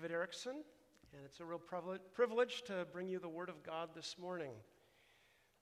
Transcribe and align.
David 0.00 0.14
Erickson, 0.14 0.54
and 1.12 1.22
it's 1.26 1.40
a 1.40 1.44
real 1.44 1.60
privilege 2.14 2.62
to 2.62 2.86
bring 2.90 3.06
you 3.06 3.18
the 3.18 3.28
Word 3.28 3.50
of 3.50 3.62
God 3.62 3.90
this 3.94 4.16
morning. 4.18 4.52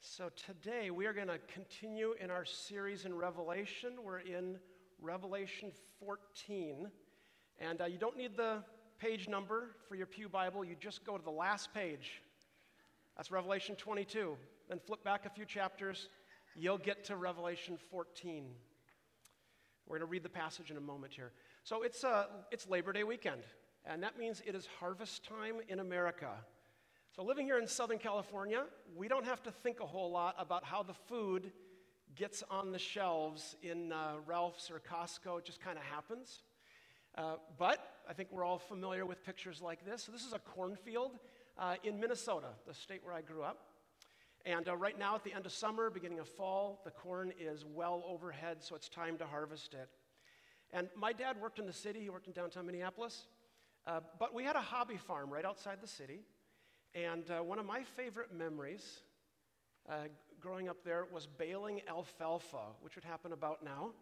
So, 0.01 0.29
today 0.47 0.93
we 0.93 1.07
are 1.07 1.13
going 1.13 1.27
to 1.27 1.41
continue 1.53 2.15
in 2.21 2.31
our 2.31 2.45
series 2.45 3.05
in 3.05 3.17
Revelation. 3.17 3.95
We're 4.01 4.21
in 4.21 4.61
Revelation 5.01 5.73
14, 5.99 6.87
and 7.59 7.81
uh, 7.81 7.87
you 7.87 7.99
don't 7.99 8.17
need 8.17 8.37
the 8.37 8.63
page 9.01 9.29
number 9.29 9.71
for 9.89 9.97
your 9.97 10.07
Pew 10.07 10.29
Bible, 10.29 10.65
you 10.65 10.77
just 10.79 11.05
go 11.05 11.19
to 11.19 11.25
the 11.25 11.33
last 11.33 11.75
page. 11.75 12.23
That's 13.17 13.33
Revelation 13.33 13.75
22. 13.75 14.37
Then 14.69 14.79
flip 14.87 15.03
back 15.03 15.27
a 15.27 15.31
few 15.31 15.47
chapters, 15.47 16.11
you'll 16.55 16.79
get 16.79 17.03
to 17.07 17.17
Revelation 17.17 17.77
14. 17.91 18.45
We're 19.89 19.99
going 19.99 20.07
to 20.07 20.13
read 20.13 20.23
the 20.23 20.29
passage 20.29 20.71
in 20.71 20.77
a 20.77 20.81
moment 20.81 21.13
here. 21.15 21.33
So 21.65 21.83
it's, 21.83 22.05
uh, 22.05 22.27
it's 22.53 22.69
Labor 22.69 22.93
Day 22.93 23.03
weekend, 23.03 23.43
and 23.85 24.03
that 24.03 24.19
means 24.19 24.43
it 24.47 24.55
is 24.55 24.69
harvest 24.79 25.25
time 25.25 25.57
in 25.69 25.81
America. 25.81 26.31
So, 27.17 27.25
living 27.25 27.47
here 27.47 27.59
in 27.59 27.67
Southern 27.67 27.99
California, 27.99 28.65
we 28.97 29.09
don't 29.09 29.25
have 29.25 29.43
to 29.45 29.51
think 29.51 29.81
a 29.81 29.87
whole 29.87 30.11
lot 30.11 30.37
about 30.39 30.65
how 30.65 30.83
the 30.83 30.95
food 30.95 31.53
gets 32.15 32.43
on 32.51 32.71
the 32.71 32.79
shelves 32.79 33.57
in 33.63 33.93
uh, 33.93 34.15
Ralph's 34.27 34.71
or 34.71 34.81
Costco. 34.81 35.39
It 35.39 35.45
just 35.45 35.61
kind 35.61 35.79
of 35.79 35.85
happens. 35.85 36.43
Uh, 37.17 37.35
but 37.59 37.97
I 38.09 38.13
think 38.13 38.29
we're 38.31 38.45
all 38.45 38.59
familiar 38.59 39.05
with 39.05 39.25
pictures 39.25 39.61
like 39.61 39.85
this. 39.85 40.05
So, 40.05 40.13
this 40.13 40.25
is 40.25 40.33
a 40.33 40.39
cornfield 40.39 41.19
uh, 41.59 41.75
in 41.83 41.99
Minnesota, 41.99 42.49
the 42.67 42.75
state 42.75 43.01
where 43.03 43.15
I 43.15 43.23
grew 43.23 43.43
up. 43.43 43.59
And 44.47 44.69
uh, 44.69 44.77
right 44.77 44.99
now, 44.99 45.15
at 45.15 45.25
the 45.25 45.33
end 45.33 45.47
of 45.47 45.53
summer, 45.53 45.91
beginning 45.91 46.21
of 46.21 46.29
fall, 46.29 46.81
the 46.85 46.91
corn 46.91 47.33
is 47.39 47.65
well 47.65 48.05
overhead, 48.07 48.59
so 48.61 48.75
it's 48.75 48.89
time 48.89 49.19
to 49.19 49.27
harvest 49.27 49.75
it. 49.75 49.89
And 50.73 50.89
my 50.97 51.13
dad 51.13 51.41
worked 51.41 51.59
in 51.59 51.67
the 51.67 51.73
city, 51.73 52.01
he 52.01 52.11
worked 52.11 52.29
in 52.29 52.33
downtown 52.33 52.67
Minneapolis. 52.67 53.27
Uh, 53.89 54.01
but 54.19 54.35
we 54.35 54.45
had 54.45 54.55
a 54.55 54.61
hobby 54.61 54.99
farm 54.99 55.31
right 55.31 55.47
outside 55.47 55.79
the 55.81 55.89
city. 55.89 56.21
And 56.95 57.25
uh, 57.31 57.43
one 57.43 57.59
of 57.59 57.65
my 57.65 57.83
favorite 57.83 58.35
memories 58.37 59.01
uh, 59.89 60.09
growing 60.39 60.69
up 60.69 60.85
there 60.85 61.07
was 61.11 61.27
baling 61.27 61.81
alfalfa, 61.89 62.75
which 62.83 62.97
would 62.97 63.05
happen 63.05 63.33
about 63.33 63.65
now. 63.65 63.93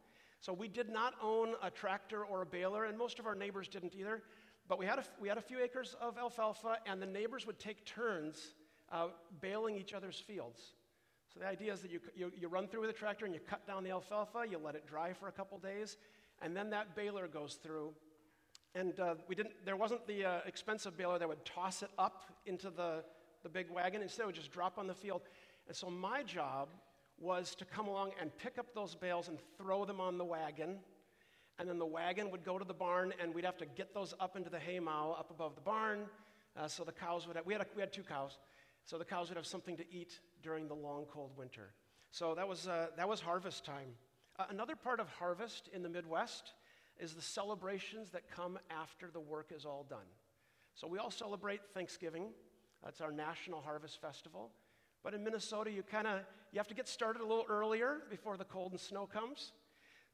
So 0.41 0.53
we 0.53 0.67
did 0.67 0.89
not 0.89 1.15
own 1.23 1.55
a 1.63 1.71
tractor 1.71 2.25
or 2.25 2.43
a 2.43 2.47
baler, 2.47 2.87
and 2.87 2.99
most 2.99 3.21
of 3.21 3.27
our 3.27 3.37
neighbors 3.37 3.69
didn't 3.69 3.95
either. 3.95 4.25
But 4.69 4.81
we 4.81 4.87
had 4.87 4.99
a, 4.99 5.05
we 5.21 5.29
had 5.29 5.39
a 5.39 5.43
few 5.43 5.63
acres 5.63 5.95
of 6.01 6.19
alfalfa, 6.19 6.79
and 6.85 7.01
the 7.01 7.07
neighbors 7.07 7.47
would 7.47 7.61
take 7.61 7.87
turns 7.87 8.55
uh, 8.91 9.09
baling 9.41 9.77
each 9.77 9.95
other's 9.95 10.19
fields. 10.19 10.61
So 11.33 11.39
the 11.39 11.47
idea 11.47 11.73
is 11.73 11.81
that 11.83 11.93
you, 11.93 12.01
you, 12.17 12.33
you, 12.37 12.49
run 12.49 12.67
through 12.67 12.81
with 12.81 12.91
a 12.91 12.95
tractor 12.95 13.25
and 13.25 13.33
you 13.33 13.41
cut 13.41 13.65
down 13.69 13.85
the 13.85 13.91
alfalfa, 13.91 14.47
you 14.51 14.59
let 14.59 14.75
it 14.75 14.87
dry 14.87 15.13
for 15.13 15.29
a 15.29 15.33
couple 15.33 15.59
days, 15.59 15.97
and 16.43 16.57
then 16.57 16.71
that 16.71 16.97
baler 16.97 17.29
goes 17.29 17.55
through. 17.55 17.93
And 18.77 19.01
uh, 19.01 19.15
we 19.27 19.35
didn't, 19.35 19.55
there 19.65 19.75
wasn't 19.75 20.07
the 20.07 20.27
uh, 20.27 20.39
expensive 20.45 20.99
baler 20.99 21.19
that 21.19 21.27
would 21.27 21.43
toss 21.47 21.83
it 21.83 21.89
up 21.99 22.27
into 22.45 22.69
the, 22.69 23.03
the 23.43 23.49
big 23.49 23.71
wagon. 23.71 24.03
Instead, 24.03 24.25
it 24.25 24.27
would 24.27 24.35
just 24.35 24.53
drop 24.53 24.77
on 24.77 24.87
the 24.87 24.95
field. 24.95 25.23
And 25.67 25.75
so 25.75 25.89
my 25.89 26.23
job 26.23 26.69
was 27.19 27.55
to 27.55 27.65
come 27.65 27.89
along 27.89 28.11
and 28.21 28.31
pick 28.37 28.59
up 28.59 28.75
those 28.75 28.95
bales 28.95 29.29
and 29.29 29.39
throw 29.57 29.87
them 29.87 29.99
on 29.99 30.19
the 30.19 30.27
wagon. 30.27 30.77
And 31.59 31.67
then 31.67 31.79
the 31.79 31.87
wagon 31.87 32.31
would 32.31 32.45
go 32.45 32.59
to 32.59 32.67
the 32.67 32.75
barn, 32.75 33.15
and 33.19 33.35
we'd 33.35 33.47
have 33.47 33.57
to 33.57 33.65
get 33.65 33.95
those 33.95 34.13
up 34.21 34.37
into 34.37 34.51
the 34.51 34.59
hay 34.59 34.79
mow 34.79 35.17
up 35.19 35.31
above 35.31 35.55
the 35.55 35.63
barn. 35.63 36.01
Uh, 36.55 36.69
so 36.69 36.85
the 36.85 36.93
cows 36.93 37.27
would 37.27 37.37
have, 37.37 37.47
we 37.47 37.55
had, 37.55 37.63
a, 37.63 37.67
we 37.75 37.81
had 37.81 37.95
two 37.95 38.03
cows. 38.03 38.37
So 38.85 38.99
the 38.99 39.07
cows 39.07 39.31
would 39.31 39.39
have 39.39 39.47
something 39.47 39.79
to 39.79 39.85
eat 39.91 40.21
during 40.43 40.69
the 40.69 40.75
long, 40.75 41.07
cold 41.11 41.31
winter. 41.35 41.71
So 42.11 42.35
that 42.35 42.47
was, 42.47 42.69
uh, 42.69 42.89
that 42.99 43.09
was 43.09 43.21
harvest 43.21 43.65
time. 43.65 43.89
Uh, 44.39 44.45
another 44.51 44.77
part 44.77 45.01
of 45.01 45.09
harvest 45.09 45.71
in 45.73 45.83
the 45.83 45.89
Midwest 45.89 46.53
is 46.99 47.15
the 47.15 47.23
celebrations 47.23 48.11
that 48.11 48.31
come 48.31 48.59
after 48.71 49.11
the 49.11 49.21
work 49.21 49.53
is 49.55 49.65
all 49.65 49.87
done. 49.89 50.07
So 50.75 50.87
we 50.87 50.99
all 50.99 51.11
celebrate 51.11 51.61
Thanksgiving. 51.75 52.29
That's 52.85 53.01
our 53.01 53.13
national 53.13 53.61
harvest 53.61 54.01
festival. 54.01 54.51
But 55.03 55.15
in 55.15 55.25
Minnesota, 55.25 55.71
you 55.71 55.83
kind 55.83 56.07
of 56.07 56.21
you 56.53 56.59
have 56.59 56.69
to 56.69 56.75
get 56.75 56.89
started 56.89 57.21
a 57.21 57.27
little 57.27 57.47
earlier 57.49 57.99
before 58.11 58.37
the 58.37 58.45
cold 58.45 58.73
and 58.73 58.81
snow 58.81 59.07
comes. 59.07 59.53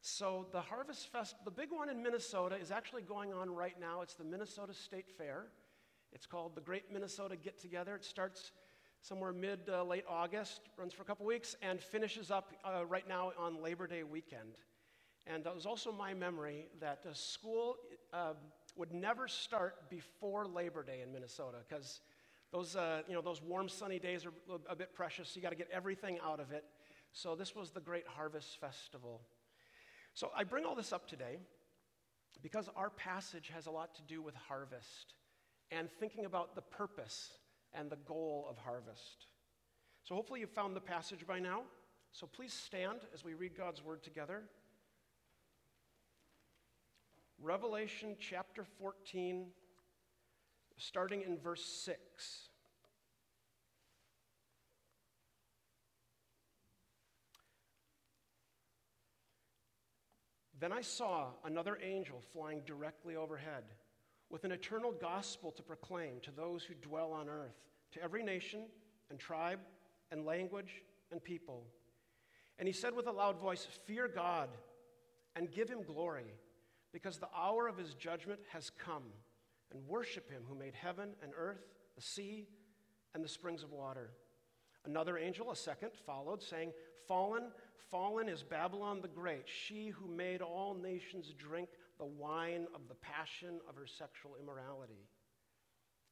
So 0.01 0.47
the 0.51 0.61
Harvest 0.61 1.13
Fest, 1.13 1.37
the 1.45 1.51
big 1.51 1.71
one 1.71 1.89
in 1.89 2.03
Minnesota, 2.03 2.57
is 2.57 2.73
actually 2.73 3.03
going 3.03 3.33
on 3.33 3.49
right 3.55 3.79
now. 3.81 4.01
It's 4.01 4.15
the 4.15 4.25
Minnesota 4.25 4.75
State 4.75 5.07
Fair. 5.17 5.47
It's 6.13 6.27
called 6.27 6.57
the 6.57 6.61
Great 6.61 6.93
Minnesota 6.93 7.37
Get 7.37 7.61
Together. 7.61 7.95
It 7.95 8.05
starts 8.05 8.51
somewhere 9.01 9.33
mid 9.33 9.61
uh, 9.69 9.85
late 9.85 10.05
August, 10.09 10.63
runs 10.77 10.93
for 10.93 11.03
a 11.03 11.05
couple 11.05 11.25
weeks, 11.25 11.55
and 11.63 11.81
finishes 11.81 12.31
up 12.33 12.53
uh, 12.65 12.85
right 12.85 13.09
now 13.09 13.33
on 13.39 13.63
Labor 13.63 13.87
Day 13.87 14.03
weekend. 14.03 14.57
And 15.27 15.47
it 15.47 15.55
was 15.55 15.67
also 15.67 15.93
my 15.93 16.15
memory 16.15 16.67
that 16.81 17.01
uh, 17.09 17.13
school 17.13 17.77
uh, 18.13 18.35
would 18.77 18.93
never 18.93 19.29
start 19.29 19.89
before 19.89 20.47
Labor 20.47 20.83
Day 20.83 21.01
in 21.03 21.13
Minnesota 21.13 21.59
because 21.69 22.01
those, 22.53 22.77
uh, 22.77 23.03
you 23.09 23.15
know, 23.15 23.23
those 23.23 23.41
warm, 23.41 23.69
sunny 23.69 23.99
days 23.99 24.27
are 24.27 24.33
a 24.69 24.77
bit 24.77 24.95
precious. 24.95 25.29
So 25.29 25.37
you 25.37 25.43
got 25.43 25.51
to 25.51 25.57
get 25.57 25.69
everything 25.73 26.19
out 26.25 26.41
of 26.41 26.51
it. 26.51 26.65
So 27.13 27.35
this 27.35 27.55
was 27.55 27.71
the 27.71 27.81
Great 27.81 28.07
Harvest 28.07 28.61
Festival. 28.61 29.21
So 30.15 30.31
I 30.37 30.45
bring 30.45 30.65
all 30.65 30.75
this 30.75 30.93
up 30.93 31.09
today 31.09 31.39
because 32.43 32.69
our 32.77 32.91
passage 32.91 33.51
has 33.55 33.67
a 33.67 33.71
lot 33.71 33.95
to 33.95 34.03
do 34.03 34.23
with 34.23 34.35
harvest 34.35 35.15
and 35.71 35.89
thinking 36.01 36.25
about 36.25 36.55
the 36.55 36.63
purpose 36.63 37.31
and 37.73 37.89
the 37.89 37.97
goal 37.97 38.47
of 38.51 38.59
harvest. 38.59 39.27
So 40.05 40.15
hopefully 40.15 40.41
you've 40.41 40.51
found 40.51 40.75
the 40.77 40.81
passage 40.81 41.27
by 41.27 41.39
now. 41.39 41.63
So 42.13 42.27
please 42.27 42.53
stand 42.53 43.01
as 43.15 43.25
we 43.25 43.35
read 43.35 43.57
God's 43.57 43.83
word 43.83 44.03
together. 44.03 44.43
Revelation 47.43 48.15
chapter 48.21 48.65
14, 48.79 49.47
starting 50.77 51.23
in 51.23 51.37
verse 51.37 51.65
6. 51.85 52.51
Then 60.61 60.71
I 60.71 60.83
saw 60.83 61.31
another 61.45 61.79
angel 61.83 62.23
flying 62.33 62.63
directly 62.65 63.17
overhead 63.17 63.65
with 64.31 64.45
an 64.45 64.53
eternal 64.53 64.93
gospel 64.93 65.51
to 65.51 65.63
proclaim 65.65 66.21
to 66.23 66.31
those 66.31 66.63
who 66.63 66.75
dwell 66.75 67.13
on 67.13 67.29
earth, 67.29 67.59
to 67.95 68.03
every 68.03 68.23
nation 68.23 68.67
and 69.11 69.19
tribe 69.19 69.59
and 70.13 70.25
language 70.25 70.85
and 71.11 71.21
people. 71.23 71.65
And 72.61 72.69
he 72.69 72.73
said 72.73 72.95
with 72.95 73.09
a 73.09 73.13
loud 73.13 73.41
voice, 73.41 73.67
Fear 73.87 74.13
God 74.15 74.51
and 75.35 75.51
give 75.51 75.69
him 75.69 75.83
glory, 75.83 76.37
because 76.93 77.19
the 77.19 77.29
hour 77.37 77.69
of 77.69 77.79
his 77.79 77.95
judgment 77.95 78.41
has 78.53 78.71
come, 78.71 79.05
and 79.71 79.87
worship 79.89 80.31
him 80.31 80.43
who 80.49 80.55
made 80.55 80.75
heaven 80.75 81.11
and 81.23 81.33
earth, 81.37 81.65
the 81.97 82.03
sea, 82.03 82.47
and 83.15 83.25
the 83.25 83.29
springs 83.29 83.63
of 83.63 83.73
water. 83.73 84.11
Another 84.85 85.17
angel, 85.17 85.51
a 85.51 85.57
second, 85.57 85.91
followed, 86.07 86.43
saying, 86.43 86.73
Fallen, 87.07 87.45
fallen 87.91 88.29
is 88.29 88.43
Babylon 88.43 89.01
the 89.01 89.09
Great, 89.09 89.45
she 89.47 89.89
who 89.89 90.09
made 90.09 90.43
all 90.43 90.75
nations 90.75 91.33
drink 91.37 91.69
the 91.99 92.05
wine 92.05 92.67
of 92.75 92.89
the 92.89 92.95
passion 92.95 93.61
of 93.69 93.77
her 93.77 93.87
sexual 93.87 94.37
immorality. 94.41 95.09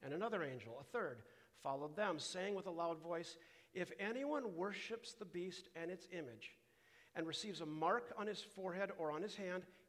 And 0.02 0.14
another 0.14 0.42
angel, 0.42 0.78
a 0.80 0.84
third, 0.84 1.22
followed 1.62 1.96
them, 1.96 2.18
saying 2.18 2.54
with 2.54 2.66
a 2.66 2.70
loud 2.70 3.00
voice, 3.00 3.36
If 3.74 3.92
anyone 3.98 4.56
worships 4.56 5.14
the 5.14 5.24
beast 5.24 5.68
and 5.76 5.90
its 5.90 6.06
image, 6.12 6.56
and 7.14 7.26
receives 7.26 7.60
a 7.60 7.66
mark 7.66 8.12
on 8.16 8.26
his 8.26 8.40
forehead 8.40 8.90
or 8.98 9.10
on 9.10 9.22
his 9.22 9.34
hand, 9.34 9.64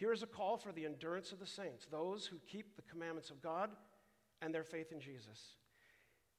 Here 0.00 0.14
is 0.14 0.22
a 0.22 0.26
call 0.26 0.56
for 0.56 0.72
the 0.72 0.86
endurance 0.86 1.30
of 1.30 1.40
the 1.40 1.46
saints, 1.46 1.84
those 1.84 2.24
who 2.24 2.38
keep 2.50 2.74
the 2.74 2.90
commandments 2.90 3.28
of 3.28 3.42
God 3.42 3.68
and 4.40 4.52
their 4.52 4.64
faith 4.64 4.92
in 4.92 4.98
Jesus. 4.98 5.56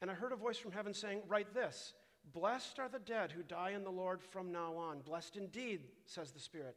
And 0.01 0.09
I 0.09 0.15
heard 0.15 0.31
a 0.31 0.35
voice 0.35 0.57
from 0.57 0.71
heaven 0.71 0.95
saying, 0.95 1.21
Write 1.27 1.53
this 1.53 1.93
Blessed 2.33 2.79
are 2.79 2.89
the 2.89 2.97
dead 2.97 3.31
who 3.31 3.43
die 3.43 3.73
in 3.75 3.83
the 3.83 3.91
Lord 3.91 4.19
from 4.23 4.51
now 4.51 4.75
on. 4.77 5.01
Blessed 5.01 5.35
indeed, 5.35 5.81
says 6.05 6.31
the 6.31 6.39
Spirit 6.39 6.75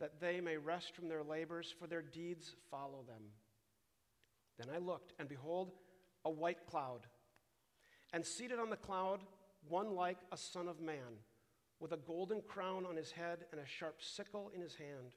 that 0.00 0.18
they 0.20 0.40
may 0.40 0.56
rest 0.56 0.96
from 0.96 1.08
their 1.08 1.22
labors, 1.22 1.72
for 1.78 1.86
their 1.86 2.02
deeds 2.02 2.56
follow 2.72 3.04
them. 3.06 3.22
Then 4.58 4.66
I 4.74 4.78
looked, 4.78 5.12
and 5.20 5.28
behold, 5.28 5.74
a 6.24 6.30
white 6.30 6.66
cloud. 6.66 7.06
And 8.12 8.26
seated 8.26 8.58
on 8.58 8.68
the 8.68 8.76
cloud, 8.76 9.20
one 9.68 9.94
like 9.94 10.18
a 10.32 10.36
son 10.36 10.66
of 10.66 10.80
man, 10.80 11.22
with 11.78 11.92
a 11.92 11.98
golden 11.98 12.40
crown 12.40 12.84
on 12.84 12.96
his 12.96 13.12
head 13.12 13.44
and 13.52 13.60
a 13.60 13.66
sharp 13.66 14.02
sickle 14.02 14.50
in 14.52 14.60
his 14.60 14.74
hand. 14.74 15.14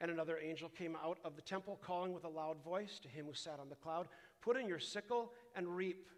And 0.00 0.10
another 0.10 0.38
angel 0.38 0.70
came 0.70 0.96
out 1.04 1.18
of 1.24 1.36
the 1.36 1.42
temple, 1.42 1.78
calling 1.82 2.14
with 2.14 2.24
a 2.24 2.28
loud 2.28 2.62
voice 2.64 2.98
to 3.00 3.08
him 3.08 3.26
who 3.26 3.34
sat 3.34 3.58
on 3.60 3.68
the 3.68 3.74
cloud 3.76 4.08
Put 4.40 4.56
in 4.56 4.66
your 4.66 4.78
sickle 4.78 5.32
and 5.54 5.68
reap, 5.68 6.08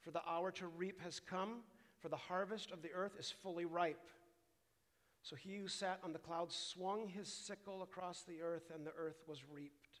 for 0.00 0.10
the 0.10 0.20
hour 0.28 0.50
to 0.52 0.66
reap 0.66 1.00
has 1.00 1.20
come, 1.20 1.60
for 1.98 2.10
the 2.10 2.16
harvest 2.16 2.70
of 2.70 2.82
the 2.82 2.92
earth 2.92 3.16
is 3.18 3.30
fully 3.42 3.64
ripe. 3.64 4.08
So 5.22 5.34
he 5.34 5.56
who 5.56 5.68
sat 5.68 5.98
on 6.04 6.12
the 6.12 6.18
cloud 6.18 6.52
swung 6.52 7.08
his 7.08 7.32
sickle 7.32 7.82
across 7.82 8.22
the 8.22 8.42
earth, 8.42 8.70
and 8.74 8.86
the 8.86 8.92
earth 8.98 9.22
was 9.26 9.38
reaped. 9.50 10.00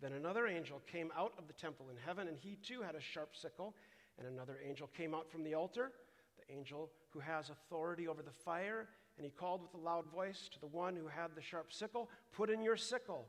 Then 0.00 0.12
another 0.12 0.46
angel 0.46 0.80
came 0.86 1.10
out 1.16 1.32
of 1.38 1.48
the 1.48 1.54
temple 1.54 1.86
in 1.90 1.96
heaven, 1.96 2.28
and 2.28 2.36
he 2.36 2.56
too 2.56 2.82
had 2.82 2.94
a 2.94 3.00
sharp 3.00 3.34
sickle. 3.34 3.74
And 4.18 4.28
another 4.28 4.58
angel 4.64 4.88
came 4.96 5.14
out 5.14 5.30
from 5.30 5.42
the 5.42 5.54
altar, 5.54 5.92
the 6.36 6.54
angel 6.54 6.90
who 7.10 7.20
has 7.20 7.50
authority 7.50 8.06
over 8.06 8.22
the 8.22 8.30
fire, 8.30 8.88
and 9.18 9.24
he 9.24 9.30
called 9.30 9.60
with 9.60 9.74
a 9.74 9.84
loud 9.84 10.06
voice 10.06 10.48
to 10.52 10.60
the 10.60 10.66
one 10.66 10.96
who 10.96 11.08
had 11.08 11.34
the 11.34 11.42
sharp 11.42 11.72
sickle 11.72 12.08
Put 12.32 12.50
in 12.50 12.62
your 12.62 12.76
sickle 12.76 13.26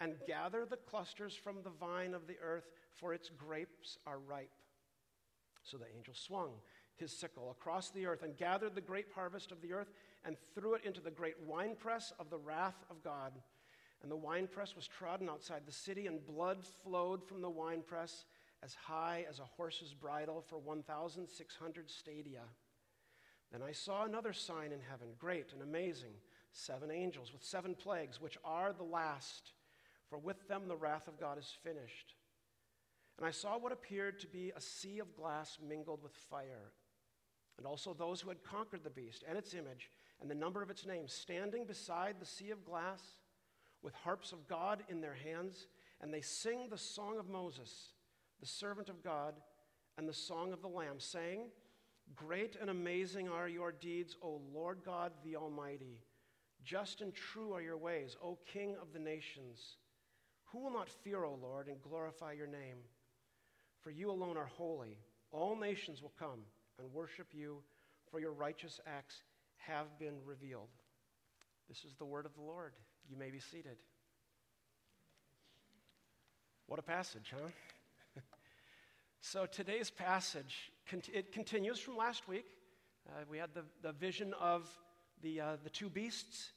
and 0.00 0.14
gather 0.26 0.64
the 0.64 0.76
clusters 0.76 1.34
from 1.34 1.56
the 1.62 1.70
vine 1.70 2.14
of 2.14 2.26
the 2.26 2.36
earth, 2.42 2.70
for 2.90 3.12
its 3.12 3.28
grapes 3.28 3.98
are 4.06 4.18
ripe. 4.18 4.50
So 5.62 5.76
the 5.76 5.86
angel 5.96 6.14
swung 6.14 6.50
his 6.96 7.12
sickle 7.12 7.50
across 7.50 7.90
the 7.90 8.06
earth 8.06 8.22
and 8.22 8.36
gathered 8.36 8.74
the 8.74 8.80
grape 8.80 9.12
harvest 9.14 9.52
of 9.52 9.60
the 9.60 9.72
earth 9.72 9.92
and 10.24 10.36
threw 10.54 10.74
it 10.74 10.84
into 10.84 11.00
the 11.00 11.10
great 11.10 11.38
winepress 11.44 12.12
of 12.18 12.30
the 12.30 12.38
wrath 12.38 12.84
of 12.90 13.02
God. 13.02 13.32
And 14.02 14.10
the 14.10 14.16
winepress 14.16 14.74
was 14.74 14.88
trodden 14.88 15.28
outside 15.28 15.62
the 15.66 15.72
city, 15.72 16.06
and 16.08 16.24
blood 16.26 16.64
flowed 16.82 17.24
from 17.24 17.40
the 17.40 17.50
winepress 17.50 18.24
as 18.62 18.74
high 18.74 19.24
as 19.28 19.38
a 19.38 19.44
horse's 19.44 19.94
bridle 19.94 20.40
for 20.40 20.58
1,600 20.58 21.90
stadia. 21.90 22.42
Then 23.52 23.62
I 23.62 23.72
saw 23.72 24.04
another 24.04 24.32
sign 24.32 24.72
in 24.72 24.80
heaven, 24.80 25.08
great 25.18 25.52
and 25.52 25.62
amazing 25.62 26.14
seven 26.52 26.90
angels 26.90 27.32
with 27.32 27.44
seven 27.44 27.74
plagues, 27.74 28.20
which 28.20 28.38
are 28.44 28.72
the 28.72 28.82
last 28.82 29.52
for 30.12 30.18
with 30.18 30.46
them 30.46 30.68
the 30.68 30.76
wrath 30.76 31.08
of 31.08 31.18
God 31.18 31.38
is 31.38 31.56
finished. 31.64 32.16
And 33.16 33.26
I 33.26 33.30
saw 33.30 33.56
what 33.56 33.72
appeared 33.72 34.20
to 34.20 34.26
be 34.26 34.52
a 34.54 34.60
sea 34.60 34.98
of 34.98 35.16
glass 35.16 35.56
mingled 35.66 36.02
with 36.02 36.12
fire, 36.12 36.72
and 37.56 37.66
also 37.66 37.94
those 37.94 38.20
who 38.20 38.28
had 38.28 38.44
conquered 38.44 38.84
the 38.84 38.90
beast 38.90 39.24
and 39.26 39.38
its 39.38 39.54
image 39.54 39.90
and 40.20 40.30
the 40.30 40.34
number 40.34 40.62
of 40.62 40.68
its 40.68 40.84
name, 40.84 41.08
standing 41.08 41.64
beside 41.64 42.16
the 42.20 42.26
sea 42.26 42.50
of 42.50 42.62
glass 42.62 43.00
with 43.82 43.94
harps 43.94 44.32
of 44.32 44.46
God 44.46 44.82
in 44.90 45.00
their 45.00 45.14
hands, 45.14 45.66
and 46.02 46.12
they 46.12 46.20
sing 46.20 46.68
the 46.68 46.76
song 46.76 47.18
of 47.18 47.30
Moses, 47.30 47.92
the 48.38 48.46
servant 48.46 48.90
of 48.90 49.02
God, 49.02 49.40
and 49.96 50.06
the 50.06 50.12
song 50.12 50.52
of 50.52 50.60
the 50.60 50.68
Lamb, 50.68 50.98
saying, 50.98 51.46
Great 52.16 52.56
and 52.60 52.70
amazing 52.70 53.28
are 53.28 53.48
your 53.48 53.72
deeds, 53.72 54.16
O 54.22 54.40
Lord 54.52 54.78
God 54.84 55.12
the 55.24 55.36
Almighty. 55.36 56.00
Just 56.64 57.00
and 57.00 57.14
true 57.14 57.52
are 57.52 57.62
your 57.62 57.76
ways, 57.76 58.16
O 58.22 58.38
King 58.46 58.76
of 58.80 58.92
the 58.92 58.98
nations. 58.98 59.76
Who 60.46 60.60
will 60.60 60.72
not 60.72 60.88
fear, 60.88 61.24
O 61.24 61.38
Lord, 61.40 61.68
and 61.68 61.80
glorify 61.82 62.32
your 62.32 62.46
name? 62.46 62.78
For 63.80 63.90
you 63.90 64.10
alone 64.10 64.36
are 64.36 64.50
holy. 64.56 64.98
All 65.30 65.56
nations 65.56 66.02
will 66.02 66.12
come 66.18 66.40
and 66.78 66.92
worship 66.92 67.28
you, 67.32 67.62
for 68.10 68.20
your 68.20 68.32
righteous 68.32 68.80
acts 68.86 69.22
have 69.56 69.98
been 69.98 70.16
revealed. 70.24 70.68
This 71.68 71.84
is 71.84 71.94
the 71.94 72.04
word 72.04 72.26
of 72.26 72.34
the 72.34 72.42
Lord. 72.42 72.74
You 73.08 73.16
may 73.16 73.30
be 73.30 73.40
seated. 73.40 73.76
What 76.66 76.78
a 76.78 76.82
passage, 76.82 77.32
huh? 77.34 77.48
So 79.24 79.46
today's 79.46 79.88
passage, 79.88 80.72
it 81.12 81.30
continues 81.30 81.78
from 81.78 81.96
last 81.96 82.26
week. 82.26 82.44
Uh, 83.08 83.20
we 83.30 83.38
had 83.38 83.50
the, 83.54 83.62
the 83.80 83.92
vision 83.92 84.34
of 84.40 84.68
the, 85.22 85.40
uh, 85.40 85.56
the 85.62 85.70
two 85.70 85.88
beasts. 85.88 86.50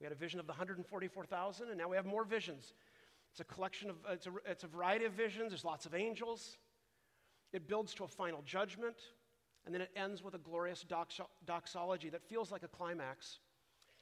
We 0.00 0.04
had 0.04 0.12
a 0.12 0.16
vision 0.16 0.38
of 0.38 0.46
the 0.46 0.52
144,000, 0.52 1.68
and 1.68 1.76
now 1.76 1.88
we 1.88 1.96
have 1.96 2.06
more 2.06 2.24
visions. 2.24 2.72
It's 3.32 3.40
a 3.40 3.44
collection 3.44 3.90
of, 3.90 3.96
it's 4.08 4.28
a, 4.28 4.30
it's 4.46 4.62
a 4.62 4.68
variety 4.68 5.06
of 5.06 5.12
visions. 5.12 5.50
There's 5.50 5.64
lots 5.64 5.86
of 5.86 5.94
angels. 5.94 6.56
It 7.52 7.66
builds 7.66 7.92
to 7.94 8.04
a 8.04 8.08
final 8.08 8.42
judgment. 8.46 8.96
And 9.66 9.74
then 9.74 9.82
it 9.82 9.90
ends 9.96 10.22
with 10.22 10.34
a 10.34 10.38
glorious 10.38 10.84
doxo- 10.88 11.26
doxology 11.44 12.10
that 12.10 12.22
feels 12.22 12.52
like 12.52 12.62
a 12.62 12.68
climax. 12.68 13.40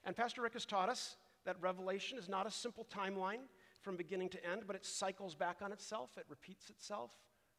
And 0.05 0.15
Pastor 0.15 0.43
Rick 0.43 0.53
has 0.53 0.67
taught 0.67 0.91
us 0.91 1.17
that 1.47 1.57
Revelation 1.63 2.19
is 2.19 2.29
not 2.29 2.47
a 2.47 2.51
simple 2.51 2.87
timeline 2.95 3.47
from 3.81 3.97
beginning 3.97 4.29
to 4.31 4.47
end, 4.47 4.65
but 4.67 4.77
it 4.77 4.85
cycles 4.85 5.35
back 5.35 5.59
on 5.63 5.73
itself. 5.73 6.11
It 6.19 6.27
repeats 6.29 6.69
itself, 6.69 7.11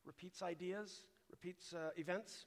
repeats 0.05 0.41
ideas, 0.41 1.05
repeats 1.29 1.73
uh, 1.73 1.89
events. 1.97 2.45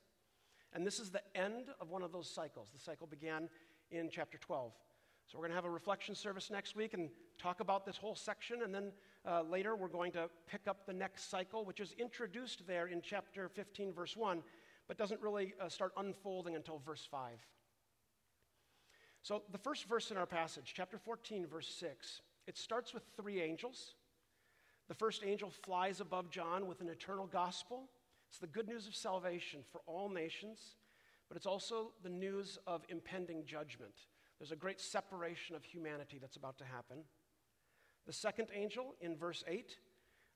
And 0.73 0.87
this 0.87 0.99
is 0.99 1.11
the 1.11 1.23
end 1.35 1.67
of 1.81 1.91
one 1.91 2.03
of 2.03 2.13
those 2.13 2.31
cycles. 2.31 2.69
The 2.73 2.79
cycle 2.79 3.07
began 3.07 3.49
in 3.91 4.11
chapter 4.11 4.39
12. 4.39 4.73
So 5.27 5.39
we're 5.39 5.43
going 5.43 5.53
to 5.53 5.57
have 5.57 5.65
a 5.65 5.71
reflection 5.71 6.15
service 6.15 6.51
next 6.51 6.77
week 6.77 6.95
and 6.95 7.09
talk 7.39 7.61
about 7.61 7.85
this 7.85 7.97
whole 7.97 8.15
section. 8.15 8.63
And 8.63 8.75
then 8.75 8.93
uh, 9.25 9.43
later 9.43 9.75
we're 9.75 9.89
going 9.89 10.13
to 10.13 10.29
pick 10.47 10.69
up 10.69 10.87
the 10.87 10.93
next 10.93 11.31
cycle, 11.31 11.65
which 11.65 11.81
is 11.81 11.95
introduced 11.99 12.67
there 12.67 12.87
in 12.87 13.03
chapter 13.03 13.49
15, 13.49 13.93
verse 13.93 14.17
1, 14.17 14.43
but 14.87 14.99
doesn't 14.99 15.21
really 15.21 15.55
uh, 15.61 15.69
start 15.69 15.93
unfolding 15.97 16.55
until 16.55 16.79
verse 16.79 17.07
5. 17.11 17.31
So 19.23 19.43
the 19.51 19.59
first 19.59 19.89
verse 19.89 20.13
in 20.13 20.17
our 20.17 20.27
passage, 20.27 20.73
chapter 20.77 20.99
14, 20.99 21.49
verse 21.49 21.69
6, 21.81 22.21
it 22.47 22.57
starts 22.57 22.95
with 22.95 23.03
three 23.17 23.41
angels. 23.41 23.95
The 24.89 24.95
first 24.95 25.25
angel 25.25 25.51
flies 25.51 26.01
above 26.01 26.31
John 26.31 26.67
with 26.67 26.81
an 26.81 26.89
eternal 26.89 27.27
gospel. 27.27 27.89
It's 28.29 28.39
the 28.39 28.47
good 28.47 28.69
news 28.69 28.87
of 28.87 28.95
salvation 28.95 29.61
for 29.71 29.81
all 29.87 30.09
nations, 30.09 30.77
but 31.29 31.37
it's 31.37 31.47
also 31.47 31.93
the 32.03 32.09
news 32.09 32.59
of 32.67 32.85
impending 32.89 33.45
judgment. 33.45 33.95
There's 34.39 34.53
a 34.53 34.57
great 34.57 34.81
separation 34.81 35.57
of 35.57 35.65
humanity 35.65 36.19
that's 36.21 36.37
about 36.37 36.59
to 36.59 36.65
happen. 36.65 36.99
The 38.07 38.13
second 38.13 38.49
angel 38.55 38.95
in 39.01 39.17
verse 39.17 39.43
8 39.49 39.77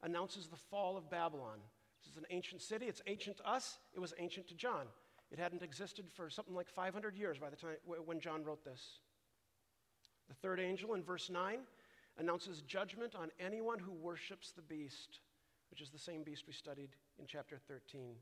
announces 0.02 0.48
the 0.48 0.56
fall 0.56 0.96
of 0.96 1.10
Babylon. 1.10 1.58
This 2.02 2.12
is 2.12 2.16
an 2.16 2.24
ancient 2.30 2.62
city. 2.62 2.86
It's 2.86 3.02
ancient 3.06 3.36
to 3.38 3.48
us, 3.48 3.78
it 3.94 4.00
was 4.00 4.14
ancient 4.18 4.48
to 4.48 4.54
John. 4.54 4.86
It 5.30 5.38
hadn't 5.38 5.62
existed 5.62 6.06
for 6.12 6.28
something 6.28 6.54
like 6.54 6.68
500 6.68 7.16
years 7.16 7.38
by 7.38 7.50
the 7.50 7.56
time 7.56 7.76
when 7.84 8.18
John 8.18 8.42
wrote 8.42 8.64
this. 8.64 8.98
The 10.28 10.34
third 10.34 10.58
angel 10.58 10.94
in 10.94 11.04
verse 11.04 11.30
9 11.30 11.58
announces 12.18 12.62
judgment 12.62 13.14
on 13.14 13.30
anyone 13.38 13.78
who 13.78 13.92
worships 13.92 14.52
the 14.52 14.62
beast, 14.62 15.20
which 15.70 15.80
is 15.80 15.90
the 15.90 15.98
same 15.98 16.22
beast 16.22 16.44
we 16.46 16.52
studied 16.52 16.90
in 17.18 17.26
chapter 17.26 17.58
13. 17.68 18.14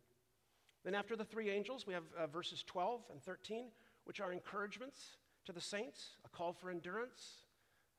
Then, 0.85 0.95
after 0.95 1.17
the 1.17 1.25
three 1.25 1.51
angels, 1.51 1.87
we 1.87 1.95
have 1.95 2.05
uh, 2.17 2.27
verses 2.27 2.63
12 2.67 3.03
and 3.11 3.23
13, 3.23 3.67
which 4.05 4.21
are 4.21 4.33
encouragements 4.33 5.17
to 5.47 5.53
the 5.53 5.61
saints, 5.61 6.11
a 6.25 6.29
call 6.29 6.53
for 6.53 6.71
endurance, 6.71 7.47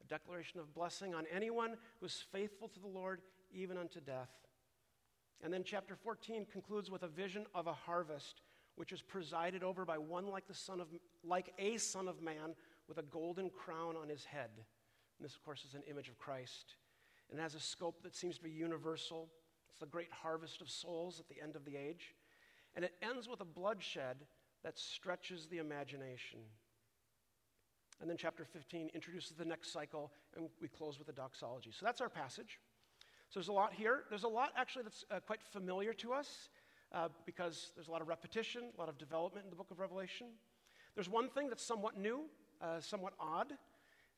a 0.02 0.08
declaration 0.08 0.60
of 0.60 0.74
blessing 0.74 1.14
on 1.14 1.26
anyone 1.34 1.76
who 2.00 2.06
is 2.06 2.24
faithful 2.32 2.68
to 2.70 2.80
the 2.80 2.88
Lord 2.88 3.22
even 3.52 3.78
unto 3.78 4.00
death. 4.00 4.30
And 5.42 5.54
then 5.54 5.64
chapter 5.64 5.96
14 5.96 6.46
concludes 6.52 6.92
with 6.92 7.04
a 7.04 7.08
vision 7.08 7.46
of 7.56 7.68
a 7.68 7.74
harvest 7.74 8.42
which 8.76 8.92
is 8.92 9.02
presided 9.02 9.64
over 9.64 9.84
by 9.84 9.98
one 9.98 10.28
like 10.28 10.48
the 10.48 10.54
son 10.54 10.80
of 10.80 10.88
like 11.24 11.54
a 11.60 11.78
son 11.78 12.08
of 12.08 12.22
man 12.22 12.56
with 12.88 12.98
a 12.98 13.04
golden 13.04 13.50
crown 13.50 13.96
on 14.02 14.08
his 14.08 14.24
head. 14.24 14.50
And 15.20 15.26
this 15.26 15.36
of 15.36 15.44
course 15.44 15.66
is 15.68 15.76
an 15.76 15.84
image 15.90 16.08
of 16.08 16.18
Christ. 16.18 16.76
And 17.30 17.40
it 17.40 17.44
has 17.44 17.54
a 17.54 17.60
scope 17.60 18.02
that 18.04 18.16
seems 18.16 18.38
to 18.38 18.44
be 18.44 18.50
universal. 18.50 19.30
It's 19.70 19.80
the 19.80 19.86
great 19.86 20.12
harvest 20.12 20.62
of 20.62 20.70
souls 20.70 21.20
at 21.20 21.28
the 21.28 21.42
end 21.42 21.56
of 21.56 21.66
the 21.66 21.76
age. 21.76 22.16
And 22.76 22.86
it 22.86 22.94
ends 23.02 23.28
with 23.28 23.42
a 23.42 23.46
bloodshed 23.46 24.18
that 24.64 24.80
stretches 24.80 25.48
the 25.48 25.58
imagination. 25.58 26.40
And 28.02 28.10
then 28.10 28.18
chapter 28.18 28.46
15 28.46 28.92
introduces 28.96 29.32
the 29.32 29.46
next 29.46 29.74
cycle, 29.74 30.12
and 30.36 30.48
we 30.62 30.70
close 30.70 30.98
with 30.98 31.10
a 31.10 31.14
doxology. 31.14 31.72
So 31.72 31.86
that's 31.86 32.00
our 32.00 32.10
passage. 32.10 32.60
So 33.30 33.40
there's 33.40 33.50
a 33.50 33.54
lot 33.54 33.74
here. 33.74 34.06
There's 34.10 34.24
a 34.24 34.30
lot 34.30 34.54
actually 34.56 34.84
that's 34.84 35.04
uh, 35.12 35.20
quite 35.20 35.42
familiar 35.44 35.94
to 35.94 36.14
us 36.14 36.50
uh, 36.94 37.10
because 37.26 37.72
there's 37.76 37.90
a 37.90 37.92
lot 37.92 38.02
of 38.02 38.08
repetition, 38.08 38.64
a 38.76 38.80
lot 38.80 38.90
of 38.90 38.98
development 38.98 39.46
in 39.46 39.50
the 39.50 39.56
book 39.56 39.70
of 39.70 39.80
Revelation. 39.80 40.28
There's 40.96 41.10
one 41.10 41.30
thing 41.30 41.50
that's 41.50 41.64
somewhat 41.64 41.98
new, 41.98 42.22
uh, 42.62 42.80
somewhat 42.80 43.14
odd, 43.20 43.54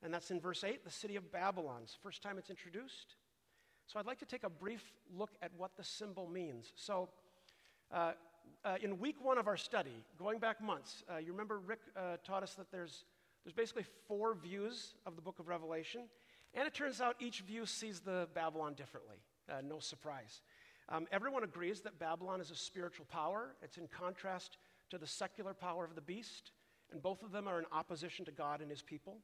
and 0.03 0.13
that's 0.13 0.31
in 0.31 0.39
verse 0.39 0.63
8 0.63 0.83
the 0.83 0.91
city 0.91 1.15
of 1.15 1.31
Babylon. 1.31 1.81
It's 1.83 1.93
the 1.93 1.99
first 2.01 2.21
time 2.21 2.37
it's 2.37 2.49
introduced. 2.49 3.15
So 3.87 3.99
I'd 3.99 4.05
like 4.05 4.19
to 4.19 4.25
take 4.25 4.43
a 4.43 4.49
brief 4.49 4.93
look 5.15 5.31
at 5.41 5.51
what 5.57 5.75
the 5.75 5.83
symbol 5.83 6.27
means. 6.27 6.71
So, 6.75 7.09
uh, 7.91 8.13
uh, 8.63 8.75
in 8.81 8.99
week 8.99 9.17
one 9.21 9.37
of 9.37 9.47
our 9.47 9.57
study, 9.57 10.03
going 10.17 10.39
back 10.39 10.61
months, 10.61 11.03
uh, 11.11 11.17
you 11.17 11.31
remember 11.31 11.59
Rick 11.59 11.79
uh, 11.95 12.17
taught 12.23 12.43
us 12.43 12.53
that 12.55 12.71
there's 12.71 13.05
there's 13.43 13.53
basically 13.53 13.85
four 14.07 14.35
views 14.35 14.93
of 15.05 15.15
the 15.15 15.21
book 15.21 15.39
of 15.39 15.47
Revelation, 15.47 16.01
and 16.53 16.67
it 16.67 16.73
turns 16.73 17.01
out 17.01 17.15
each 17.19 17.41
view 17.41 17.65
sees 17.65 17.99
the 17.99 18.27
Babylon 18.35 18.75
differently. 18.75 19.17
Uh, 19.49 19.61
no 19.67 19.79
surprise. 19.79 20.41
Um, 20.89 21.07
everyone 21.11 21.43
agrees 21.43 21.81
that 21.81 21.97
Babylon 21.97 22.39
is 22.39 22.51
a 22.51 22.55
spiritual 22.55 23.05
power. 23.05 23.55
It's 23.63 23.77
in 23.77 23.87
contrast 23.87 24.57
to 24.91 24.97
the 24.97 25.07
secular 25.07 25.53
power 25.53 25.85
of 25.85 25.95
the 25.95 26.01
beast, 26.01 26.51
and 26.91 27.01
both 27.01 27.23
of 27.23 27.31
them 27.31 27.47
are 27.47 27.57
in 27.57 27.65
opposition 27.71 28.25
to 28.25 28.31
God 28.31 28.61
and 28.61 28.69
his 28.69 28.81
people. 28.81 29.17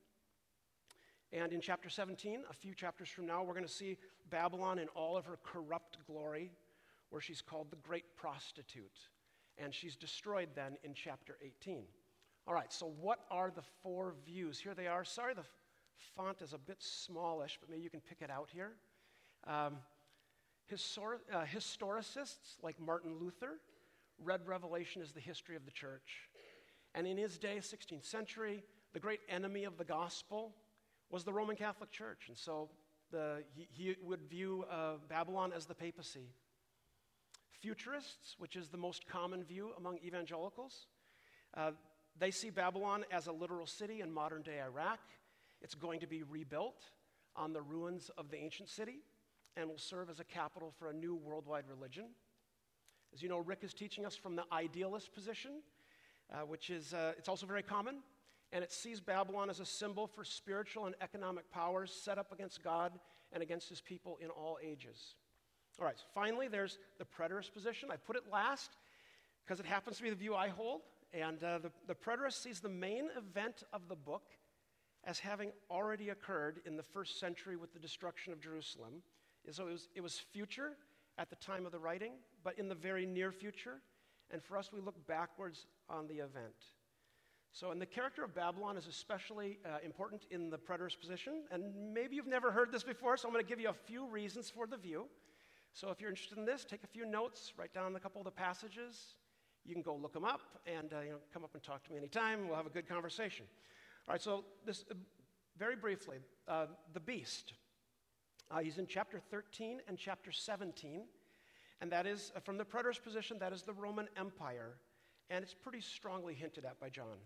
And 1.33 1.51
in 1.51 1.59
chapter 1.59 1.89
17, 1.89 2.43
a 2.49 2.53
few 2.53 2.73
chapters 2.73 3.09
from 3.09 3.25
now, 3.25 3.43
we're 3.43 3.53
going 3.53 3.65
to 3.65 3.71
see 3.71 3.97
Babylon 4.29 4.79
in 4.79 4.87
all 4.89 5.17
of 5.17 5.25
her 5.25 5.37
corrupt 5.43 5.97
glory, 6.07 6.51
where 7.09 7.21
she's 7.21 7.41
called 7.41 7.69
the 7.69 7.77
great 7.77 8.15
prostitute. 8.15 8.99
And 9.57 9.73
she's 9.73 9.95
destroyed 9.95 10.49
then 10.55 10.77
in 10.83 10.93
chapter 10.93 11.37
18. 11.43 11.83
All 12.47 12.53
right, 12.53 12.71
so 12.71 12.93
what 13.01 13.19
are 13.29 13.51
the 13.53 13.63
four 13.83 14.13
views? 14.25 14.59
Here 14.59 14.73
they 14.73 14.87
are. 14.87 15.03
Sorry, 15.03 15.33
the 15.33 15.43
font 16.15 16.41
is 16.41 16.53
a 16.53 16.57
bit 16.57 16.77
smallish, 16.79 17.57
but 17.59 17.69
maybe 17.69 17.83
you 17.83 17.89
can 17.89 18.01
pick 18.01 18.21
it 18.21 18.29
out 18.29 18.49
here. 18.51 18.73
Um, 19.45 19.77
Histor- 20.71 21.19
uh, 21.33 21.43
historicists 21.45 22.57
like 22.61 22.79
Martin 22.79 23.15
Luther 23.19 23.59
read 24.23 24.41
Revelation 24.45 25.01
as 25.01 25.11
the 25.11 25.19
history 25.19 25.55
of 25.55 25.65
the 25.65 25.71
church. 25.71 26.29
And 26.93 27.07
in 27.07 27.17
his 27.17 27.37
day, 27.37 27.57
16th 27.57 28.05
century, 28.05 28.63
the 28.93 28.99
great 28.99 29.21
enemy 29.29 29.63
of 29.63 29.77
the 29.77 29.85
gospel 29.85 30.53
was 31.09 31.23
the 31.23 31.33
Roman 31.33 31.55
Catholic 31.55 31.91
Church. 31.91 32.25
And 32.27 32.37
so 32.37 32.69
the, 33.11 33.43
he, 33.55 33.67
he, 33.71 33.95
would 34.01 34.21
view 34.29 34.65
uh, 34.69 34.93
Babylon 35.07 35.51
as 35.55 35.65
the 35.65 35.75
papacy. 35.75 36.29
Futurists, 37.61 38.35
which 38.37 38.55
is 38.55 38.69
the 38.69 38.77
most 38.77 39.07
common 39.07 39.43
view 39.43 39.71
among 39.77 39.97
evangelicals, 40.05 40.87
uh, 41.55 41.71
they 42.19 42.31
see 42.31 42.49
Babylon 42.49 43.05
as 43.11 43.27
a 43.27 43.31
literal 43.31 43.65
city 43.65 44.01
in 44.01 44.11
modern 44.11 44.41
day 44.41 44.59
Iraq. 44.61 44.99
It's 45.61 45.75
going 45.75 45.99
to 46.01 46.07
be 46.07 46.23
rebuilt 46.23 46.83
on 47.35 47.53
the 47.53 47.61
ruins 47.61 48.11
of 48.17 48.29
the 48.29 48.37
ancient 48.37 48.69
city 48.69 48.99
and 49.55 49.67
will 49.69 49.77
serve 49.77 50.09
as 50.09 50.19
a 50.19 50.23
capital 50.23 50.73
for 50.77 50.89
a 50.89 50.93
new 50.93 51.15
worldwide 51.15 51.65
religion. 51.67 52.05
As 53.13 53.23
you 53.23 53.29
know, 53.29 53.39
Rick 53.39 53.59
is 53.63 53.73
teaching 53.73 54.05
us 54.05 54.15
from 54.15 54.35
the 54.35 54.43
idealist 54.51 55.13
position, 55.13 55.61
uh, 56.31 56.39
which 56.39 56.69
is 56.69 56.93
uh, 56.93 57.13
it's 57.17 57.29
also 57.29 57.45
very 57.45 57.63
common, 57.63 57.99
and 58.51 58.63
it 58.63 58.71
sees 58.71 58.99
Babylon 58.99 59.49
as 59.49 59.59
a 59.59 59.65
symbol 59.65 60.07
for 60.07 60.23
spiritual 60.23 60.85
and 60.85 60.95
economic 61.01 61.51
powers 61.51 61.91
set 61.91 62.17
up 62.17 62.31
against 62.31 62.63
God 62.63 62.93
and 63.33 63.43
against 63.43 63.67
his 63.67 63.81
people 63.81 64.17
in 64.21 64.29
all 64.29 64.57
ages. 64.63 65.15
All 65.79 65.85
right, 65.85 65.97
so 65.97 66.05
finally, 66.15 66.47
there's 66.47 66.79
the 66.97 67.05
preterist 67.05 67.53
position. 67.53 67.89
I 67.91 67.97
put 67.97 68.15
it 68.15 68.23
last 68.31 68.77
because 69.43 69.59
it 69.59 69.65
happens 69.65 69.97
to 69.97 70.03
be 70.03 70.09
the 70.09 70.15
view 70.15 70.33
I 70.35 70.47
hold. 70.47 70.81
And 71.13 71.43
uh, 71.43 71.59
the, 71.59 71.71
the 71.87 71.95
preterist 71.95 72.41
sees 72.41 72.59
the 72.59 72.69
main 72.69 73.09
event 73.17 73.63
of 73.71 73.87
the 73.87 73.95
book 73.95 74.23
as 75.03 75.19
having 75.19 75.51
already 75.69 76.09
occurred 76.09 76.61
in 76.65 76.75
the 76.75 76.83
first 76.83 77.19
century 77.19 77.55
with 77.55 77.73
the 77.73 77.79
destruction 77.79 78.33
of 78.33 78.41
Jerusalem. 78.41 79.03
So 79.51 79.67
it 79.67 79.71
was, 79.71 79.89
it 79.95 80.01
was 80.01 80.19
future 80.33 80.71
at 81.17 81.29
the 81.29 81.37
time 81.37 81.65
of 81.65 81.71
the 81.71 81.79
writing, 81.79 82.13
but 82.43 82.59
in 82.59 82.67
the 82.67 82.75
very 82.75 83.05
near 83.05 83.31
future. 83.31 83.81
And 84.31 84.43
for 84.43 84.57
us, 84.57 84.71
we 84.73 84.81
look 84.81 85.07
backwards 85.07 85.65
on 85.89 86.07
the 86.07 86.15
event. 86.15 86.55
So, 87.59 87.71
and 87.71 87.81
the 87.81 87.87
character 87.87 88.23
of 88.23 88.35
Babylon 88.35 88.77
is 88.77 88.85
especially 88.85 89.57
uh, 89.65 89.79
important 89.83 90.27
in 90.29 90.51
the 90.51 90.59
preterist 90.59 90.99
position. 90.99 91.41
And 91.49 91.73
maybe 91.91 92.15
you've 92.15 92.27
never 92.27 92.51
heard 92.51 92.71
this 92.71 92.83
before, 92.83 93.17
so 93.17 93.27
I'm 93.27 93.33
going 93.33 93.43
to 93.43 93.49
give 93.49 93.59
you 93.59 93.69
a 93.69 93.73
few 93.73 94.05
reasons 94.05 94.47
for 94.47 94.67
the 94.67 94.77
view. 94.77 95.07
So, 95.73 95.89
if 95.89 95.99
you're 95.99 96.11
interested 96.11 96.37
in 96.37 96.45
this, 96.45 96.63
take 96.63 96.83
a 96.83 96.87
few 96.87 97.03
notes, 97.03 97.53
write 97.57 97.73
down 97.73 97.95
a 97.95 97.99
couple 97.99 98.21
of 98.21 98.25
the 98.25 98.31
passages. 98.31 99.15
You 99.65 99.73
can 99.73 99.81
go 99.81 99.95
look 99.95 100.13
them 100.13 100.23
up 100.23 100.41
and 100.67 100.93
uh, 100.93 100.99
you 101.01 101.09
know, 101.09 101.17
come 101.33 101.43
up 101.43 101.49
and 101.55 101.63
talk 101.63 101.83
to 101.85 101.91
me 101.91 101.97
anytime. 101.97 102.47
We'll 102.47 102.57
have 102.57 102.67
a 102.67 102.69
good 102.69 102.87
conversation. 102.87 103.47
All 104.07 104.13
right, 104.13 104.21
so 104.21 104.45
this, 104.63 104.85
uh, 104.91 104.93
very 105.57 105.75
briefly, 105.75 106.17
uh, 106.47 106.67
the 106.93 106.99
beast. 106.99 107.53
Uh, 108.51 108.59
he's 108.59 108.77
in 108.77 108.85
chapter 108.85 109.19
13 109.31 109.79
and 109.87 109.97
chapter 109.97 110.31
17, 110.31 111.05
and 111.81 111.91
that 111.91 112.05
is, 112.05 112.31
uh, 112.35 112.39
from 112.39 112.59
the 112.59 112.65
preterist 112.65 113.01
position, 113.03 113.39
that 113.39 113.51
is 113.51 113.63
the 113.63 113.73
Roman 113.73 114.07
Empire, 114.15 114.75
and 115.31 115.43
it's 115.43 115.55
pretty 115.55 115.81
strongly 115.81 116.35
hinted 116.35 116.63
at 116.63 116.79
by 116.79 116.89
John. 116.89 117.17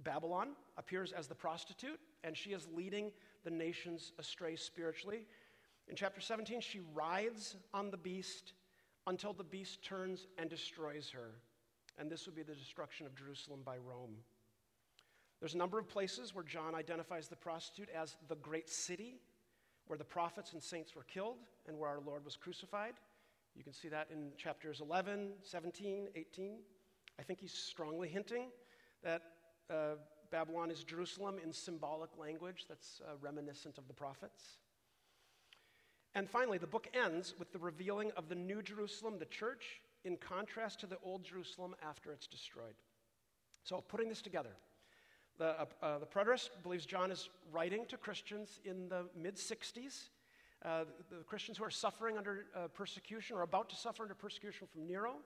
Babylon 0.00 0.50
appears 0.76 1.12
as 1.12 1.26
the 1.26 1.34
prostitute, 1.34 1.98
and 2.24 2.36
she 2.36 2.50
is 2.50 2.68
leading 2.74 3.10
the 3.44 3.50
nations 3.50 4.12
astray 4.18 4.56
spiritually. 4.56 5.26
In 5.88 5.96
chapter 5.96 6.20
17, 6.20 6.60
she 6.60 6.80
rides 6.94 7.56
on 7.72 7.90
the 7.90 7.96
beast 7.96 8.52
until 9.06 9.32
the 9.32 9.44
beast 9.44 9.82
turns 9.82 10.26
and 10.36 10.50
destroys 10.50 11.10
her. 11.10 11.30
And 11.98 12.10
this 12.10 12.26
would 12.26 12.34
be 12.34 12.42
the 12.42 12.54
destruction 12.54 13.06
of 13.06 13.16
Jerusalem 13.16 13.60
by 13.64 13.76
Rome. 13.78 14.16
There's 15.40 15.54
a 15.54 15.58
number 15.58 15.78
of 15.78 15.88
places 15.88 16.34
where 16.34 16.44
John 16.44 16.74
identifies 16.74 17.28
the 17.28 17.36
prostitute 17.36 17.88
as 17.90 18.16
the 18.28 18.36
great 18.36 18.68
city, 18.68 19.20
where 19.86 19.98
the 19.98 20.04
prophets 20.04 20.52
and 20.52 20.62
saints 20.62 20.94
were 20.94 21.04
killed 21.04 21.38
and 21.66 21.78
where 21.78 21.88
our 21.88 22.00
Lord 22.00 22.24
was 22.24 22.36
crucified. 22.36 22.94
You 23.56 23.64
can 23.64 23.72
see 23.72 23.88
that 23.88 24.08
in 24.12 24.30
chapters 24.36 24.80
11, 24.80 25.30
17, 25.42 26.08
18. 26.14 26.58
I 27.18 27.22
think 27.22 27.40
he's 27.40 27.54
strongly 27.54 28.08
hinting 28.08 28.50
that 29.02 29.22
uh, 29.70 29.96
Babylon 30.30 30.70
is 30.70 30.84
Jerusalem 30.84 31.36
in 31.42 31.52
symbolic 31.52 32.10
language 32.18 32.66
that's 32.68 33.00
uh, 33.06 33.12
reminiscent 33.20 33.78
of 33.78 33.88
the 33.88 33.94
prophets. 33.94 34.58
And 36.14 36.28
finally, 36.28 36.58
the 36.58 36.66
book 36.66 36.88
ends 36.94 37.34
with 37.38 37.52
the 37.52 37.58
revealing 37.58 38.10
of 38.16 38.28
the 38.28 38.34
New 38.34 38.62
Jerusalem, 38.62 39.18
the 39.18 39.26
church, 39.26 39.80
in 40.04 40.16
contrast 40.16 40.80
to 40.80 40.86
the 40.86 40.98
Old 41.02 41.24
Jerusalem 41.24 41.74
after 41.86 42.12
it's 42.12 42.26
destroyed. 42.26 42.74
So, 43.62 43.82
putting 43.86 44.08
this 44.08 44.22
together, 44.22 44.50
the, 45.38 45.60
uh, 45.60 45.64
uh, 45.82 45.98
the 45.98 46.06
preterist 46.06 46.50
believes 46.62 46.86
John 46.86 47.10
is 47.10 47.28
writing 47.52 47.84
to 47.86 47.96
Christians 47.96 48.60
in 48.64 48.88
the 48.88 49.06
mid 49.16 49.36
60s, 49.36 50.08
uh, 50.64 50.84
the, 51.10 51.22
Christians 51.24 51.58
who 51.58 51.64
are 51.64 51.70
suffering 51.70 52.18
under 52.18 52.46
uh, 52.56 52.68
persecution 52.68 53.36
or 53.36 53.42
about 53.42 53.68
to 53.70 53.76
suffer 53.76 54.02
under 54.02 54.14
persecution 54.14 54.66
from 54.66 54.86
Nero, 54.86 55.16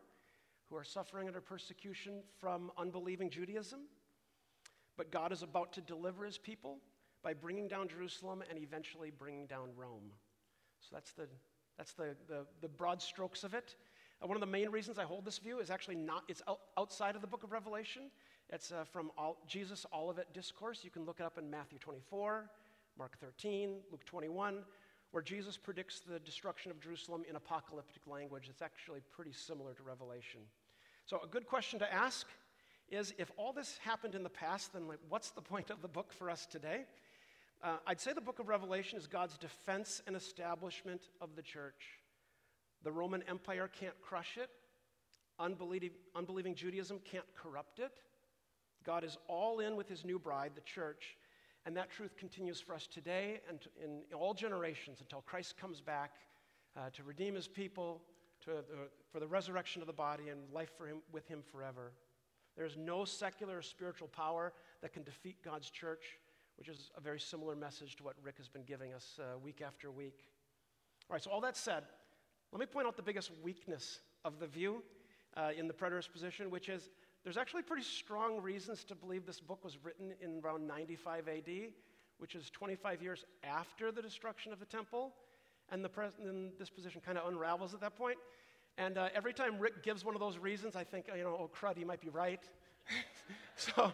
who 0.68 0.76
are 0.76 0.84
suffering 0.84 1.28
under 1.28 1.40
persecution 1.40 2.22
from 2.38 2.70
unbelieving 2.76 3.30
Judaism. 3.30 3.80
But 4.96 5.10
God 5.10 5.32
is 5.32 5.42
about 5.42 5.72
to 5.74 5.80
deliver 5.80 6.24
his 6.24 6.38
people 6.38 6.78
by 7.22 7.32
bringing 7.34 7.68
down 7.68 7.88
Jerusalem 7.88 8.42
and 8.48 8.58
eventually 8.58 9.10
bringing 9.10 9.46
down 9.46 9.70
Rome. 9.76 10.12
So 10.80 10.88
that's 10.92 11.12
the, 11.12 11.28
that's 11.78 11.92
the, 11.92 12.16
the, 12.28 12.46
the 12.60 12.68
broad 12.68 13.00
strokes 13.00 13.44
of 13.44 13.54
it. 13.54 13.76
Uh, 14.22 14.26
one 14.26 14.36
of 14.36 14.40
the 14.40 14.46
main 14.46 14.68
reasons 14.70 14.98
I 14.98 15.04
hold 15.04 15.24
this 15.24 15.38
view 15.38 15.60
is 15.60 15.70
actually 15.70 15.96
not, 15.96 16.24
it's 16.28 16.42
out, 16.48 16.60
outside 16.76 17.14
of 17.14 17.20
the 17.20 17.26
book 17.26 17.44
of 17.44 17.52
Revelation. 17.52 18.10
It's 18.50 18.72
uh, 18.72 18.84
from 18.84 19.10
all, 19.16 19.38
Jesus' 19.46 19.86
Olivet 19.94 20.32
Discourse. 20.34 20.80
You 20.82 20.90
can 20.90 21.04
look 21.04 21.20
it 21.20 21.24
up 21.24 21.38
in 21.38 21.48
Matthew 21.48 21.78
24, 21.78 22.50
Mark 22.98 23.18
13, 23.20 23.76
Luke 23.90 24.04
21, 24.04 24.58
where 25.12 25.22
Jesus 25.22 25.56
predicts 25.56 26.00
the 26.00 26.18
destruction 26.20 26.70
of 26.70 26.80
Jerusalem 26.80 27.22
in 27.28 27.36
apocalyptic 27.36 28.02
language. 28.06 28.48
It's 28.50 28.62
actually 28.62 29.00
pretty 29.10 29.32
similar 29.32 29.74
to 29.74 29.82
Revelation. 29.82 30.40
So, 31.06 31.20
a 31.22 31.26
good 31.26 31.46
question 31.46 31.78
to 31.80 31.92
ask 31.92 32.26
is 32.90 33.14
if 33.18 33.30
all 33.36 33.52
this 33.52 33.78
happened 33.78 34.14
in 34.14 34.22
the 34.22 34.30
past, 34.30 34.72
then 34.72 34.86
like, 34.86 34.98
what's 35.08 35.30
the 35.30 35.40
point 35.40 35.70
of 35.70 35.82
the 35.82 35.88
book 35.88 36.12
for 36.12 36.30
us 36.30 36.46
today? 36.46 36.84
Uh, 37.62 37.76
I'd 37.86 38.00
say 38.00 38.12
the 38.12 38.20
book 38.20 38.38
of 38.38 38.48
Revelation 38.48 38.98
is 38.98 39.06
God's 39.06 39.38
defense 39.38 40.02
and 40.06 40.16
establishment 40.16 41.02
of 41.20 41.36
the 41.36 41.42
church. 41.42 42.00
The 42.82 42.90
Roman 42.90 43.22
Empire 43.28 43.70
can't 43.80 43.94
crush 44.02 44.36
it, 44.36 44.50
unbelieving, 45.38 45.90
unbelieving 46.16 46.54
Judaism 46.54 46.98
can't 47.04 47.24
corrupt 47.36 47.78
it. 47.78 47.92
God 48.84 49.04
is 49.04 49.16
all 49.28 49.60
in 49.60 49.76
with 49.76 49.88
his 49.88 50.04
new 50.04 50.18
bride, 50.18 50.52
the 50.56 50.60
church, 50.62 51.16
and 51.64 51.76
that 51.76 51.90
truth 51.90 52.16
continues 52.16 52.60
for 52.60 52.74
us 52.74 52.88
today 52.88 53.40
and 53.48 53.60
in 53.82 54.02
all 54.12 54.34
generations 54.34 55.00
until 55.00 55.20
Christ 55.20 55.56
comes 55.56 55.80
back 55.80 56.14
uh, 56.76 56.90
to 56.94 57.04
redeem 57.04 57.36
his 57.36 57.46
people, 57.46 58.02
to, 58.44 58.58
uh, 58.58 58.62
for 59.12 59.20
the 59.20 59.26
resurrection 59.26 59.80
of 59.82 59.86
the 59.86 59.92
body 59.92 60.30
and 60.30 60.40
life 60.52 60.70
for 60.76 60.86
him, 60.86 60.98
with 61.12 61.28
him 61.28 61.42
forever. 61.52 61.92
There's 62.56 62.76
no 62.76 63.04
secular 63.04 63.58
or 63.58 63.62
spiritual 63.62 64.08
power 64.08 64.52
that 64.82 64.92
can 64.92 65.02
defeat 65.02 65.36
God's 65.44 65.70
church, 65.70 66.18
which 66.56 66.68
is 66.68 66.90
a 66.96 67.00
very 67.00 67.20
similar 67.20 67.56
message 67.56 67.96
to 67.96 68.04
what 68.04 68.14
Rick 68.22 68.38
has 68.38 68.48
been 68.48 68.64
giving 68.64 68.92
us 68.92 69.18
uh, 69.20 69.38
week 69.38 69.62
after 69.66 69.90
week. 69.90 70.24
All 71.08 71.14
right, 71.14 71.22
so 71.22 71.30
all 71.30 71.40
that 71.40 71.56
said, 71.56 71.84
let 72.52 72.60
me 72.60 72.66
point 72.66 72.86
out 72.86 72.96
the 72.96 73.02
biggest 73.02 73.30
weakness 73.42 74.00
of 74.24 74.38
the 74.38 74.46
view 74.46 74.82
uh, 75.36 75.50
in 75.56 75.66
the 75.66 75.74
preterist 75.74 76.12
position, 76.12 76.50
which 76.50 76.68
is 76.68 76.90
there's 77.24 77.36
actually 77.36 77.62
pretty 77.62 77.84
strong 77.84 78.42
reasons 78.42 78.84
to 78.84 78.94
believe 78.94 79.26
this 79.26 79.40
book 79.40 79.64
was 79.64 79.78
written 79.82 80.12
in 80.20 80.40
around 80.44 80.66
95 80.66 81.28
AD, 81.28 81.50
which 82.18 82.34
is 82.34 82.50
25 82.50 83.02
years 83.02 83.24
after 83.44 83.92
the 83.92 84.02
destruction 84.02 84.52
of 84.52 84.58
the 84.58 84.66
temple. 84.66 85.14
And, 85.70 85.84
the 85.84 85.88
pres- 85.88 86.18
and 86.22 86.52
this 86.58 86.68
position 86.68 87.00
kind 87.04 87.16
of 87.16 87.26
unravels 87.28 87.72
at 87.72 87.80
that 87.80 87.96
point. 87.96 88.18
And 88.78 88.96
uh, 88.96 89.08
every 89.14 89.32
time 89.32 89.58
Rick 89.58 89.82
gives 89.82 90.04
one 90.04 90.14
of 90.14 90.20
those 90.20 90.38
reasons, 90.38 90.76
I 90.76 90.84
think, 90.84 91.06
you 91.14 91.22
know, 91.22 91.36
oh, 91.38 91.50
crud, 91.54 91.76
he 91.76 91.84
might 91.84 92.00
be 92.00 92.08
right. 92.08 92.42
so, 93.56 93.92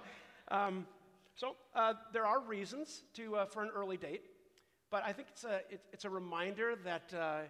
um, 0.50 0.86
so 1.34 1.56
uh, 1.74 1.94
there 2.12 2.26
are 2.26 2.40
reasons 2.40 3.02
to, 3.14 3.36
uh, 3.36 3.44
for 3.46 3.62
an 3.62 3.70
early 3.74 3.96
date, 3.96 4.22
but 4.90 5.02
I 5.04 5.12
think 5.12 5.28
it's 5.28 5.44
a, 5.44 5.60
it, 5.70 5.80
it's 5.92 6.04
a 6.04 6.10
reminder 6.10 6.74
that 6.84 7.12
uh, 7.14 7.40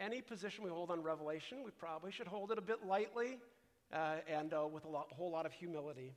any 0.00 0.22
position 0.22 0.64
we 0.64 0.70
hold 0.70 0.90
on 0.90 1.02
Revelation, 1.02 1.58
we 1.64 1.72
probably 1.72 2.12
should 2.12 2.28
hold 2.28 2.52
it 2.52 2.58
a 2.58 2.62
bit 2.62 2.86
lightly 2.86 3.38
uh, 3.92 4.16
and 4.28 4.54
uh, 4.54 4.66
with 4.66 4.84
a, 4.84 4.88
lot, 4.88 5.08
whole 5.12 5.30
lot 5.30 5.46
of 5.46 5.52
humility. 5.52 6.12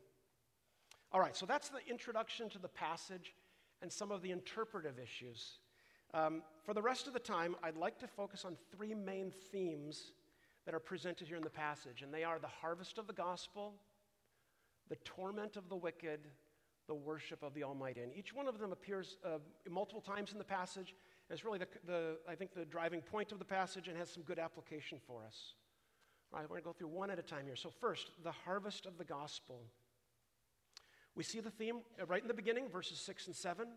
All 1.12 1.20
right, 1.20 1.36
so 1.36 1.46
that's 1.46 1.70
the 1.70 1.80
introduction 1.90 2.50
to 2.50 2.60
the 2.60 2.68
passage 2.68 3.34
and 3.82 3.92
some 3.92 4.12
of 4.12 4.22
the 4.22 4.32
interpretive 4.32 5.00
issues. 5.00 5.58
Um, 6.14 6.44
for 6.64 6.74
the 6.74 6.82
rest 6.82 7.08
of 7.08 7.14
the 7.14 7.20
time, 7.20 7.56
I'd 7.64 7.78
like 7.78 7.98
to 8.00 8.08
focus 8.08 8.46
on 8.46 8.56
three 8.72 8.94
main 8.94 9.32
themes 9.52 10.12
that 10.66 10.76
are 10.76 10.80
presented 10.80 11.28
here 11.28 11.38
in 11.38 11.44
the 11.44 11.50
passage, 11.50 12.02
and 12.02 12.14
they 12.14 12.24
are 12.24 12.40
the 12.40 12.48
harvest 12.48 12.98
of 12.98 13.08
the 13.08 13.14
gospel, 13.14 13.74
the 14.90 14.96
torment 15.04 15.58
of 15.58 15.70
the 15.70 15.76
wicked, 15.76 16.28
the 16.88 16.94
worship 16.94 17.42
of 17.44 17.54
the 17.54 17.64
Almighty. 17.64 18.02
And 18.02 18.12
each 18.14 18.34
one 18.34 18.48
of 18.48 18.60
them 18.60 18.72
appears 18.72 19.18
uh, 19.26 19.38
multiple 19.70 20.02
times 20.02 20.34
in 20.34 20.38
the 20.38 20.44
passage. 20.44 20.94
And 21.30 21.38
it's 21.38 21.46
really, 21.46 21.60
the, 21.60 21.68
the, 21.86 22.18
I 22.28 22.36
think, 22.36 22.54
the 22.54 22.66
driving 22.66 23.02
point 23.02 23.32
of 23.32 23.40
the 23.40 23.46
passage 23.46 23.88
and 23.88 23.98
has 23.98 24.10
some 24.10 24.24
good 24.24 24.40
application 24.40 25.00
for 25.08 25.24
us. 25.24 25.54
All 26.34 26.40
right, 26.40 26.50
we're 26.50 26.56
going 26.56 26.64
to 26.64 26.68
go 26.68 26.74
through 26.74 26.88
one 26.90 27.10
at 27.10 27.20
a 27.20 27.22
time 27.22 27.46
here. 27.46 27.56
So, 27.56 27.70
first, 27.70 28.12
the 28.24 28.32
harvest 28.32 28.86
of 28.86 28.98
the 28.98 29.04
gospel. 29.04 29.62
We 31.16 31.24
see 31.24 31.40
the 31.40 31.52
theme 31.52 31.80
uh, 32.00 32.06
right 32.06 32.22
in 32.22 32.28
the 32.28 32.34
beginning, 32.34 32.70
verses 32.70 33.00
6 33.00 33.28
and 33.28 33.36
7. 33.36 33.68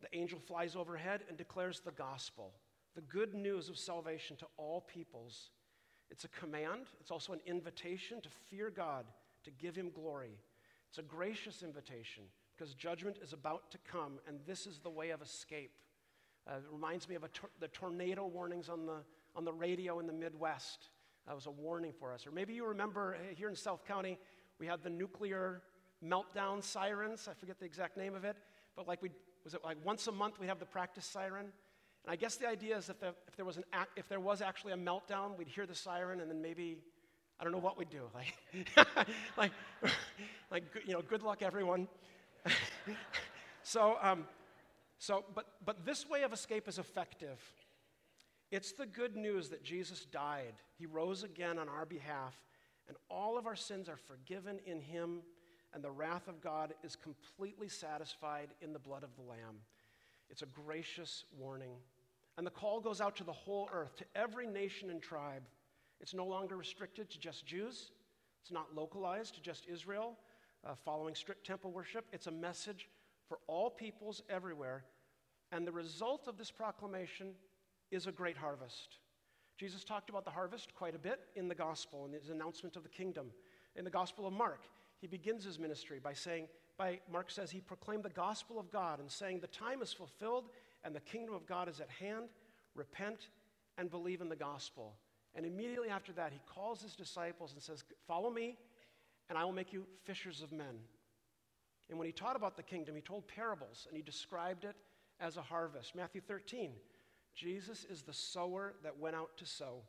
The 0.00 0.18
angel 0.18 0.38
flies 0.38 0.76
overhead 0.76 1.22
and 1.28 1.36
declares 1.36 1.80
the 1.80 1.92
gospel, 1.92 2.52
the 2.94 3.02
good 3.02 3.34
news 3.34 3.68
of 3.68 3.76
salvation 3.76 4.36
to 4.36 4.46
all 4.56 4.80
peoples. 4.80 5.50
It's 6.10 6.24
a 6.24 6.28
command, 6.28 6.86
it's 7.00 7.10
also 7.10 7.32
an 7.32 7.40
invitation 7.46 8.20
to 8.20 8.28
fear 8.50 8.70
God, 8.70 9.04
to 9.44 9.50
give 9.50 9.76
Him 9.76 9.90
glory. 9.94 10.38
It's 10.88 10.98
a 10.98 11.02
gracious 11.02 11.62
invitation 11.62 12.24
because 12.56 12.74
judgment 12.74 13.16
is 13.22 13.32
about 13.32 13.70
to 13.70 13.78
come, 13.90 14.18
and 14.26 14.40
this 14.46 14.66
is 14.66 14.78
the 14.78 14.90
way 14.90 15.10
of 15.10 15.22
escape. 15.22 15.72
Uh, 16.46 16.56
it 16.56 16.64
reminds 16.72 17.08
me 17.08 17.14
of 17.14 17.32
tor- 17.32 17.50
the 17.60 17.68
tornado 17.68 18.26
warnings 18.26 18.68
on 18.68 18.86
the, 18.86 18.98
on 19.36 19.44
the 19.44 19.52
radio 19.52 19.98
in 20.00 20.06
the 20.06 20.12
Midwest. 20.12 20.88
That 21.26 21.34
was 21.34 21.46
a 21.46 21.50
warning 21.50 21.92
for 21.98 22.12
us. 22.12 22.26
Or 22.26 22.32
maybe 22.32 22.54
you 22.54 22.66
remember 22.66 23.14
uh, 23.14 23.34
here 23.34 23.48
in 23.48 23.54
South 23.54 23.86
County, 23.86 24.18
we 24.58 24.66
had 24.66 24.82
the 24.82 24.90
nuclear 24.90 25.62
meltdown 26.04 26.62
sirens. 26.62 27.28
I 27.30 27.34
forget 27.34 27.58
the 27.58 27.66
exact 27.66 27.96
name 27.96 28.14
of 28.14 28.24
it, 28.24 28.36
but 28.76 28.88
like 28.88 29.02
we 29.02 29.10
was 29.44 29.54
it 29.54 29.60
like 29.64 29.78
once 29.84 30.06
a 30.06 30.12
month 30.12 30.38
we'd 30.38 30.48
have 30.48 30.58
the 30.58 30.66
practice 30.66 31.06
siren. 31.06 31.46
And 32.04 32.12
I 32.12 32.16
guess 32.16 32.36
the 32.36 32.48
idea 32.48 32.76
is 32.76 32.88
if 32.88 32.98
there, 33.00 33.12
if 33.28 33.36
there 33.36 33.44
was 33.44 33.56
an 33.56 33.64
if 33.96 34.08
there 34.08 34.20
was 34.20 34.40
actually 34.42 34.72
a 34.72 34.76
meltdown, 34.76 35.36
we'd 35.36 35.48
hear 35.48 35.66
the 35.66 35.74
siren, 35.74 36.20
and 36.20 36.30
then 36.30 36.40
maybe 36.40 36.78
I 37.38 37.44
don't 37.44 37.52
know 37.52 37.58
what 37.58 37.78
we'd 37.78 37.90
do. 37.90 38.02
Like, 38.76 39.06
like, 39.36 39.52
like 40.50 40.64
you 40.86 40.92
know, 40.92 41.02
good 41.02 41.22
luck, 41.22 41.42
everyone. 41.42 41.88
so, 43.62 43.96
um, 44.02 44.26
so, 44.98 45.24
but 45.34 45.46
but 45.64 45.84
this 45.84 46.08
way 46.08 46.22
of 46.22 46.32
escape 46.32 46.68
is 46.68 46.78
effective. 46.78 47.38
It's 48.50 48.72
the 48.72 48.86
good 48.86 49.16
news 49.16 49.48
that 49.50 49.62
Jesus 49.62 50.06
died. 50.06 50.54
He 50.76 50.86
rose 50.86 51.22
again 51.22 51.58
on 51.58 51.68
our 51.68 51.86
behalf, 51.86 52.34
and 52.88 52.96
all 53.08 53.38
of 53.38 53.46
our 53.46 53.56
sins 53.56 53.88
are 53.88 53.96
forgiven 53.96 54.58
in 54.66 54.80
Him 54.80 55.22
and 55.72 55.84
the 55.84 55.90
wrath 55.90 56.28
of 56.28 56.40
God 56.40 56.74
is 56.82 56.96
completely 56.96 57.68
satisfied 57.68 58.48
in 58.60 58.72
the 58.72 58.78
blood 58.78 59.04
of 59.04 59.14
the 59.14 59.22
Lamb. 59.22 59.60
It's 60.30 60.42
a 60.42 60.46
gracious 60.46 61.24
warning. 61.36 61.72
And 62.36 62.46
the 62.46 62.50
call 62.50 62.80
goes 62.80 63.00
out 63.00 63.16
to 63.16 63.24
the 63.24 63.32
whole 63.32 63.68
earth, 63.72 63.96
to 63.96 64.04
every 64.14 64.46
nation 64.46 64.90
and 64.90 65.02
tribe. 65.02 65.42
It's 66.00 66.14
no 66.14 66.24
longer 66.24 66.56
restricted 66.56 67.10
to 67.10 67.18
just 67.18 67.46
Jews, 67.46 67.90
it's 68.40 68.52
not 68.52 68.74
localized 68.74 69.34
to 69.34 69.42
just 69.42 69.66
Israel, 69.66 70.16
uh, 70.66 70.74
following 70.84 71.14
strict 71.14 71.46
temple 71.46 71.72
worship. 71.72 72.06
It's 72.12 72.26
a 72.26 72.32
message 72.32 72.88
for 73.28 73.38
all 73.46 73.70
peoples 73.70 74.22
everywhere. 74.30 74.84
And 75.52 75.66
the 75.66 75.72
result 75.72 76.28
of 76.28 76.38
this 76.38 76.50
proclamation 76.50 77.32
is 77.90 78.06
a 78.06 78.12
great 78.12 78.36
harvest. 78.36 78.98
Jesus 79.58 79.84
talked 79.84 80.08
about 80.08 80.24
the 80.24 80.30
harvest 80.30 80.74
quite 80.74 80.94
a 80.94 80.98
bit 80.98 81.20
in 81.36 81.48
the 81.48 81.54
gospel 81.54 82.06
in 82.06 82.12
his 82.12 82.30
announcement 82.30 82.76
of 82.76 82.82
the 82.82 82.88
kingdom. 82.88 83.26
In 83.76 83.84
the 83.84 83.90
gospel 83.90 84.26
of 84.26 84.32
Mark, 84.32 84.62
he 85.00 85.06
begins 85.06 85.44
his 85.44 85.58
ministry 85.58 85.98
by 86.02 86.12
saying, 86.12 86.48
by 86.80 86.98
Mark 87.12 87.30
says 87.30 87.50
he 87.50 87.60
proclaimed 87.60 88.04
the 88.04 88.08
gospel 88.08 88.58
of 88.58 88.72
God 88.72 89.00
and 89.00 89.10
saying, 89.10 89.40
The 89.40 89.48
time 89.48 89.82
is 89.82 89.92
fulfilled 89.92 90.44
and 90.82 90.96
the 90.96 91.00
kingdom 91.00 91.34
of 91.34 91.46
God 91.46 91.68
is 91.68 91.78
at 91.78 91.90
hand. 91.90 92.30
Repent 92.74 93.28
and 93.76 93.90
believe 93.90 94.22
in 94.22 94.30
the 94.30 94.36
gospel. 94.36 94.94
And 95.34 95.44
immediately 95.44 95.90
after 95.90 96.10
that, 96.12 96.32
he 96.32 96.40
calls 96.46 96.80
his 96.80 96.94
disciples 96.94 97.52
and 97.52 97.60
says, 97.60 97.84
Follow 98.06 98.30
me, 98.30 98.56
and 99.28 99.36
I 99.36 99.44
will 99.44 99.52
make 99.52 99.74
you 99.74 99.84
fishers 100.04 100.40
of 100.40 100.52
men. 100.52 100.78
And 101.90 101.98
when 101.98 102.06
he 102.06 102.12
taught 102.12 102.34
about 102.34 102.56
the 102.56 102.62
kingdom, 102.62 102.94
he 102.94 103.02
told 103.02 103.28
parables 103.28 103.86
and 103.86 103.94
he 103.94 104.02
described 104.02 104.64
it 104.64 104.76
as 105.20 105.36
a 105.36 105.42
harvest. 105.42 105.94
Matthew 105.94 106.22
13, 106.22 106.70
Jesus 107.34 107.84
is 107.90 108.00
the 108.00 108.14
sower 108.14 108.72
that 108.84 108.98
went 108.98 109.16
out 109.16 109.36
to 109.36 109.44
sow. 109.44 109.82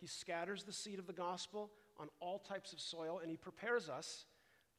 He 0.00 0.08
scatters 0.08 0.64
the 0.64 0.72
seed 0.72 0.98
of 0.98 1.06
the 1.06 1.12
gospel 1.12 1.70
on 1.96 2.08
all 2.18 2.40
types 2.40 2.72
of 2.72 2.80
soil, 2.80 3.20
and 3.22 3.30
he 3.30 3.36
prepares 3.36 3.88
us 3.88 4.24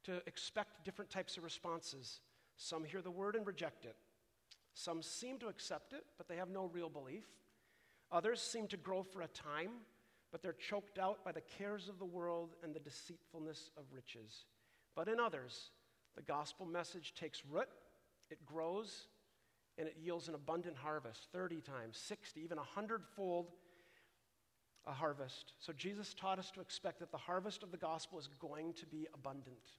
to 0.06 0.22
expect 0.28 0.84
different 0.84 1.12
types 1.12 1.38
of 1.38 1.44
responses. 1.44 2.22
Some 2.58 2.84
hear 2.84 3.02
the 3.02 3.12
word 3.12 3.36
and 3.36 3.46
reject 3.46 3.86
it. 3.86 3.96
Some 4.74 5.02
seem 5.02 5.38
to 5.40 5.48
accept 5.48 5.94
it, 5.94 6.04
but 6.18 6.28
they 6.28 6.36
have 6.36 6.50
no 6.50 6.66
real 6.66 6.90
belief. 6.90 7.26
Others 8.12 8.42
seem 8.42 8.68
to 8.68 8.78
grow 8.78 9.04
for 9.04 9.22
a 9.22 9.28
time, 9.28 9.72
but 10.32 10.42
they're 10.42 10.54
choked 10.54 11.00
out 11.00 11.24
by 11.24 11.32
the 11.32 11.42
cares 11.42 11.88
of 11.88 11.98
the 12.00 12.06
world 12.06 12.56
and 12.64 12.74
the 12.74 12.80
deceitfulness 12.80 13.72
of 13.78 13.84
riches. 13.92 14.46
But 14.96 15.08
in 15.08 15.20
others, 15.20 15.72
the 16.16 16.22
gospel 16.22 16.66
message 16.66 17.14
takes 17.14 17.44
root, 17.46 17.70
it 18.30 18.46
grows, 18.46 19.08
and 19.78 19.88
it 19.88 19.98
yields 20.02 20.28
an 20.28 20.36
abundant 20.36 20.78
harvest 20.78 21.28
30 21.34 21.62
times, 21.62 21.98
60, 21.98 22.42
even 22.42 22.58
100 22.58 23.04
fold 23.16 23.52
a 24.88 24.94
harvest. 24.94 25.54
So 25.60 25.74
Jesus 25.74 26.14
taught 26.14 26.40
us 26.40 26.52
to 26.52 26.62
expect 26.62 27.00
that 27.00 27.12
the 27.12 27.18
harvest 27.18 27.64
of 27.64 27.72
the 27.72 27.78
gospel 27.78 28.20
is 28.20 28.30
going 28.40 28.74
to 28.74 28.86
be 28.86 29.08
abundant. 29.14 29.72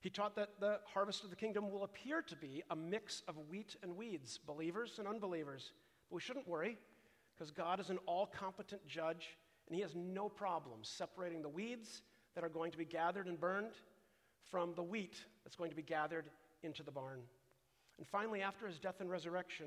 He 0.00 0.10
taught 0.10 0.36
that 0.36 0.60
the 0.60 0.80
harvest 0.84 1.24
of 1.24 1.30
the 1.30 1.36
kingdom 1.36 1.70
will 1.70 1.84
appear 1.84 2.22
to 2.22 2.36
be 2.36 2.62
a 2.70 2.76
mix 2.76 3.22
of 3.26 3.36
wheat 3.48 3.76
and 3.82 3.96
weeds, 3.96 4.38
believers 4.46 4.98
and 4.98 5.08
unbelievers. 5.08 5.72
But 6.08 6.16
we 6.16 6.20
shouldn't 6.20 6.46
worry, 6.46 6.78
because 7.34 7.50
God 7.50 7.80
is 7.80 7.90
an 7.90 7.98
all 8.06 8.26
competent 8.26 8.86
judge, 8.86 9.36
and 9.66 9.74
He 9.74 9.82
has 9.82 9.94
no 9.96 10.28
problem 10.28 10.80
separating 10.82 11.42
the 11.42 11.48
weeds 11.48 12.02
that 12.34 12.44
are 12.44 12.48
going 12.48 12.70
to 12.70 12.78
be 12.78 12.84
gathered 12.84 13.26
and 13.26 13.40
burned 13.40 13.72
from 14.50 14.74
the 14.74 14.82
wheat 14.82 15.24
that's 15.42 15.56
going 15.56 15.70
to 15.70 15.76
be 15.76 15.82
gathered 15.82 16.26
into 16.62 16.82
the 16.82 16.90
barn. 16.90 17.20
And 17.98 18.06
finally, 18.06 18.42
after 18.42 18.66
His 18.66 18.78
death 18.78 19.00
and 19.00 19.10
resurrection, 19.10 19.66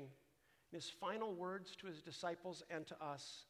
in 0.72 0.76
His 0.76 0.88
final 0.88 1.34
words 1.34 1.76
to 1.80 1.86
His 1.86 2.00
disciples 2.00 2.62
and 2.70 2.86
to 2.86 3.04
us, 3.04 3.44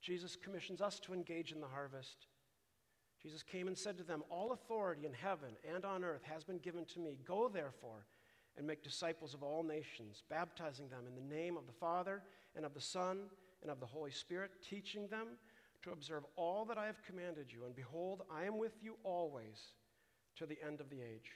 Jesus 0.00 0.36
commissions 0.36 0.80
us 0.80 1.00
to 1.00 1.14
engage 1.14 1.52
in 1.52 1.60
the 1.60 1.66
harvest. 1.66 2.26
Jesus 3.22 3.42
came 3.42 3.66
and 3.66 3.76
said 3.76 3.98
to 3.98 4.04
them, 4.04 4.22
All 4.30 4.52
authority 4.52 5.04
in 5.04 5.12
heaven 5.12 5.50
and 5.74 5.84
on 5.84 6.04
earth 6.04 6.22
has 6.24 6.42
been 6.42 6.58
given 6.58 6.84
to 6.86 7.00
me. 7.00 7.18
Go, 7.26 7.48
therefore, 7.48 8.06
and 8.56 8.66
make 8.66 8.82
disciples 8.82 9.34
of 9.34 9.42
all 9.42 9.62
nations, 9.62 10.22
baptizing 10.28 10.88
them 10.88 11.04
in 11.06 11.14
the 11.14 11.34
name 11.34 11.56
of 11.56 11.66
the 11.66 11.72
Father, 11.72 12.22
and 12.56 12.64
of 12.64 12.74
the 12.74 12.80
Son, 12.80 13.24
and 13.62 13.70
of 13.70 13.80
the 13.80 13.86
Holy 13.86 14.10
Spirit, 14.10 14.50
teaching 14.68 15.06
them 15.08 15.28
to 15.82 15.92
observe 15.92 16.24
all 16.36 16.64
that 16.64 16.78
I 16.78 16.86
have 16.86 17.02
commanded 17.06 17.52
you. 17.52 17.64
And 17.64 17.74
behold, 17.74 18.22
I 18.30 18.44
am 18.44 18.58
with 18.58 18.72
you 18.82 18.96
always 19.04 19.72
to 20.36 20.46
the 20.46 20.58
end 20.66 20.80
of 20.80 20.90
the 20.90 21.00
age. 21.00 21.30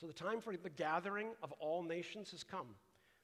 So 0.00 0.06
the 0.06 0.12
time 0.12 0.40
for 0.40 0.56
the 0.56 0.70
gathering 0.70 1.28
of 1.42 1.52
all 1.52 1.82
nations 1.82 2.30
has 2.32 2.42
come. 2.42 2.74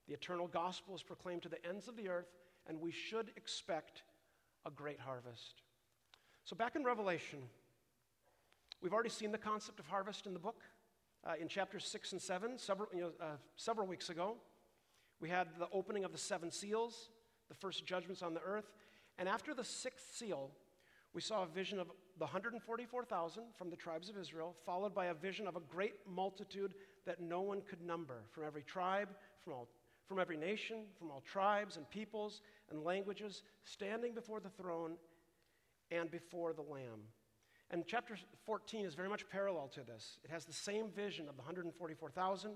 The 0.06 0.14
eternal 0.14 0.46
gospel 0.46 0.94
is 0.94 1.02
proclaimed 1.02 1.42
to 1.42 1.48
the 1.48 1.64
ends 1.66 1.88
of 1.88 1.96
the 1.96 2.08
earth, 2.08 2.32
and 2.68 2.80
we 2.80 2.92
should 2.92 3.30
expect 3.36 4.02
a 4.66 4.70
great 4.70 5.00
harvest. 5.00 5.62
So, 6.50 6.56
back 6.56 6.74
in 6.74 6.82
Revelation, 6.82 7.38
we've 8.82 8.92
already 8.92 9.08
seen 9.08 9.30
the 9.30 9.38
concept 9.38 9.78
of 9.78 9.86
harvest 9.86 10.26
in 10.26 10.32
the 10.32 10.40
book. 10.40 10.64
Uh, 11.24 11.34
in 11.40 11.46
chapters 11.46 11.84
6 11.84 12.10
and 12.10 12.20
7, 12.20 12.58
several, 12.58 12.88
you 12.92 13.02
know, 13.02 13.10
uh, 13.20 13.36
several 13.54 13.86
weeks 13.86 14.10
ago, 14.10 14.34
we 15.20 15.28
had 15.28 15.46
the 15.60 15.68
opening 15.72 16.02
of 16.02 16.10
the 16.10 16.18
seven 16.18 16.50
seals, 16.50 17.10
the 17.48 17.54
first 17.54 17.86
judgments 17.86 18.20
on 18.20 18.34
the 18.34 18.40
earth. 18.40 18.72
And 19.16 19.28
after 19.28 19.54
the 19.54 19.62
sixth 19.62 20.12
seal, 20.12 20.50
we 21.14 21.20
saw 21.20 21.44
a 21.44 21.46
vision 21.46 21.78
of 21.78 21.86
the 22.18 22.24
144,000 22.24 23.44
from 23.56 23.70
the 23.70 23.76
tribes 23.76 24.10
of 24.10 24.18
Israel, 24.18 24.56
followed 24.66 24.92
by 24.92 25.06
a 25.06 25.14
vision 25.14 25.46
of 25.46 25.54
a 25.54 25.60
great 25.60 25.94
multitude 26.04 26.74
that 27.06 27.20
no 27.20 27.42
one 27.42 27.60
could 27.60 27.80
number 27.80 28.24
from 28.32 28.42
every 28.44 28.64
tribe, 28.64 29.10
from, 29.44 29.52
all, 29.52 29.68
from 30.08 30.18
every 30.18 30.36
nation, 30.36 30.78
from 30.98 31.12
all 31.12 31.20
tribes 31.20 31.76
and 31.76 31.88
peoples 31.90 32.40
and 32.72 32.82
languages, 32.82 33.44
standing 33.62 34.14
before 34.14 34.40
the 34.40 34.50
throne 34.50 34.96
and 35.90 36.10
before 36.10 36.52
the 36.52 36.62
Lamb. 36.62 37.02
And 37.70 37.84
chapter 37.86 38.16
14 38.46 38.84
is 38.84 38.94
very 38.94 39.08
much 39.08 39.28
parallel 39.28 39.68
to 39.68 39.82
this. 39.82 40.18
It 40.24 40.30
has 40.30 40.44
the 40.44 40.52
same 40.52 40.90
vision 40.90 41.28
of 41.28 41.36
the 41.36 41.42
144,000, 41.42 42.52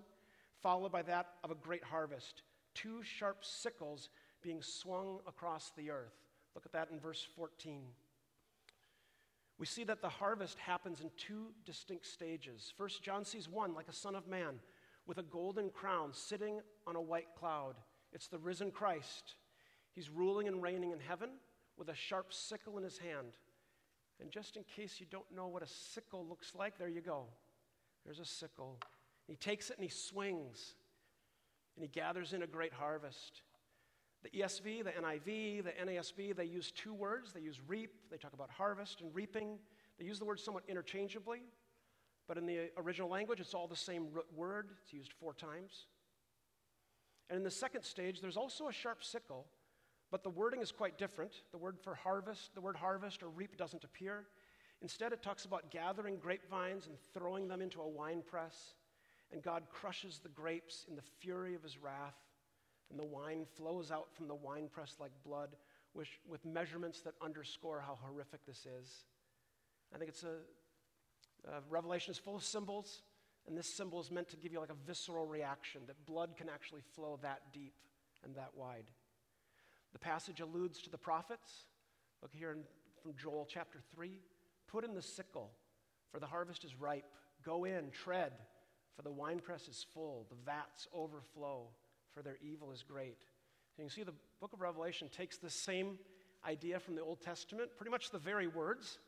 followed 0.61 0.91
by 0.91 1.03
that 1.03 1.29
of 1.45 1.51
a 1.51 1.55
great 1.55 1.85
harvest, 1.85 2.43
two 2.75 3.03
sharp 3.03 3.45
sickles 3.45 4.09
being 4.43 4.61
swung 4.61 5.21
across 5.27 5.73
the 5.77 5.91
earth. 5.91 6.15
Look 6.55 6.67
at 6.67 6.73
that 6.73 6.91
in 6.91 6.99
verse 6.99 7.27
14. 7.37 7.83
We 9.57 9.67
see 9.67 9.85
that 9.85 10.03
the 10.03 10.09
harvest 10.09 10.59
happens 10.59 11.01
in 11.01 11.11
two 11.17 11.53
distinct 11.65 12.07
stages. 12.07 12.73
First, 12.77 13.03
John 13.03 13.25
sees 13.25 13.49
one 13.49 13.73
like 13.73 13.89
a 13.89 13.93
son 13.93 14.17
of 14.17 14.27
man 14.27 14.59
with 15.07 15.19
a 15.19 15.23
golden 15.23 15.71
crown 15.71 16.13
sitting 16.13 16.61
on 16.87 16.97
a 16.97 17.01
white 17.01 17.29
cloud. 17.39 17.77
It's 18.13 18.27
the 18.27 18.39
risen 18.39 18.73
Christ. 18.73 19.37
He's 19.93 20.11
ruling 20.11 20.49
and 20.49 20.61
reigning 20.61 20.91
in 20.91 20.99
heaven 20.99 21.31
with 21.77 21.89
a 21.89 21.95
sharp 21.95 22.33
sickle 22.33 22.79
in 22.79 22.85
his 22.85 22.99
hand. 22.99 23.37
And 24.21 24.31
just 24.31 24.57
in 24.57 24.65
case 24.65 25.01
you 25.01 25.07
don't 25.11 25.31
know 25.35 25.49
what 25.49 25.63
a 25.63 25.67
sickle 25.67 26.27
looks 26.29 26.55
like, 26.55 26.79
there 26.79 26.89
you 26.89 27.01
go. 27.01 27.27
There's 28.05 28.21
a 28.21 28.25
sickle. 28.25 28.79
He 29.27 29.37
takes 29.37 29.71
it 29.71 29.77
and 29.77 29.85
he 29.85 29.91
swings, 29.91 30.75
and 31.77 31.83
he 31.83 31.89
gathers 31.89 32.33
in 32.33 32.43
a 32.43 32.47
great 32.47 32.73
harvest. 32.73 33.43
The 34.23 34.31
ESV, 34.31 34.85
the 34.85 34.93
NIV, 34.93 35.65
the 35.65 35.73
NASB, 35.85 36.37
they 36.37 36.45
use 36.45 36.71
two 36.71 36.95
words. 36.95 37.33
They 37.33 37.41
use 37.41 37.61
reap, 37.67 37.91
they 38.11 38.17
talk 38.17 38.33
about 38.33 38.51
harvest 38.51 39.01
and 39.01 39.15
reaping. 39.15 39.59
They 39.99 40.05
use 40.05 40.19
the 40.19 40.25
word 40.25 40.41
somewhat 40.41 40.65
interchangeably, 40.69 41.43
but 42.27 42.39
in 42.39 42.47
the 42.47 42.71
original 42.77 43.09
language, 43.09 43.41
it's 43.41 43.55
all 43.55 43.69
the 43.69 43.77
same 43.77 44.09
root 44.13 44.27
word. 44.35 44.71
It's 44.83 44.93
used 44.93 45.13
four 45.13 45.35
times. 45.35 45.87
And 47.31 47.37
in 47.37 47.43
the 47.43 47.51
second 47.51 47.83
stage, 47.83 48.21
there's 48.21 48.37
also 48.37 48.69
a 48.69 48.73
sharp 48.73 49.03
sickle 49.03 49.47
but 50.15 50.23
the 50.23 50.31
wording 50.31 50.63
is 50.63 50.71
quite 50.71 50.97
different. 50.97 51.33
The 51.51 51.59
word 51.59 51.77
for 51.77 51.97
harvest, 51.97 52.55
the 52.55 52.61
word 52.61 52.77
harvest 52.77 53.21
or 53.25 53.31
reap 53.31 53.57
doesn't 53.57 53.83
appear. 53.83 54.27
Instead, 54.81 55.13
it 55.13 55.25
talks 55.25 55.45
about 55.45 55.73
gathering 55.73 56.19
grapevines 56.19 56.87
and 56.87 56.97
throwing 57.13 57.49
them 57.49 57.61
into 57.61 57.81
a 57.81 57.89
wine 57.89 58.23
press. 58.25 58.75
And 59.33 59.43
God 59.43 59.65
crushes 59.73 60.21
the 60.23 60.29
grapes 60.29 60.87
in 60.89 60.95
the 60.95 61.03
fury 61.03 61.57
of 61.57 61.65
his 61.65 61.79
wrath. 61.79 62.15
and 62.91 63.01
the 63.01 63.05
wine 63.05 63.45
flows 63.57 63.91
out 63.91 64.15
from 64.15 64.29
the 64.29 64.37
winepress 64.37 64.95
like 65.01 65.11
blood, 65.25 65.57
which, 65.95 66.21
with 66.29 66.45
measurements 66.45 67.01
that 67.01 67.15
underscore 67.21 67.81
how 67.81 67.99
horrific 68.01 68.47
this 68.47 68.69
is. 68.81 69.07
I 69.93 69.99
think 69.99 70.11
it's 70.11 70.23
a, 70.23 70.37
Revelation 71.69 72.13
is 72.13 72.19
full 72.19 72.37
of 72.37 72.45
symbols, 72.45 73.03
and 73.49 73.59
this 73.59 73.67
symbol 73.67 74.01
is 74.01 74.13
meant 74.13 74.29
to 74.29 74.37
give 74.37 74.53
you 74.53 74.61
like 74.61 74.71
a 74.71 74.87
visceral 74.87 75.27
reaction 75.27 75.81
that 75.89 76.07
blood 76.07 76.37
can 76.37 76.49
actually 76.49 76.83
flow 76.95 77.19
that 77.23 77.41
deep 77.53 77.75
and 78.23 78.37
that 78.37 78.51
wide. 78.55 78.85
The 79.95 79.99
passage 79.99 80.41
alludes 80.41 80.83
to 80.83 80.91
the 80.91 80.99
prophets. 80.99 81.51
Look 82.21 82.33
here 82.35 82.51
in, 82.51 82.65
from 83.03 83.15
Joel 83.17 83.49
chapter 83.49 83.79
3. 83.95 84.21
Put 84.67 84.85
in 84.85 84.95
the 84.95 85.01
sickle, 85.01 85.51
for 86.11 86.21
the 86.21 86.27
harvest 86.27 86.65
is 86.65 86.79
ripe. 86.79 87.07
Go 87.43 87.65
in, 87.65 87.91
tread, 87.91 88.33
for 88.97 89.03
the 89.03 89.13
winepress 89.13 89.69
is 89.69 89.87
full, 89.95 90.27
the 90.29 90.37
vats 90.45 90.89
overflow, 90.93 91.69
for 92.13 92.23
their 92.23 92.39
evil 92.43 92.73
is 92.73 92.83
great. 92.83 93.21
So 93.77 93.83
you 93.83 93.85
can 93.85 93.91
see 93.91 94.03
the 94.03 94.15
book 94.41 94.53
of 94.53 94.61
Revelation 94.61 95.09
takes 95.09 95.39
the 95.39 95.51
same 95.51 95.99
idea 96.47 96.81
from 96.81 96.95
the 96.97 97.03
Old 97.03 97.21
Testament, 97.21 97.71
pretty 97.77 97.91
much 97.91 98.11
the 98.11 98.19
very 98.19 98.47
words, 98.47 98.99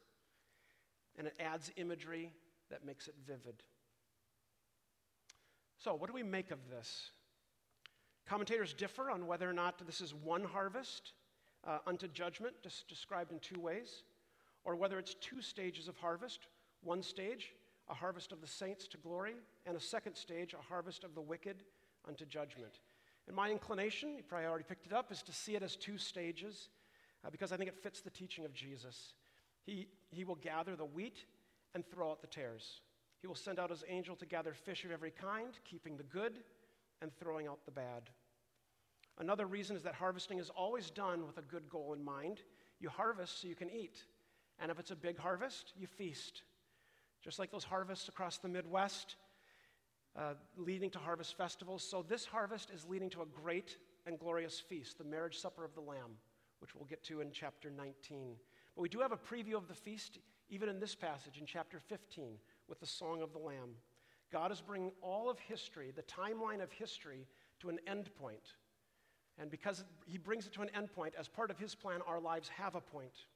and 1.19 1.27
it 1.27 1.35
adds 1.41 1.71
imagery 1.77 2.31
that 2.71 2.85
makes 2.85 3.09
it 3.09 3.15
vivid. 3.27 3.63
So, 5.79 5.95
what 5.95 6.09
do 6.09 6.15
we 6.15 6.23
make 6.23 6.51
of 6.51 6.59
this? 6.71 7.11
Commentators 8.29 8.75
differ 8.75 9.11
on 9.11 9.27
whether 9.27 9.49
or 9.49 9.53
not 9.53 9.85
this 9.87 10.01
is 10.01 10.13
one 10.13 10.43
harvest 10.43 11.13
uh, 11.67 11.79
unto 11.87 12.09
judgment, 12.09 12.55
described 12.89 13.33
in 13.33 13.39
two 13.39 13.61
ways, 13.61 14.03
or 14.65 14.75
whether 14.75 14.99
it's 14.99 15.15
two 15.15 15.41
stages 15.41 15.87
of 15.89 15.97
harvest. 15.97 16.49
One 16.83 17.03
stage, 17.03 17.53
a 17.89 17.95
harvest 17.95 18.33
of 18.33 18.41
the 18.41 18.47
saints 18.47 18.89
to 18.89 18.99
glory, 18.99 19.35
and 19.65 19.77
a 19.77 19.81
second 19.81 20.17
stage, 20.17 20.55
a 20.55 20.63
harvest 20.63 21.05
of 21.05 21.15
the 21.15 21.21
wicked 21.21 21.63
unto 22.07 22.25
judgment. 22.25 22.81
And 23.29 23.35
my 23.35 23.51
inclination, 23.51 24.17
you 24.17 24.23
probably 24.23 24.47
already 24.47 24.65
picked 24.65 24.87
it 24.87 24.93
up, 24.93 25.11
is 25.11 25.23
to 25.23 25.33
see 25.33 25.57
it 25.57 25.63
as 25.63 25.77
two 25.77 25.99
stages 25.99 26.69
uh, 27.25 27.31
because 27.31 27.53
I 27.53 27.57
think 27.57 27.69
it 27.69 27.77
fits 27.77 28.01
the 28.01 28.11
teaching 28.11 28.45
of 28.45 28.53
Jesus. 28.53 29.15
He, 29.65 29.89
he 30.11 30.25
will 30.25 30.37
gather 30.37 30.77
the 30.77 30.85
wheat 30.85 31.25
and 31.75 31.85
throw 31.85 32.11
out 32.11 32.21
the 32.21 32.29
tares. 32.29 32.81
He 33.21 33.27
will 33.27 33.35
send 33.35 33.59
out 33.59 33.71
his 33.71 33.85
angel 33.89 34.15
to 34.17 34.27
gather 34.27 34.53
fish 34.53 34.85
of 34.85 34.91
every 34.91 35.11
kind, 35.11 35.59
keeping 35.65 35.97
the 35.97 36.05
good 36.05 36.41
and 37.03 37.11
throwing 37.19 37.47
out 37.47 37.65
the 37.65 37.73
bad. 37.73 38.11
Another 39.19 39.47
reason 39.47 39.77
is 39.77 39.83
that 39.83 39.95
harvesting 39.95 40.39
is 40.39 40.51
always 40.51 40.91
done 40.91 41.27
with 41.27 41.39
a 41.39 41.43
good 41.43 41.69
goal 41.71 41.95
in 41.95 42.05
mind. 42.05 42.41
You 42.81 42.91
harvest 42.91 43.41
so 43.41 43.49
you 43.49 43.55
can 43.55 43.71
eat. 43.71 44.05
And 44.59 44.71
if 44.71 44.79
it's 44.79 44.91
a 44.91 44.97
big 44.97 45.19
harvest, 45.19 45.73
you 45.79 45.87
feast. 45.87 46.43
Just 47.23 47.39
like 47.39 47.51
those 47.51 47.65
harvests 47.65 48.09
across 48.09 48.39
the 48.39 48.49
Midwest, 48.49 49.17
uh, 50.17 50.35
leading 50.57 50.91
to 50.91 50.99
harvest 50.99 51.37
festivals. 51.37 51.83
So 51.83 52.05
this 52.07 52.25
harvest 52.25 52.71
is 52.71 52.87
leading 52.87 53.11
to 53.11 53.23
a 53.23 53.27
great 53.27 53.77
and 54.07 54.19
glorious 54.19 54.61
feast, 54.61 54.99
the 54.99 55.05
marriage 55.05 55.39
supper 55.39 55.65
of 55.65 55.75
the 55.75 55.81
Lamb, 55.81 56.17
which 56.61 56.75
we'll 56.75 56.85
get 56.85 57.03
to 57.05 57.21
in 57.21 57.31
chapter 57.33 57.71
19. 57.71 58.37
But 58.75 58.83
we 58.83 58.89
do 58.89 59.01
have 59.01 59.13
a 59.13 59.17
preview 59.17 59.55
of 59.55 59.69
the 59.69 59.75
feast, 59.75 60.19
even 60.49 60.69
in 60.69 60.79
this 60.79 60.95
passage 60.95 61.39
in 61.39 61.47
chapter 61.47 61.81
15, 61.81 62.35
with 62.69 62.81
the 62.81 62.87
Song 62.87 63.23
of 63.23 63.33
the 63.33 63.39
Lamb. 63.39 63.75
God 64.33 64.51
is 64.51 64.61
bringing 64.61 64.93
all 65.03 65.31
of 65.31 65.39
history, 65.39 65.93
the 65.95 66.03
timeline 66.03 66.63
of 66.63 66.73
history, 66.73 67.27
to 67.61 67.69
an 67.69 67.79
end 67.87 68.11
point. 68.21 68.55
And 69.39 69.51
because 69.51 69.85
he 70.07 70.19
brings 70.19 70.47
it 70.47 70.53
to 70.55 70.63
an 70.63 70.71
end 70.75 70.93
point, 70.93 71.15
as 71.19 71.29
part 71.29 71.51
of 71.51 71.59
his 71.59 71.75
plan, 71.75 72.01
our 72.07 72.21
lives 72.21 72.49
have 72.49 72.75
a 72.75 72.81
point. 72.81 73.27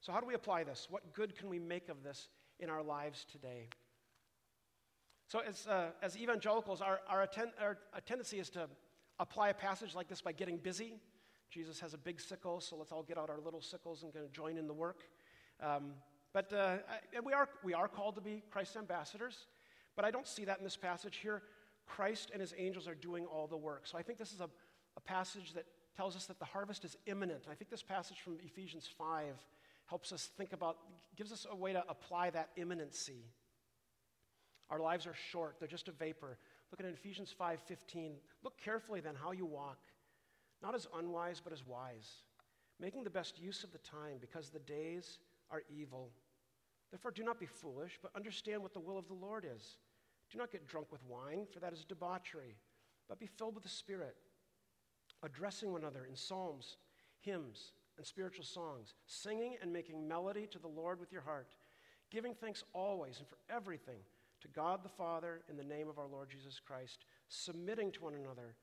So, 0.00 0.12
how 0.12 0.20
do 0.20 0.26
we 0.26 0.34
apply 0.34 0.64
this? 0.64 0.86
What 0.90 1.12
good 1.12 1.36
can 1.36 1.48
we 1.48 1.58
make 1.58 1.88
of 1.88 2.02
this 2.02 2.28
in 2.60 2.70
our 2.70 2.82
lives 2.82 3.26
today? 3.30 3.68
So, 5.26 5.40
as, 5.40 5.66
uh, 5.66 5.88
as 6.02 6.16
evangelicals, 6.16 6.80
our, 6.80 7.00
our, 7.08 7.22
atten- 7.22 7.52
our, 7.60 7.78
our 7.92 8.00
tendency 8.00 8.38
is 8.38 8.48
to 8.50 8.68
apply 9.18 9.48
a 9.48 9.54
passage 9.54 9.94
like 9.94 10.08
this 10.08 10.20
by 10.20 10.32
getting 10.32 10.58
busy. 10.58 11.00
Jesus 11.50 11.80
has 11.80 11.94
a 11.94 11.98
big 11.98 12.20
sickle, 12.20 12.60
so 12.60 12.76
let's 12.76 12.92
all 12.92 13.02
get 13.02 13.18
out 13.18 13.30
our 13.30 13.40
little 13.40 13.60
sickles 13.60 14.02
and 14.02 14.12
kind 14.12 14.24
of 14.24 14.32
join 14.32 14.56
in 14.58 14.66
the 14.66 14.74
work. 14.74 15.02
Um, 15.60 15.94
but 16.38 16.52
uh, 16.52 16.76
I, 16.88 17.20
we, 17.24 17.32
are, 17.32 17.48
we 17.64 17.74
are 17.74 17.88
called 17.88 18.14
to 18.14 18.20
be 18.20 18.44
Christ's 18.48 18.76
ambassadors, 18.76 19.46
but 19.96 20.04
I 20.04 20.12
don't 20.12 20.26
see 20.26 20.44
that 20.44 20.58
in 20.58 20.62
this 20.62 20.76
passage 20.76 21.16
here. 21.16 21.42
Christ 21.84 22.30
and 22.32 22.40
his 22.40 22.54
angels 22.56 22.86
are 22.86 22.94
doing 22.94 23.26
all 23.26 23.48
the 23.48 23.56
work. 23.56 23.88
So 23.88 23.98
I 23.98 24.02
think 24.02 24.18
this 24.20 24.32
is 24.32 24.40
a, 24.40 24.48
a 24.96 25.00
passage 25.00 25.52
that 25.54 25.64
tells 25.96 26.14
us 26.14 26.26
that 26.26 26.38
the 26.38 26.44
harvest 26.44 26.84
is 26.84 26.96
imminent. 27.06 27.46
I 27.50 27.56
think 27.56 27.70
this 27.72 27.82
passage 27.82 28.20
from 28.20 28.38
Ephesians 28.40 28.88
5 28.96 29.34
helps 29.86 30.12
us 30.12 30.30
think 30.38 30.52
about, 30.52 30.76
gives 31.16 31.32
us 31.32 31.44
a 31.50 31.56
way 31.56 31.72
to 31.72 31.82
apply 31.88 32.30
that 32.30 32.50
imminency. 32.56 33.24
Our 34.70 34.78
lives 34.78 35.08
are 35.08 35.16
short, 35.32 35.56
they're 35.58 35.66
just 35.66 35.88
a 35.88 35.92
vapor. 35.92 36.38
Look 36.70 36.78
at 36.78 36.86
Ephesians 36.86 37.34
5:15. 37.36 38.12
Look 38.44 38.56
carefully 38.58 39.00
then 39.00 39.16
how 39.16 39.32
you 39.32 39.44
walk, 39.44 39.80
not 40.62 40.76
as 40.76 40.86
unwise 40.96 41.40
but 41.42 41.52
as 41.52 41.66
wise, 41.66 42.22
making 42.78 43.02
the 43.02 43.10
best 43.10 43.40
use 43.40 43.64
of 43.64 43.72
the 43.72 43.78
time 43.78 44.18
because 44.20 44.50
the 44.50 44.60
days 44.60 45.18
are 45.50 45.62
evil. 45.68 46.12
Therefore 46.90 47.10
do 47.10 47.22
not 47.22 47.40
be 47.40 47.46
foolish, 47.46 47.98
but 48.02 48.14
understand 48.16 48.62
what 48.62 48.72
the 48.72 48.80
will 48.80 48.98
of 48.98 49.08
the 49.08 49.14
Lord 49.14 49.44
is. 49.44 49.76
Do 50.30 50.38
not 50.38 50.50
get 50.50 50.66
drunk 50.66 50.90
with 50.92 51.04
wine, 51.04 51.46
for 51.52 51.60
that 51.60 51.72
is 51.72 51.84
debauchery, 51.84 52.56
but 53.08 53.18
be 53.18 53.26
filled 53.26 53.54
with 53.54 53.64
the 53.64 53.70
Spirit, 53.70 54.16
addressing 55.22 55.72
one 55.72 55.82
another 55.82 56.06
in 56.08 56.16
psalms, 56.16 56.76
hymns, 57.20 57.72
and 57.96 58.06
spiritual 58.06 58.44
songs, 58.44 58.94
singing 59.06 59.56
and 59.60 59.72
making 59.72 60.06
melody 60.06 60.46
to 60.46 60.58
the 60.58 60.68
Lord 60.68 61.00
with 61.00 61.12
your 61.12 61.22
heart, 61.22 61.56
giving 62.10 62.34
thanks 62.34 62.62
always 62.72 63.18
and 63.18 63.28
for 63.28 63.38
everything 63.50 63.98
to 64.40 64.48
God 64.48 64.82
the 64.82 64.88
Father 64.88 65.42
in 65.48 65.56
the 65.56 65.64
name 65.64 65.88
of 65.88 65.98
our 65.98 66.06
Lord 66.06 66.30
Jesus 66.30 66.60
Christ, 66.64 67.04
submitting 67.28 67.90
to 67.92 68.04
one 68.04 68.14
another 68.14 68.54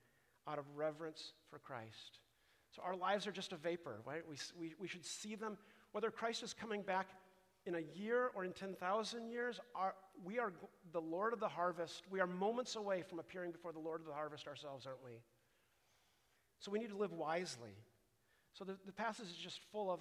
out 0.48 0.58
of 0.58 0.66
reverence 0.76 1.34
for 1.50 1.60
Christ. 1.60 2.20
So 2.72 2.82
our 2.84 2.96
lives 2.96 3.28
are 3.28 3.32
just 3.32 3.52
a 3.52 3.58
vapor, 3.58 4.02
right? 4.06 4.22
We, 4.28 4.36
we, 4.58 4.74
we 4.80 4.88
should 4.88 5.06
see 5.06 5.36
them, 5.36 5.58
whether 5.92 6.12
Christ 6.12 6.44
is 6.44 6.54
coming 6.54 6.82
back 6.82 7.08
in 7.66 7.76
a 7.76 7.82
year 7.98 8.32
or 8.36 8.46
in 8.46 8.52
10,000 8.52 9.28
years, 9.28 9.60
our, 9.76 9.96
we 10.24 10.40
are 10.40 10.54
the 10.92 11.02
Lord 11.02 11.34
of 11.34 11.40
the 11.40 11.48
harvest. 11.48 12.04
We 12.10 12.20
are 12.20 12.28
moments 12.28 12.76
away 12.76 13.02
from 13.02 13.20
appearing 13.20 13.52
before 13.52 13.72
the 13.74 13.80
Lord 13.80 14.02
of 14.02 14.08
the 14.08 14.14
harvest 14.14 14.48
ourselves, 14.48 14.86
aren't 14.86 15.04
we? 15.04 15.20
So 16.60 16.72
we 16.72 16.80
need 16.80 16.90
to 16.90 16.98
live 16.98 17.14
wisely. 17.14 17.72
So 18.54 18.64
the, 18.64 18.78
the 18.86 18.92
passage 18.92 19.28
is 19.28 19.38
just 19.38 19.60
full 19.72 19.92
of, 19.92 20.00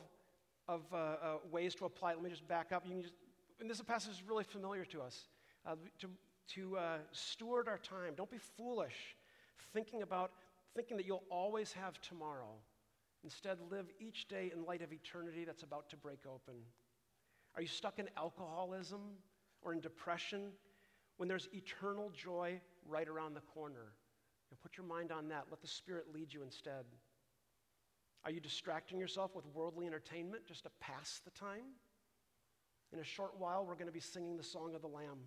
of 0.69 0.83
uh, 0.93 0.97
uh, 0.97 1.17
ways 1.51 1.75
to 1.77 1.87
apply. 1.87 2.15
Let 2.15 2.23
me 2.23 2.31
just 2.31 2.47
back 2.47 2.73
up. 2.73 2.85
You 2.87 2.93
can 2.93 3.03
just, 3.03 3.15
and 3.61 3.71
this 3.71 3.81
passage 3.83 4.13
is 4.13 4.23
really 4.29 4.45
familiar 4.45 4.85
to 4.87 5.03
us. 5.03 5.29
Uh, 5.67 5.77
to 6.01 6.09
to 6.53 6.77
uh, 6.77 6.99
steward 7.13 7.69
our 7.69 7.79
time. 7.79 8.15
Don't 8.17 8.31
be 8.31 8.39
foolish 8.39 9.17
thinking 9.73 10.03
about 10.03 10.31
thinking 10.75 10.97
that 10.97 11.07
you'll 11.07 11.25
always 11.31 11.73
have 11.73 12.01
tomorrow. 12.01 12.51
Instead, 13.23 13.59
live 13.71 13.87
each 14.01 14.29
day 14.29 14.51
in 14.55 14.65
light 14.65 14.83
of 14.83 14.93
eternity 14.93 15.45
that's 15.45 15.63
about 15.63 15.89
to 15.89 15.97
break 15.97 16.19
open. 16.27 16.55
Are 17.57 17.63
you 17.63 17.69
stuck 17.69 17.99
in 17.99 18.09
alcoholism 18.17 19.01
or 19.63 19.73
in 19.73 19.81
depression 19.81 20.53
when 21.17 21.29
there's 21.29 21.49
eternal 21.53 22.11
joy 22.11 22.61
right 22.87 23.09
around 23.09 23.35
the 23.35 23.41
corner? 23.41 23.93
Put 24.63 24.77
your 24.77 24.87
mind 24.87 25.13
on 25.13 25.29
that. 25.29 25.47
Let 25.51 25.61
the 25.61 25.69
Spirit 25.69 26.07
lead 26.15 26.33
you 26.33 26.43
instead. 26.43 26.85
Are 28.25 28.31
you 28.31 28.41
distracting 28.41 28.99
yourself 28.99 29.35
with 29.35 29.45
worldly 29.53 29.87
entertainment 29.87 30.47
just 30.47 30.63
to 30.63 30.71
pass 30.81 31.21
the 31.25 31.31
time? 31.33 31.75
In 32.93 33.01
a 33.01 33.05
short 33.05 33.33
while, 33.39 33.67
we're 33.67 33.75
going 33.75 33.87
to 33.87 33.93
be 33.93 34.01
singing 34.01 34.37
the 34.37 34.43
Song 34.45 34.75
of 34.75 34.81
the 34.81 34.89
Lamb. 34.89 35.19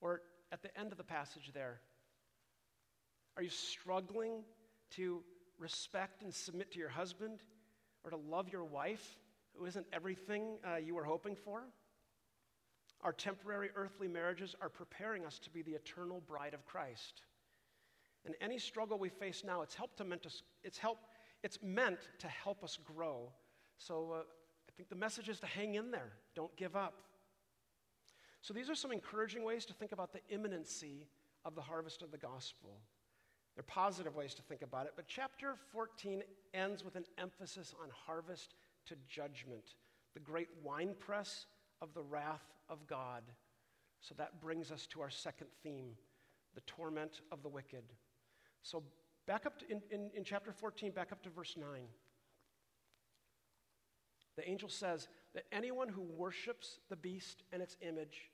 Or 0.00 0.22
at 0.50 0.62
the 0.62 0.76
end 0.78 0.90
of 0.90 0.98
the 0.98 1.04
passage 1.04 1.52
there, 1.54 1.80
are 3.36 3.42
you 3.42 3.50
struggling 3.50 4.42
to 4.96 5.22
respect 5.58 6.22
and 6.22 6.34
submit 6.34 6.72
to 6.72 6.78
your 6.78 6.88
husband 6.88 7.40
or 8.04 8.10
to 8.10 8.16
love 8.16 8.48
your 8.50 8.64
wife 8.64 9.16
who 9.56 9.64
isn't 9.66 9.86
everything 9.92 10.58
uh, 10.66 10.76
you 10.76 10.94
were 10.94 11.04
hoping 11.04 11.36
for. 11.36 11.64
Our 13.02 13.12
temporary 13.12 13.70
earthly 13.74 14.08
marriages 14.08 14.54
are 14.60 14.68
preparing 14.68 15.26
us 15.26 15.38
to 15.40 15.50
be 15.50 15.62
the 15.62 15.72
eternal 15.72 16.22
bride 16.26 16.54
of 16.54 16.64
Christ. 16.64 17.22
And 18.24 18.34
any 18.40 18.58
struggle 18.58 18.98
we 18.98 19.08
face 19.08 19.42
now, 19.44 19.62
it's, 19.62 19.74
helped 19.74 19.98
to 19.98 20.04
meant 20.04 20.26
us, 20.26 20.42
it's, 20.62 20.78
help, 20.78 20.98
it's 21.42 21.58
meant 21.62 21.98
to 22.20 22.28
help 22.28 22.62
us 22.62 22.78
grow. 22.84 23.30
So 23.78 24.12
uh, 24.12 24.18
I 24.18 24.72
think 24.76 24.88
the 24.88 24.94
message 24.94 25.28
is 25.28 25.40
to 25.40 25.46
hang 25.46 25.74
in 25.74 25.90
there, 25.90 26.12
don't 26.36 26.54
give 26.56 26.76
up. 26.76 26.94
So 28.40 28.54
these 28.54 28.70
are 28.70 28.74
some 28.74 28.92
encouraging 28.92 29.44
ways 29.44 29.64
to 29.66 29.72
think 29.72 29.92
about 29.92 30.12
the 30.12 30.20
imminency 30.28 31.06
of 31.44 31.54
the 31.54 31.60
harvest 31.60 32.02
of 32.02 32.10
the 32.10 32.18
gospel. 32.18 32.78
They're 33.54 33.62
positive 33.64 34.14
ways 34.14 34.34
to 34.34 34.42
think 34.42 34.62
about 34.62 34.86
it, 34.86 34.92
but 34.96 35.06
chapter 35.06 35.56
14 35.72 36.22
ends 36.54 36.84
with 36.84 36.96
an 36.96 37.04
emphasis 37.18 37.74
on 37.82 37.88
harvest 38.06 38.54
to 38.86 38.96
judgment, 39.08 39.74
the 40.14 40.20
great 40.20 40.48
winepress 40.62 41.46
of 41.80 41.94
the 41.94 42.02
wrath 42.02 42.44
of 42.68 42.86
God. 42.86 43.22
So 44.00 44.14
that 44.18 44.40
brings 44.40 44.70
us 44.70 44.86
to 44.88 45.00
our 45.00 45.10
second 45.10 45.48
theme 45.62 45.96
the 46.54 46.60
torment 46.62 47.20
of 47.30 47.42
the 47.42 47.48
wicked. 47.48 47.84
So 48.62 48.82
back 49.26 49.46
up 49.46 49.58
to, 49.60 49.70
in, 49.70 49.80
in, 49.90 50.10
in 50.14 50.24
chapter 50.24 50.52
14, 50.52 50.92
back 50.92 51.12
up 51.12 51.22
to 51.22 51.30
verse 51.30 51.56
9. 51.58 51.66
The 54.36 54.48
angel 54.48 54.68
says 54.68 55.08
that 55.34 55.44
anyone 55.52 55.88
who 55.88 56.02
worships 56.02 56.78
the 56.88 56.96
beast 56.96 57.42
and 57.52 57.62
its 57.62 57.76
image 57.80 58.30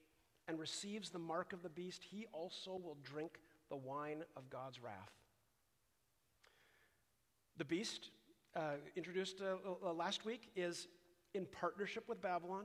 and 0.46 0.58
receives 0.58 1.10
the 1.10 1.18
mark 1.18 1.52
of 1.52 1.62
the 1.62 1.68
beast, 1.68 2.02
he 2.10 2.26
also 2.32 2.72
will 2.72 2.96
drink 3.02 3.38
the 3.68 3.76
wine 3.76 4.24
of 4.36 4.48
God's 4.48 4.82
wrath. 4.82 5.12
The 7.56 7.64
beast, 7.64 8.10
uh, 8.58 8.72
introduced 8.96 9.40
uh, 9.40 9.92
last 9.92 10.24
week, 10.24 10.50
is 10.56 10.88
in 11.34 11.46
partnership 11.46 12.08
with 12.08 12.20
Babylon. 12.20 12.64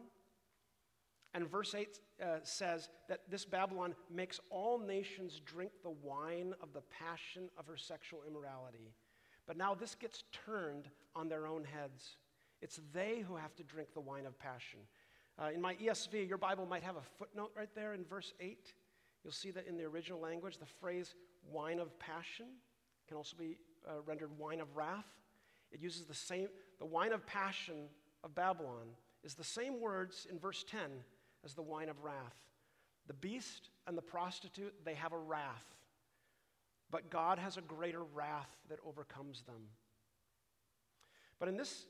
And 1.35 1.49
verse 1.49 1.73
8 1.73 1.99
uh, 2.21 2.25
says 2.43 2.89
that 3.09 3.21
this 3.29 3.45
Babylon 3.45 3.95
makes 4.11 4.39
all 4.49 4.79
nations 4.79 5.41
drink 5.45 5.71
the 5.83 5.93
wine 6.03 6.53
of 6.61 6.73
the 6.73 6.81
passion 6.81 7.49
of 7.57 7.67
her 7.67 7.77
sexual 7.77 8.21
immorality. 8.27 8.93
But 9.47 9.57
now 9.57 9.73
this 9.73 9.95
gets 9.95 10.23
turned 10.45 10.89
on 11.15 11.27
their 11.27 11.47
own 11.47 11.63
heads. 11.63 12.17
It's 12.61 12.79
they 12.93 13.23
who 13.27 13.35
have 13.35 13.55
to 13.55 13.63
drink 13.63 13.93
the 13.93 14.01
wine 14.01 14.25
of 14.25 14.37
passion. 14.39 14.79
Uh, 15.41 15.49
in 15.53 15.61
my 15.61 15.75
ESV, 15.75 16.27
your 16.27 16.37
Bible 16.37 16.65
might 16.65 16.83
have 16.83 16.95
a 16.95 17.01
footnote 17.17 17.51
right 17.57 17.69
there 17.75 17.93
in 17.93 18.03
verse 18.05 18.33
8. 18.39 18.73
You'll 19.23 19.33
see 19.33 19.51
that 19.51 19.67
in 19.67 19.77
the 19.77 19.83
original 19.83 20.19
language, 20.19 20.57
the 20.59 20.65
phrase 20.65 21.15
wine 21.51 21.79
of 21.79 21.97
passion 21.99 22.45
can 23.07 23.17
also 23.17 23.35
be 23.37 23.57
uh, 23.87 24.01
rendered 24.05 24.29
wine 24.37 24.61
of 24.61 24.75
wrath. 24.75 25.05
It 25.73 25.81
uses 25.81 26.05
the 26.05 26.13
same, 26.13 26.47
the 26.79 26.85
wine 26.85 27.11
of 27.11 27.25
passion 27.25 27.89
of 28.23 28.35
Babylon 28.35 28.87
is 29.23 29.33
the 29.33 29.43
same 29.43 29.81
words 29.81 30.27
in 30.29 30.39
verse 30.39 30.63
10 30.69 30.79
as 31.43 31.55
the 31.55 31.61
wine 31.61 31.89
of 31.89 32.03
wrath. 32.03 32.35
The 33.07 33.13
beast 33.13 33.69
and 33.87 33.97
the 33.97 34.01
prostitute, 34.01 34.73
they 34.85 34.93
have 34.93 35.11
a 35.11 35.17
wrath. 35.17 35.65
But 36.89 37.09
God 37.09 37.39
has 37.39 37.57
a 37.57 37.61
greater 37.61 38.03
wrath 38.03 38.55
that 38.69 38.79
overcomes 38.85 39.41
them. 39.41 39.63
But 41.39 41.49
in 41.49 41.57
this, 41.57 41.87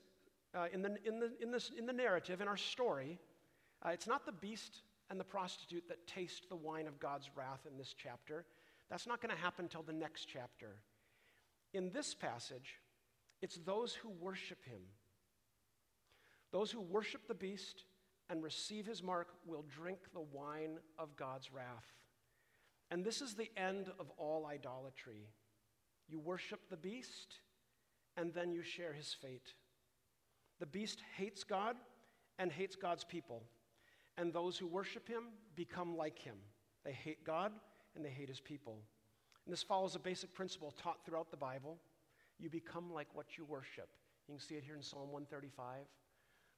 uh, 0.56 0.68
in, 0.72 0.82
the, 0.82 0.98
in, 1.06 1.20
the, 1.20 1.32
in, 1.42 1.52
this, 1.52 1.72
in 1.78 1.86
the 1.86 1.94
narrative, 1.94 2.42
in 2.42 2.48
our 2.48 2.58
story, 2.58 3.20
uh, 3.86 3.90
it's 3.90 4.08
not 4.08 4.26
the 4.26 4.32
beast 4.32 4.82
and 5.10 5.20
the 5.20 5.26
prostitute 5.26 5.84
that 5.90 6.08
taste 6.08 6.48
the 6.50 6.56
wine 6.56 6.88
of 6.88 7.00
God's 7.00 7.30
wrath 7.36 7.68
in 7.70 7.78
this 7.78 7.94
chapter. 7.96 8.46
That's 8.90 9.06
not 9.06 9.22
going 9.22 9.36
to 9.36 9.42
happen 9.42 9.66
until 9.66 9.84
the 9.84 9.94
next 9.94 10.26
chapter. 10.32 10.78
In 11.74 11.92
this 11.92 12.16
passage, 12.16 12.80
it's 13.44 13.58
those 13.58 13.94
who 13.94 14.10
worship 14.10 14.64
him. 14.64 14.80
Those 16.54 16.72
who 16.72 16.80
worship 16.80 17.28
the 17.28 17.34
beast 17.34 17.84
and 18.30 18.42
receive 18.42 18.86
his 18.86 19.04
mark 19.04 19.28
will 19.46 19.66
drink 19.68 20.00
the 20.14 20.22
wine 20.22 20.80
of 20.98 21.18
God's 21.18 21.52
wrath. 21.52 21.92
And 22.90 23.04
this 23.04 23.22
is 23.22 23.34
the 23.34 23.52
end 23.58 23.92
of 24.00 24.10
all 24.18 24.46
idolatry. 24.46 25.28
You 26.08 26.20
worship 26.22 26.62
the 26.70 26.78
beast, 26.78 27.40
and 28.16 28.34
then 28.34 28.54
you 28.54 28.64
share 28.64 28.94
his 28.94 29.14
fate. 29.14 29.56
The 30.62 30.66
beast 30.66 31.02
hates 31.18 31.44
God 31.44 31.76
and 32.40 32.50
hates 32.50 32.78
God's 32.78 33.04
people, 33.04 33.44
and 34.18 34.32
those 34.32 34.58
who 34.58 34.68
worship 34.68 35.06
him 35.06 35.24
become 35.56 35.98
like 35.98 36.18
him. 36.18 36.38
They 36.86 36.94
hate 36.94 37.26
God 37.26 37.52
and 37.96 38.06
they 38.06 38.10
hate 38.10 38.30
his 38.30 38.40
people. 38.40 38.80
And 39.46 39.52
this 39.52 39.64
follows 39.64 39.96
a 39.96 40.00
basic 40.00 40.34
principle 40.34 40.72
taught 40.72 41.06
throughout 41.06 41.30
the 41.30 41.38
Bible. 41.38 41.78
You 42.40 42.50
become 42.50 42.92
like 42.92 43.08
what 43.14 43.38
you 43.38 43.46
worship. 43.46 43.90
You 44.28 44.36
can 44.36 44.40
see 44.40 44.56
it 44.56 44.64
here 44.64 44.76
in 44.76 44.82
Psalm 44.82 45.12
135. 45.12 45.86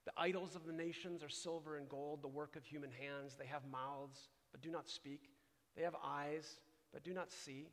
The 0.05 0.11
idols 0.17 0.55
of 0.55 0.65
the 0.65 0.73
nations 0.73 1.23
are 1.23 1.29
silver 1.29 1.77
and 1.77 1.89
gold, 1.89 2.21
the 2.21 2.27
work 2.27 2.55
of 2.55 2.63
human 2.63 2.91
hands. 2.91 3.35
They 3.37 3.47
have 3.47 3.63
mouths, 3.71 4.29
but 4.51 4.61
do 4.61 4.69
not 4.69 4.87
speak. 4.87 5.31
They 5.75 5.83
have 5.83 5.95
eyes, 6.03 6.59
but 6.93 7.03
do 7.03 7.13
not 7.13 7.31
see. 7.31 7.69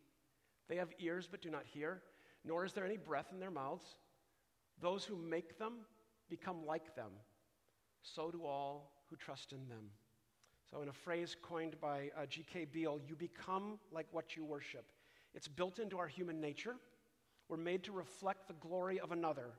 They 0.68 0.76
have 0.76 0.88
ears, 0.98 1.28
but 1.30 1.42
do 1.42 1.50
not 1.50 1.64
hear, 1.66 2.02
nor 2.44 2.64
is 2.64 2.72
there 2.72 2.86
any 2.86 2.96
breath 2.96 3.28
in 3.32 3.38
their 3.38 3.50
mouths. 3.50 3.84
Those 4.80 5.04
who 5.04 5.16
make 5.16 5.58
them 5.58 5.74
become 6.30 6.64
like 6.66 6.96
them. 6.96 7.10
So 8.02 8.30
do 8.30 8.44
all 8.44 8.90
who 9.10 9.16
trust 9.16 9.52
in 9.52 9.68
them. 9.68 9.90
So, 10.70 10.80
in 10.80 10.88
a 10.88 10.92
phrase 10.92 11.36
coined 11.42 11.78
by 11.82 12.10
uh, 12.16 12.24
G.K. 12.24 12.66
Beale, 12.72 12.98
you 13.06 13.14
become 13.14 13.78
like 13.92 14.06
what 14.10 14.36
you 14.36 14.44
worship. 14.44 14.86
It's 15.34 15.46
built 15.46 15.78
into 15.78 15.98
our 15.98 16.06
human 16.06 16.40
nature. 16.40 16.76
We're 17.52 17.58
made 17.58 17.82
to 17.82 17.92
reflect 17.92 18.48
the 18.48 18.54
glory 18.54 18.98
of 18.98 19.12
another, 19.12 19.50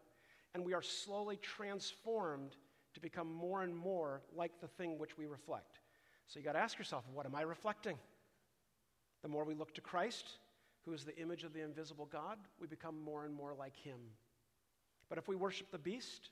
and 0.55 0.65
we 0.65 0.73
are 0.73 0.81
slowly 0.81 1.35
transformed 1.35 2.55
to 2.95 2.99
become 2.99 3.31
more 3.31 3.61
and 3.61 3.77
more 3.77 4.23
like 4.35 4.59
the 4.59 4.67
thing 4.67 4.97
which 4.97 5.15
we 5.15 5.27
reflect. 5.27 5.79
So, 6.25 6.39
you 6.39 6.43
got 6.43 6.53
to 6.53 6.59
ask 6.59 6.79
yourself, 6.79 7.03
what 7.13 7.27
am 7.27 7.35
I 7.35 7.41
reflecting? 7.41 7.99
The 9.21 9.27
more 9.27 9.43
we 9.43 9.53
look 9.53 9.75
to 9.75 9.81
Christ, 9.81 10.25
who 10.85 10.93
is 10.93 11.05
the 11.05 11.15
image 11.19 11.43
of 11.43 11.53
the 11.53 11.61
invisible 11.61 12.07
God, 12.11 12.39
we 12.59 12.65
become 12.65 12.99
more 12.99 13.25
and 13.25 13.33
more 13.35 13.53
like 13.53 13.75
him. 13.75 13.99
But 15.07 15.19
if 15.19 15.27
we 15.27 15.35
worship 15.35 15.69
the 15.69 15.77
beast, 15.77 16.31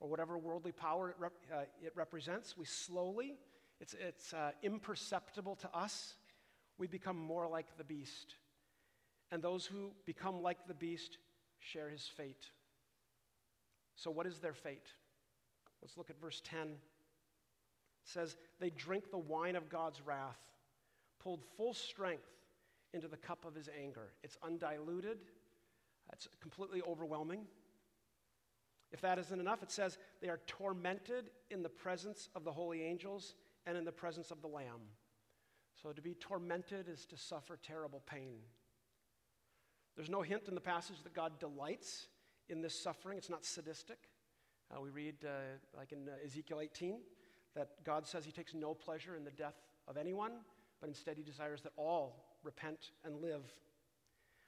or 0.00 0.08
whatever 0.08 0.38
worldly 0.38 0.72
power 0.72 1.10
it, 1.10 1.16
rep, 1.18 1.34
uh, 1.52 1.64
it 1.82 1.92
represents, 1.94 2.56
we 2.56 2.64
slowly 2.64 3.34
it's, 3.78 3.94
it's 4.00 4.32
uh, 4.32 4.52
imperceptible 4.62 5.56
to 5.56 5.76
us. 5.76 6.14
We 6.78 6.86
become 6.86 7.18
more 7.18 7.46
like 7.46 7.76
the 7.76 7.84
beast. 7.84 8.36
And 9.30 9.42
those 9.42 9.66
who 9.66 9.92
become 10.06 10.42
like 10.42 10.66
the 10.66 10.74
beast 10.74 11.18
share 11.58 11.88
his 11.88 12.06
fate. 12.06 12.50
So, 13.96 14.10
what 14.10 14.26
is 14.26 14.38
their 14.38 14.54
fate? 14.54 14.88
Let's 15.82 15.96
look 15.96 16.10
at 16.10 16.20
verse 16.20 16.40
10. 16.44 16.68
It 16.68 16.76
says, 18.04 18.36
They 18.60 18.70
drink 18.70 19.10
the 19.10 19.18
wine 19.18 19.56
of 19.56 19.68
God's 19.68 20.00
wrath, 20.02 20.40
pulled 21.22 21.44
full 21.56 21.74
strength 21.74 22.28
into 22.92 23.08
the 23.08 23.16
cup 23.16 23.44
of 23.44 23.54
his 23.54 23.68
anger. 23.80 24.12
It's 24.22 24.38
undiluted, 24.42 25.18
it's 26.12 26.28
completely 26.40 26.82
overwhelming. 26.86 27.42
If 28.92 29.00
that 29.00 29.18
isn't 29.18 29.40
enough, 29.40 29.62
it 29.62 29.70
says, 29.70 29.98
They 30.20 30.28
are 30.28 30.40
tormented 30.46 31.30
in 31.50 31.62
the 31.62 31.68
presence 31.68 32.28
of 32.34 32.44
the 32.44 32.52
holy 32.52 32.82
angels 32.82 33.34
and 33.66 33.76
in 33.76 33.84
the 33.84 33.92
presence 33.92 34.30
of 34.30 34.40
the 34.40 34.48
Lamb. 34.48 34.82
So 35.82 35.92
to 35.92 36.00
be 36.00 36.14
tormented 36.14 36.88
is 36.88 37.04
to 37.06 37.16
suffer 37.16 37.58
terrible 37.62 38.02
pain. 38.06 38.36
There's 39.96 40.10
no 40.10 40.22
hint 40.22 40.48
in 40.48 40.54
the 40.54 40.60
passage 40.60 41.02
that 41.04 41.14
God 41.14 41.38
delights 41.38 42.08
in 42.48 42.60
this 42.60 42.78
suffering, 42.78 43.16
it's 43.16 43.30
not 43.30 43.44
sadistic. 43.44 43.98
Uh, 44.70 44.80
we 44.80 44.90
read, 44.90 45.14
uh, 45.24 45.28
like 45.76 45.92
in 45.92 46.08
uh, 46.08 46.12
Ezekiel 46.24 46.60
18, 46.60 46.98
that 47.54 47.84
God 47.84 48.06
says 48.06 48.24
he 48.24 48.32
takes 48.32 48.54
no 48.54 48.74
pleasure 48.74 49.16
in 49.16 49.24
the 49.24 49.30
death 49.30 49.56
of 49.88 49.96
anyone, 49.96 50.32
but 50.80 50.88
instead 50.88 51.16
he 51.16 51.22
desires 51.22 51.62
that 51.62 51.72
all 51.76 52.38
repent 52.42 52.90
and 53.04 53.20
live. 53.20 53.44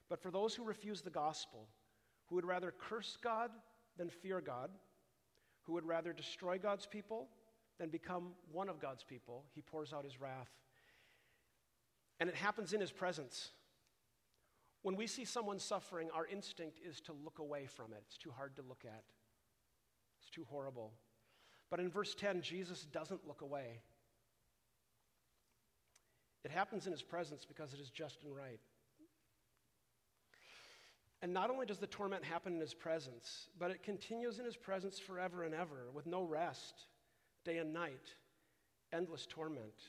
But 0.09 0.21
for 0.21 0.31
those 0.31 0.55
who 0.55 0.65
refuse 0.65 1.01
the 1.01 1.11
gospel, 1.11 1.69
who 2.27 2.35
would 2.35 2.45
rather 2.45 2.73
curse 2.77 3.17
God 3.23 3.51
than 3.97 4.11
fear 4.11 4.41
God, 4.41 4.71
who 5.63 5.73
would 5.73 5.87
rather 5.87 6.13
destroy 6.13 6.59
God's 6.59 6.87
people 6.87 7.29
than 7.79 7.89
become 7.89 8.33
one 8.53 8.69
of 8.69 8.81
God's 8.81 9.05
people, 9.05 9.45
he 9.55 9.63
pours 9.63 9.93
out 9.93 10.05
his 10.05 10.21
wrath. 10.21 10.51
And 12.21 12.29
it 12.29 12.35
happens 12.35 12.73
in 12.73 12.81
his 12.81 12.93
presence. 12.93 13.51
When 14.87 14.95
we 14.95 15.09
see 15.09 15.25
someone 15.25 15.59
suffering, 15.59 16.11
our 16.15 16.29
instinct 16.29 16.79
is 16.79 17.01
to 17.01 17.13
look 17.13 17.41
away 17.41 17.67
from 17.67 17.87
it. 17.93 18.05
It's 18.07 18.17
too 18.17 18.31
hard 18.31 18.55
to 18.55 18.63
look 18.63 18.85
at, 18.85 19.03
it's 20.21 20.31
too 20.31 20.47
horrible. 20.49 20.93
But 21.73 21.81
in 21.81 21.91
verse 21.91 22.15
10, 22.15 22.41
Jesus 22.41 22.87
doesn't 22.93 23.27
look 23.27 23.41
away. 23.41 23.81
It 26.45 26.53
happens 26.53 26.87
in 26.87 26.93
his 26.93 27.03
presence 27.03 27.45
because 27.45 27.75
it 27.75 27.81
is 27.81 27.91
just 27.91 28.23
and 28.23 28.33
right. 28.33 28.61
And 31.21 31.35
not 31.35 31.51
only 31.51 31.67
does 31.67 31.79
the 31.79 31.89
torment 31.89 32.23
happen 32.23 32.55
in 32.55 32.61
his 32.61 32.73
presence, 32.73 33.49
but 33.59 33.73
it 33.73 33.83
continues 33.83 34.39
in 34.39 34.45
his 34.45 34.57
presence 34.57 35.01
forever 35.01 35.43
and 35.43 35.53
ever 35.53 35.91
with 35.93 36.07
no 36.07 36.23
rest 36.23 36.85
day 37.45 37.59
and 37.59 37.75
night, 37.75 38.15
endless 38.93 39.27
torment. 39.27 39.83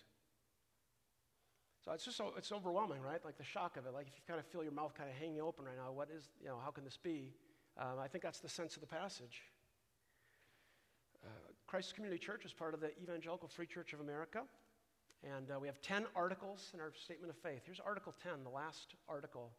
So 1.87 1.93
it's 1.93 2.03
just 2.03 2.19
it's 2.35 2.51
overwhelming, 2.51 3.01
right? 3.01 3.23
Like 3.23 3.37
the 3.37 3.45
shock 3.45 3.77
of 3.77 3.85
it. 3.85 3.93
Like 3.93 4.07
if 4.07 4.13
you 4.17 4.21
kind 4.27 4.41
of 4.41 4.45
feel 4.47 4.61
your 4.61 4.73
mouth 4.73 4.93
kind 4.93 5.09
of 5.09 5.15
hanging 5.15 5.39
open 5.39 5.63
right 5.63 5.77
now, 5.77 5.93
what 5.93 6.09
is, 6.13 6.27
you 6.41 6.49
know, 6.49 6.57
how 6.61 6.69
can 6.69 6.83
this 6.83 6.97
be? 6.97 7.31
Um, 7.77 7.97
I 7.97 8.09
think 8.09 8.25
that's 8.25 8.41
the 8.41 8.49
sense 8.49 8.75
of 8.75 8.81
the 8.81 8.87
passage. 8.87 9.43
Uh, 11.23 11.29
Christ 11.65 11.95
Community 11.95 12.19
Church 12.19 12.43
is 12.43 12.51
part 12.51 12.73
of 12.73 12.81
the 12.81 12.91
Evangelical 13.01 13.47
Free 13.47 13.65
Church 13.65 13.93
of 13.93 14.01
America. 14.01 14.41
And 15.23 15.49
uh, 15.49 15.61
we 15.61 15.67
have 15.67 15.81
10 15.81 16.07
articles 16.13 16.71
in 16.73 16.81
our 16.81 16.91
statement 16.93 17.31
of 17.31 17.37
faith. 17.37 17.61
Here's 17.65 17.79
Article 17.79 18.13
10, 18.21 18.43
the 18.43 18.49
last 18.49 18.95
article. 19.07 19.51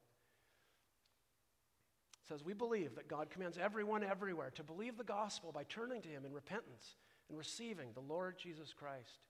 It 2.25 2.29
says, 2.29 2.45
We 2.45 2.53
believe 2.53 2.95
that 2.97 3.09
God 3.09 3.31
commands 3.31 3.57
everyone 3.57 4.05
everywhere 4.05 4.51
to 4.57 4.63
believe 4.63 4.99
the 4.99 5.05
gospel 5.05 5.51
by 5.51 5.65
turning 5.65 6.03
to 6.03 6.09
Him 6.09 6.27
in 6.27 6.35
repentance 6.35 6.97
and 7.31 7.39
receiving 7.39 7.89
the 7.95 8.01
Lord 8.01 8.37
Jesus 8.37 8.75
Christ. 8.75 9.25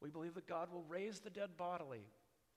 We 0.00 0.08
believe 0.08 0.32
that 0.36 0.48
God 0.48 0.68
will 0.72 0.86
raise 0.88 1.20
the 1.20 1.28
dead 1.28 1.50
bodily 1.58 2.06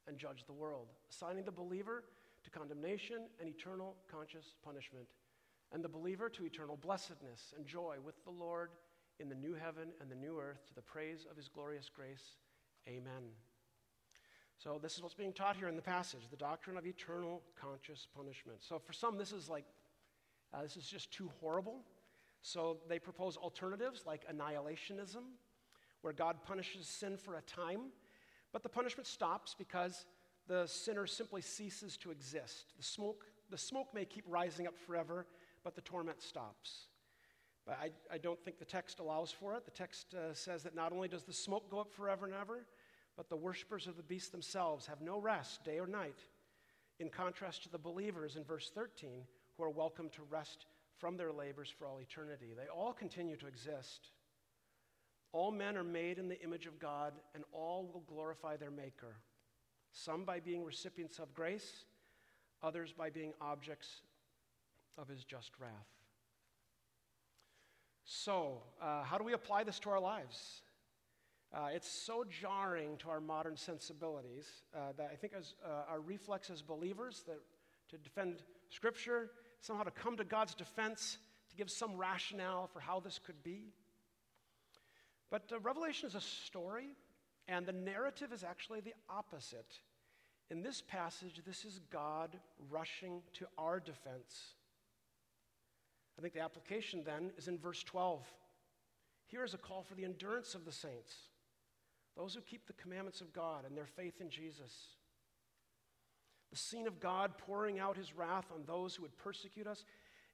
and 0.07 0.17
judge 0.17 0.45
the 0.45 0.53
world, 0.53 0.87
assigning 1.09 1.43
the 1.43 1.51
believer 1.51 2.03
to 2.43 2.49
condemnation 2.49 3.27
and 3.39 3.49
eternal 3.49 3.95
conscious 4.11 4.55
punishment, 4.63 5.07
and 5.71 5.83
the 5.83 5.89
believer 5.89 6.29
to 6.29 6.45
eternal 6.45 6.77
blessedness 6.77 7.53
and 7.57 7.65
joy 7.65 7.97
with 8.03 8.23
the 8.25 8.31
Lord 8.31 8.71
in 9.19 9.29
the 9.29 9.35
new 9.35 9.53
heaven 9.53 9.89
and 10.01 10.09
the 10.09 10.15
new 10.15 10.39
earth 10.39 10.65
to 10.67 10.73
the 10.73 10.81
praise 10.81 11.25
of 11.29 11.37
his 11.37 11.47
glorious 11.47 11.89
grace. 11.89 12.37
Amen. 12.87 13.31
So, 14.57 14.79
this 14.81 14.95
is 14.95 15.01
what's 15.01 15.15
being 15.15 15.33
taught 15.33 15.55
here 15.55 15.67
in 15.67 15.75
the 15.75 15.81
passage 15.81 16.21
the 16.29 16.37
doctrine 16.37 16.77
of 16.77 16.85
eternal 16.85 17.41
conscious 17.59 18.07
punishment. 18.15 18.59
So, 18.61 18.79
for 18.79 18.93
some, 18.93 19.17
this 19.17 19.31
is 19.31 19.49
like, 19.49 19.65
uh, 20.53 20.61
this 20.61 20.77
is 20.77 20.85
just 20.85 21.11
too 21.11 21.29
horrible. 21.39 21.83
So 22.43 22.77
they 22.89 22.99
propose 22.99 23.37
alternatives 23.37 24.03
like 24.05 24.27
annihilationism, 24.29 25.23
where 26.01 26.13
God 26.13 26.43
punishes 26.45 26.87
sin 26.87 27.15
for 27.17 27.37
a 27.37 27.41
time, 27.41 27.91
but 28.53 28.63
the 28.63 28.69
punishment 28.69 29.07
stops 29.07 29.55
because 29.57 30.05
the 30.47 30.67
sinner 30.67 31.07
simply 31.07 31.41
ceases 31.41 31.97
to 31.97 32.11
exist. 32.11 32.73
The 32.77 32.83
smoke, 32.83 33.25
the 33.49 33.57
smoke 33.57 33.87
may 33.93 34.05
keep 34.05 34.23
rising 34.27 34.67
up 34.67 34.77
forever, 34.77 35.25
but 35.63 35.75
the 35.75 35.81
torment 35.81 36.21
stops. 36.21 36.87
But 37.65 37.79
I, 37.81 37.91
I 38.13 38.17
don't 38.17 38.41
think 38.43 38.59
the 38.59 38.65
text 38.65 38.99
allows 38.99 39.31
for 39.31 39.55
it. 39.55 39.65
The 39.65 39.71
text 39.71 40.13
uh, 40.13 40.33
says 40.33 40.63
that 40.63 40.75
not 40.75 40.91
only 40.91 41.07
does 41.07 41.23
the 41.23 41.33
smoke 41.33 41.69
go 41.71 41.79
up 41.79 41.91
forever 41.91 42.25
and 42.25 42.35
ever, 42.35 42.65
but 43.15 43.29
the 43.29 43.35
worshippers 43.35 43.87
of 43.87 43.97
the 43.97 44.03
beast 44.03 44.31
themselves 44.31 44.85
have 44.85 45.01
no 45.01 45.19
rest 45.19 45.63
day 45.63 45.79
or 45.79 45.87
night, 45.87 46.19
in 46.99 47.09
contrast 47.09 47.63
to 47.63 47.69
the 47.69 47.77
believers 47.77 48.35
in 48.35 48.43
verse 48.43 48.71
13, 48.73 49.21
who 49.57 49.63
are 49.63 49.69
welcome 49.69 50.09
to 50.09 50.21
rest 50.29 50.65
from 50.97 51.17
their 51.17 51.31
labors 51.31 51.69
for 51.69 51.87
all 51.87 51.99
eternity. 52.01 52.53
They 52.55 52.67
all 52.67 52.93
continue 52.93 53.37
to 53.37 53.47
exist. 53.47 54.11
All 55.33 55.51
men 55.51 55.75
are 55.75 55.83
made 55.83 56.19
in 56.19 56.29
the 56.29 56.41
image 56.41 56.67
of 56.67 56.79
God, 56.79 57.13
and 57.35 57.43
all 57.51 57.89
will 57.91 58.03
glorify 58.07 58.55
their 58.55 58.71
Maker. 58.71 59.17
Some 59.91 60.23
by 60.23 60.39
being 60.39 60.63
recipients 60.63 61.19
of 61.19 61.33
grace, 61.33 61.85
others 62.61 62.93
by 62.97 63.09
being 63.09 63.33
objects 63.41 64.01
of 64.97 65.07
his 65.07 65.23
just 65.25 65.51
wrath. 65.59 65.71
So, 68.05 68.61
uh, 68.81 69.03
how 69.03 69.17
do 69.17 69.23
we 69.23 69.33
apply 69.33 69.63
this 69.63 69.79
to 69.79 69.89
our 69.89 69.99
lives? 69.99 70.61
Uh, 71.53 71.69
it's 71.73 71.89
so 71.89 72.23
jarring 72.23 72.97
to 72.97 73.09
our 73.09 73.21
modern 73.21 73.55
sensibilities 73.55 74.47
uh, 74.75 74.93
that 74.97 75.09
I 75.11 75.15
think 75.15 75.33
as 75.37 75.55
uh, 75.63 75.89
our 75.89 75.99
reflex 75.99 76.49
as 76.49 76.61
believers 76.61 77.23
that 77.27 77.39
to 77.89 77.97
defend 77.97 78.43
Scripture, 78.69 79.29
somehow 79.61 79.83
to 79.83 79.91
come 79.91 80.17
to 80.17 80.23
God's 80.23 80.55
defense, 80.55 81.17
to 81.49 81.55
give 81.55 81.69
some 81.69 81.95
rationale 81.95 82.67
for 82.73 82.79
how 82.79 82.99
this 82.99 83.19
could 83.23 83.43
be. 83.43 83.73
But 85.29 85.51
uh, 85.51 85.59
Revelation 85.59 86.07
is 86.07 86.15
a 86.15 86.21
story, 86.21 86.95
and 87.47 87.65
the 87.65 87.73
narrative 87.73 88.31
is 88.31 88.43
actually 88.43 88.81
the 88.81 88.93
opposite. 89.09 89.79
In 90.49 90.61
this 90.61 90.81
passage, 90.81 91.41
this 91.45 91.65
is 91.65 91.79
God 91.91 92.37
rushing 92.69 93.21
to 93.33 93.47
our 93.57 93.79
defense. 93.79 94.55
I 96.17 96.21
think 96.21 96.33
the 96.33 96.41
application 96.41 97.03
then 97.03 97.31
is 97.37 97.47
in 97.47 97.57
verse 97.57 97.83
12. 97.83 98.21
Here 99.27 99.43
is 99.43 99.53
a 99.53 99.57
call 99.57 99.81
for 99.81 99.95
the 99.95 100.05
endurance 100.05 100.53
of 100.53 100.65
the 100.65 100.71
saints, 100.71 101.15
those 102.15 102.35
who 102.35 102.41
keep 102.41 102.67
the 102.67 102.73
commandments 102.73 103.21
of 103.21 103.33
God 103.33 103.65
and 103.65 103.75
their 103.75 103.87
faith 103.87 104.21
in 104.21 104.29
Jesus. 104.29 104.89
The 106.51 106.57
scene 106.57 106.85
of 106.85 106.99
God 106.99 107.35
pouring 107.39 107.79
out 107.79 107.97
his 107.97 108.15
wrath 108.15 108.45
on 108.53 108.61
those 108.67 108.93
who 108.93 109.01
would 109.01 109.17
persecute 109.17 109.65
us 109.65 109.85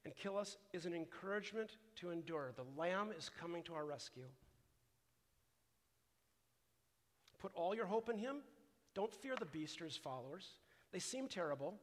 and 0.04 0.14
kill 0.18 0.38
us 0.38 0.58
is 0.74 0.86
an 0.86 0.94
encouragement 0.94 1.78
to 1.96 2.12
endure. 2.12 2.52
The 2.58 2.66
Lamb 2.78 3.12
is 3.18 3.30
coming 3.30 3.64
to 3.64 3.74
our 3.74 3.86
rescue. 3.86 4.26
Put 7.40 7.52
all 7.56 7.76
your 7.76 7.86
hope 7.86 8.10
in 8.10 8.18
him. 8.18 8.38
Don't 8.96 9.14
fear 9.14 9.36
the 9.38 9.46
beast 9.46 9.82
or 9.82 9.86
his 9.86 9.98
followers. 9.98 10.48
They 10.92 11.00
seem 11.00 11.28
terrible, 11.28 11.76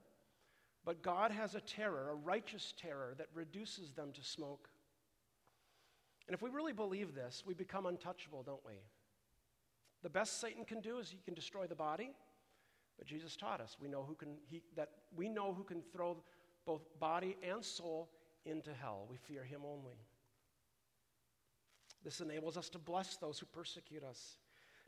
but 0.84 1.02
God 1.02 1.30
has 1.30 1.54
a 1.54 1.60
terror, 1.60 2.10
a 2.10 2.14
righteous 2.14 2.74
terror, 2.80 3.14
that 3.18 3.28
reduces 3.34 3.92
them 3.92 4.10
to 4.12 4.22
smoke. 4.22 4.68
And 6.26 6.34
if 6.34 6.42
we 6.42 6.50
really 6.50 6.72
believe 6.72 7.14
this, 7.14 7.44
we 7.46 7.54
become 7.54 7.86
untouchable, 7.86 8.42
don't 8.42 8.64
we? 8.66 8.74
The 10.02 10.10
best 10.10 10.40
Satan 10.40 10.64
can 10.64 10.80
do 10.80 10.98
is 10.98 11.10
he 11.10 11.20
can 11.24 11.34
destroy 11.34 11.66
the 11.66 11.74
body, 11.74 12.10
but 12.98 13.06
Jesus 13.06 13.36
taught 13.36 13.60
us 13.60 13.76
we 13.80 13.88
know 13.88 14.02
who 14.02 14.14
can, 14.14 14.36
he, 14.48 14.62
that 14.74 14.90
we 15.16 15.28
know 15.28 15.52
who 15.52 15.64
can 15.64 15.82
throw 15.92 16.16
both 16.64 16.82
body 16.98 17.36
and 17.48 17.64
soul 17.64 18.10
into 18.44 18.72
hell. 18.72 19.06
We 19.08 19.16
fear 19.16 19.44
him 19.44 19.62
only. 19.64 19.94
This 22.04 22.20
enables 22.20 22.56
us 22.56 22.68
to 22.70 22.78
bless 22.78 23.16
those 23.16 23.38
who 23.38 23.46
persecute 23.46 24.04
us, 24.04 24.38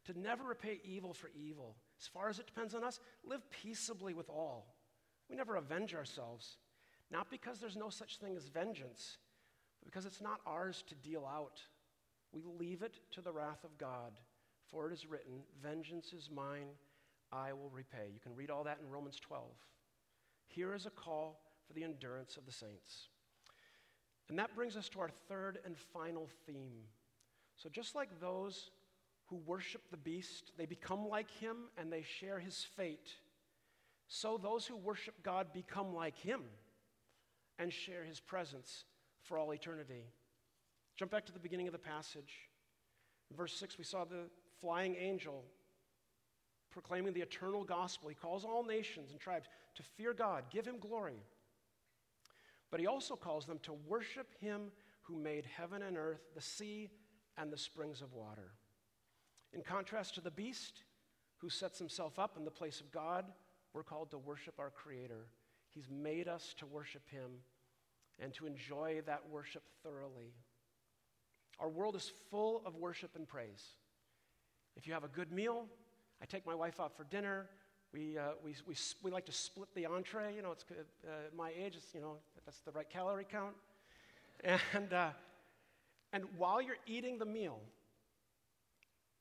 to 0.08 0.18
never 0.18 0.44
repay 0.44 0.80
evil 0.84 1.12
for 1.12 1.30
evil. 1.34 1.76
As 2.00 2.06
far 2.06 2.30
as 2.30 2.38
it 2.38 2.46
depends 2.46 2.74
on 2.74 2.82
us, 2.82 2.98
live 3.24 3.42
peaceably 3.50 4.14
with 4.14 4.30
all. 4.30 4.74
We 5.28 5.36
never 5.36 5.56
avenge 5.56 5.94
ourselves, 5.94 6.56
not 7.10 7.30
because 7.30 7.60
there's 7.60 7.76
no 7.76 7.90
such 7.90 8.16
thing 8.16 8.34
as 8.34 8.48
vengeance, 8.48 9.18
but 9.78 9.92
because 9.92 10.06
it's 10.06 10.22
not 10.22 10.40
ours 10.46 10.82
to 10.88 10.94
deal 10.94 11.26
out. 11.30 11.60
We 12.32 12.42
leave 12.58 12.82
it 12.82 13.00
to 13.12 13.20
the 13.20 13.32
wrath 13.32 13.64
of 13.64 13.76
God, 13.76 14.12
for 14.70 14.88
it 14.88 14.94
is 14.94 15.06
written, 15.06 15.42
Vengeance 15.62 16.14
is 16.14 16.30
mine. 16.34 16.68
I 17.30 17.52
will 17.52 17.70
repay. 17.70 18.08
You 18.12 18.20
can 18.20 18.34
read 18.34 18.50
all 18.50 18.64
that 18.64 18.78
in 18.82 18.90
Romans 18.90 19.20
12. 19.20 19.44
Here 20.46 20.74
is 20.74 20.86
a 20.86 20.90
call 20.90 21.42
for 21.66 21.74
the 21.74 21.84
endurance 21.84 22.38
of 22.38 22.46
the 22.46 22.52
saints. 22.52 23.08
And 24.30 24.38
that 24.38 24.54
brings 24.54 24.74
us 24.74 24.88
to 24.90 25.00
our 25.00 25.10
third 25.28 25.58
and 25.66 25.76
final 25.76 26.30
theme. 26.46 26.84
So, 27.56 27.68
just 27.68 27.94
like 27.94 28.20
those 28.20 28.70
who 29.28 29.36
worship 29.36 29.82
the 29.90 29.96
beast, 29.96 30.52
they 30.56 30.66
become 30.66 31.08
like 31.08 31.30
him 31.30 31.56
and 31.76 31.92
they 31.92 32.02
share 32.02 32.38
his 32.38 32.66
fate, 32.76 33.10
so 34.08 34.38
those 34.38 34.66
who 34.66 34.76
worship 34.76 35.14
God 35.22 35.52
become 35.52 35.94
like 35.94 36.16
him 36.16 36.42
and 37.58 37.72
share 37.72 38.04
his 38.04 38.20
presence 38.20 38.84
for 39.22 39.38
all 39.38 39.52
eternity. 39.52 40.04
Jump 40.96 41.10
back 41.10 41.26
to 41.26 41.32
the 41.32 41.38
beginning 41.38 41.66
of 41.66 41.72
the 41.72 41.78
passage. 41.78 42.48
In 43.30 43.36
verse 43.36 43.54
6, 43.54 43.76
we 43.76 43.84
saw 43.84 44.04
the 44.04 44.30
flying 44.60 44.96
angel 44.96 45.44
proclaiming 46.70 47.12
the 47.12 47.20
eternal 47.20 47.64
gospel. 47.64 48.08
He 48.08 48.14
calls 48.14 48.44
all 48.44 48.64
nations 48.64 49.10
and 49.10 49.20
tribes 49.20 49.48
to 49.74 49.82
fear 49.82 50.14
God, 50.14 50.44
give 50.50 50.66
him 50.66 50.78
glory. 50.78 51.22
But 52.70 52.80
he 52.80 52.86
also 52.86 53.16
calls 53.16 53.46
them 53.46 53.58
to 53.64 53.72
worship 53.86 54.28
him 54.40 54.72
who 55.02 55.16
made 55.16 55.46
heaven 55.46 55.82
and 55.82 55.96
earth, 55.96 56.20
the 56.34 56.40
sea, 56.40 56.90
and 57.36 57.52
the 57.52 57.58
springs 57.58 58.02
of 58.02 58.12
water. 58.12 58.52
In 59.52 59.62
contrast 59.62 60.14
to 60.14 60.20
the 60.20 60.30
beast, 60.30 60.82
who 61.38 61.48
sets 61.48 61.78
himself 61.78 62.18
up 62.18 62.36
in 62.36 62.44
the 62.44 62.50
place 62.50 62.80
of 62.80 62.90
God, 62.90 63.24
we're 63.72 63.82
called 63.82 64.10
to 64.10 64.18
worship 64.18 64.54
our 64.58 64.70
Creator. 64.70 65.26
He's 65.70 65.88
made 65.90 66.28
us 66.28 66.54
to 66.58 66.66
worship 66.66 67.08
him 67.08 67.30
and 68.20 68.32
to 68.34 68.46
enjoy 68.46 69.02
that 69.06 69.22
worship 69.30 69.62
thoroughly. 69.82 70.32
Our 71.60 71.68
world 71.68 71.96
is 71.96 72.10
full 72.30 72.62
of 72.64 72.76
worship 72.76 73.10
and 73.16 73.26
praise. 73.26 73.64
If 74.76 74.86
you 74.86 74.92
have 74.92 75.04
a 75.04 75.08
good 75.08 75.32
meal, 75.32 75.66
I 76.22 76.26
take 76.26 76.46
my 76.46 76.54
wife 76.54 76.80
out 76.80 76.96
for 76.96 77.04
dinner. 77.04 77.46
We, 77.92 78.18
uh, 78.18 78.30
we, 78.44 78.54
we, 78.66 78.74
we 79.02 79.10
like 79.10 79.26
to 79.26 79.32
split 79.32 79.68
the 79.74 79.86
entree. 79.86 80.34
You 80.34 80.42
know, 80.42 80.52
it's 80.52 80.64
uh, 80.70 81.10
my 81.36 81.50
age, 81.50 81.74
it's, 81.76 81.94
you 81.94 82.00
know, 82.00 82.16
that's 82.44 82.60
the 82.60 82.72
right 82.72 82.88
calorie 82.88 83.26
count. 83.30 83.54
And, 84.72 84.92
uh, 84.92 85.10
and 86.12 86.22
while 86.36 86.62
you're 86.62 86.78
eating 86.86 87.18
the 87.18 87.24
meal, 87.24 87.58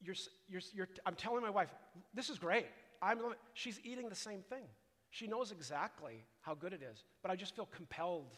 you're, 0.01 0.15
you're, 0.47 0.62
you're, 0.73 0.88
I'm 1.05 1.15
telling 1.15 1.41
my 1.41 1.49
wife, 1.49 1.69
this 2.13 2.29
is 2.29 2.38
great. 2.38 2.65
I'm, 3.01 3.19
she's 3.53 3.79
eating 3.83 4.10
the 4.10 4.15
same 4.15 4.41
thing. 4.41 4.63
She 5.10 5.27
knows 5.27 5.51
exactly 5.51 6.25
how 6.41 6.53
good 6.53 6.73
it 6.73 6.81
is, 6.81 7.03
but 7.21 7.31
I 7.31 7.36
just 7.36 7.55
feel 7.55 7.67
compelled 7.75 8.38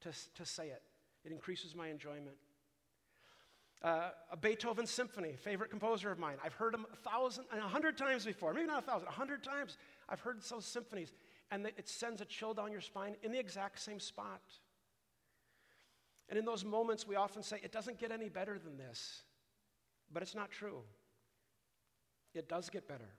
to, 0.00 0.10
to 0.34 0.44
say 0.44 0.68
it. 0.68 0.82
It 1.24 1.32
increases 1.32 1.74
my 1.74 1.88
enjoyment. 1.88 2.36
Uh, 3.82 4.10
a 4.32 4.36
Beethoven 4.36 4.86
symphony, 4.86 5.34
favorite 5.36 5.70
composer 5.70 6.10
of 6.10 6.18
mine. 6.18 6.36
I've 6.42 6.54
heard 6.54 6.72
them 6.72 6.86
a 6.92 6.96
thousand, 6.96 7.44
a 7.52 7.60
hundred 7.60 7.98
times 7.98 8.24
before, 8.24 8.54
maybe 8.54 8.66
not 8.66 8.82
a 8.82 8.86
thousand, 8.86 9.08
a 9.08 9.12
hundred 9.12 9.44
times. 9.44 9.76
I've 10.08 10.20
heard 10.20 10.40
those 10.48 10.64
symphonies, 10.64 11.12
and 11.50 11.66
it 11.66 11.88
sends 11.88 12.22
a 12.22 12.24
chill 12.24 12.54
down 12.54 12.72
your 12.72 12.80
spine 12.80 13.16
in 13.22 13.30
the 13.30 13.38
exact 13.38 13.80
same 13.80 14.00
spot. 14.00 14.40
And 16.30 16.38
in 16.38 16.46
those 16.46 16.64
moments, 16.64 17.06
we 17.06 17.16
often 17.16 17.42
say, 17.42 17.60
it 17.62 17.72
doesn't 17.72 17.98
get 17.98 18.10
any 18.10 18.30
better 18.30 18.58
than 18.58 18.78
this. 18.78 19.22
But 20.12 20.22
it's 20.22 20.34
not 20.34 20.50
true. 20.50 20.82
It 22.34 22.48
does 22.48 22.68
get 22.70 22.88
better. 22.88 23.10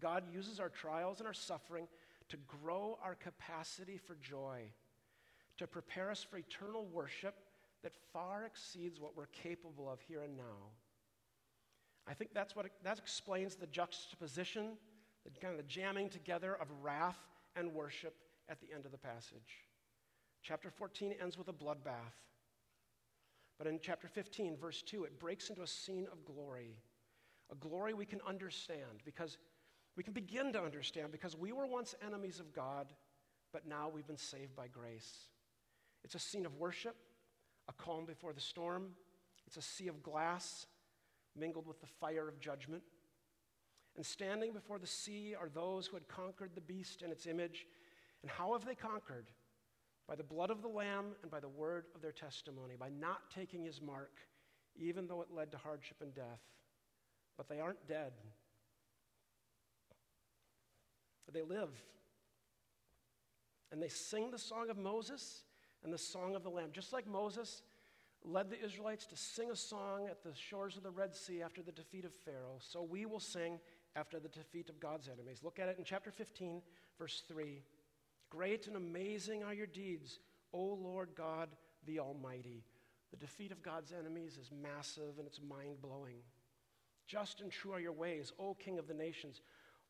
God 0.00 0.24
uses 0.32 0.58
our 0.58 0.68
trials 0.68 1.18
and 1.18 1.26
our 1.26 1.34
suffering 1.34 1.86
to 2.28 2.36
grow 2.46 2.98
our 3.02 3.14
capacity 3.14 3.98
for 3.98 4.16
joy, 4.22 4.62
to 5.58 5.66
prepare 5.66 6.10
us 6.10 6.22
for 6.22 6.38
eternal 6.38 6.86
worship 6.86 7.34
that 7.82 7.92
far 8.12 8.44
exceeds 8.44 9.00
what 9.00 9.16
we're 9.16 9.26
capable 9.26 9.90
of 9.90 10.00
here 10.00 10.22
and 10.22 10.36
now. 10.36 10.70
I 12.08 12.14
think 12.14 12.30
that's 12.34 12.56
what 12.56 12.66
that 12.82 12.98
explains 12.98 13.54
the 13.54 13.66
juxtaposition, 13.66 14.76
the 15.24 15.40
kind 15.40 15.52
of 15.52 15.58
the 15.58 15.68
jamming 15.68 16.08
together 16.08 16.54
of 16.54 16.68
wrath 16.82 17.18
and 17.54 17.72
worship 17.72 18.14
at 18.48 18.60
the 18.60 18.74
end 18.74 18.86
of 18.86 18.92
the 18.92 18.98
passage. 18.98 19.66
Chapter 20.42 20.70
14 20.70 21.14
ends 21.20 21.38
with 21.38 21.48
a 21.48 21.52
bloodbath. 21.52 22.16
But 23.62 23.70
in 23.70 23.78
chapter 23.80 24.08
15, 24.08 24.56
verse 24.56 24.82
2, 24.82 25.04
it 25.04 25.20
breaks 25.20 25.48
into 25.48 25.62
a 25.62 25.68
scene 25.68 26.08
of 26.10 26.24
glory. 26.24 26.80
A 27.52 27.54
glory 27.54 27.94
we 27.94 28.04
can 28.04 28.20
understand 28.26 29.04
because 29.04 29.38
we 29.96 30.02
can 30.02 30.12
begin 30.12 30.52
to 30.54 30.60
understand 30.60 31.12
because 31.12 31.36
we 31.36 31.52
were 31.52 31.68
once 31.68 31.94
enemies 32.04 32.40
of 32.40 32.52
God, 32.52 32.92
but 33.52 33.64
now 33.64 33.88
we've 33.88 34.06
been 34.08 34.18
saved 34.18 34.56
by 34.56 34.66
grace. 34.66 35.28
It's 36.02 36.16
a 36.16 36.18
scene 36.18 36.44
of 36.44 36.56
worship 36.56 36.96
a 37.68 37.72
calm 37.74 38.04
before 38.04 38.32
the 38.32 38.40
storm. 38.40 38.96
It's 39.46 39.58
a 39.58 39.62
sea 39.62 39.86
of 39.86 40.02
glass 40.02 40.66
mingled 41.38 41.68
with 41.68 41.80
the 41.80 41.86
fire 41.86 42.28
of 42.28 42.40
judgment. 42.40 42.82
And 43.94 44.04
standing 44.04 44.52
before 44.52 44.80
the 44.80 44.88
sea 44.88 45.36
are 45.40 45.48
those 45.48 45.86
who 45.86 45.94
had 45.94 46.08
conquered 46.08 46.50
the 46.56 46.60
beast 46.60 47.02
and 47.02 47.12
its 47.12 47.26
image. 47.26 47.68
And 48.22 48.30
how 48.32 48.54
have 48.54 48.64
they 48.64 48.74
conquered? 48.74 49.30
By 50.08 50.16
the 50.16 50.24
blood 50.24 50.50
of 50.50 50.62
the 50.62 50.68
Lamb 50.68 51.14
and 51.22 51.30
by 51.30 51.40
the 51.40 51.48
word 51.48 51.86
of 51.94 52.02
their 52.02 52.12
testimony, 52.12 52.74
by 52.78 52.88
not 52.88 53.30
taking 53.34 53.64
his 53.64 53.80
mark, 53.80 54.18
even 54.76 55.06
though 55.06 55.22
it 55.22 55.28
led 55.34 55.50
to 55.52 55.58
hardship 55.58 55.98
and 56.00 56.14
death. 56.14 56.40
But 57.36 57.48
they 57.48 57.60
aren't 57.60 57.86
dead, 57.86 58.12
they 61.32 61.42
live. 61.42 61.70
And 63.70 63.82
they 63.82 63.88
sing 63.88 64.30
the 64.30 64.38
song 64.38 64.70
of 64.70 64.76
Moses 64.76 65.44
and 65.82 65.92
the 65.92 65.98
song 65.98 66.34
of 66.34 66.42
the 66.42 66.50
Lamb. 66.50 66.70
Just 66.72 66.92
like 66.92 67.06
Moses 67.06 67.62
led 68.24 68.50
the 68.50 68.62
Israelites 68.62 69.06
to 69.06 69.16
sing 69.16 69.50
a 69.50 69.56
song 69.56 70.06
at 70.10 70.22
the 70.22 70.34
shores 70.34 70.76
of 70.76 70.82
the 70.82 70.90
Red 70.90 71.14
Sea 71.14 71.42
after 71.42 71.62
the 71.62 71.72
defeat 71.72 72.04
of 72.04 72.12
Pharaoh, 72.24 72.58
so 72.60 72.82
we 72.82 73.06
will 73.06 73.20
sing 73.20 73.58
after 73.96 74.20
the 74.20 74.28
defeat 74.28 74.68
of 74.68 74.78
God's 74.78 75.08
enemies. 75.08 75.40
Look 75.42 75.58
at 75.58 75.68
it 75.68 75.76
in 75.78 75.84
chapter 75.84 76.10
15, 76.10 76.62
verse 76.98 77.24
3. 77.26 77.62
Great 78.32 78.66
and 78.66 78.76
amazing 78.76 79.44
are 79.44 79.52
your 79.52 79.66
deeds, 79.66 80.18
O 80.54 80.78
Lord 80.82 81.10
God 81.14 81.50
the 81.86 81.98
Almighty. 81.98 82.64
The 83.10 83.18
defeat 83.18 83.52
of 83.52 83.62
God's 83.62 83.92
enemies 83.92 84.38
is 84.40 84.50
massive 84.50 85.18
and 85.18 85.26
it's 85.26 85.38
mind 85.46 85.82
blowing. 85.82 86.16
Just 87.06 87.42
and 87.42 87.52
true 87.52 87.72
are 87.72 87.80
your 87.80 87.92
ways, 87.92 88.32
O 88.38 88.54
King 88.54 88.78
of 88.78 88.88
the 88.88 88.94
nations. 88.94 89.42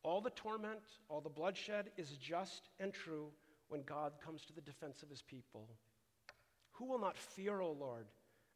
All 0.02 0.20
the 0.20 0.30
torment, 0.30 0.80
all 1.08 1.20
the 1.20 1.28
bloodshed 1.28 1.90
is 1.96 2.16
just 2.16 2.70
and 2.80 2.92
true 2.92 3.28
when 3.68 3.82
God 3.82 4.14
comes 4.24 4.44
to 4.46 4.52
the 4.52 4.60
defense 4.60 5.04
of 5.04 5.08
his 5.08 5.22
people. 5.22 5.68
Who 6.72 6.86
will 6.86 6.98
not 6.98 7.16
fear, 7.16 7.60
O 7.60 7.70
Lord, 7.70 8.06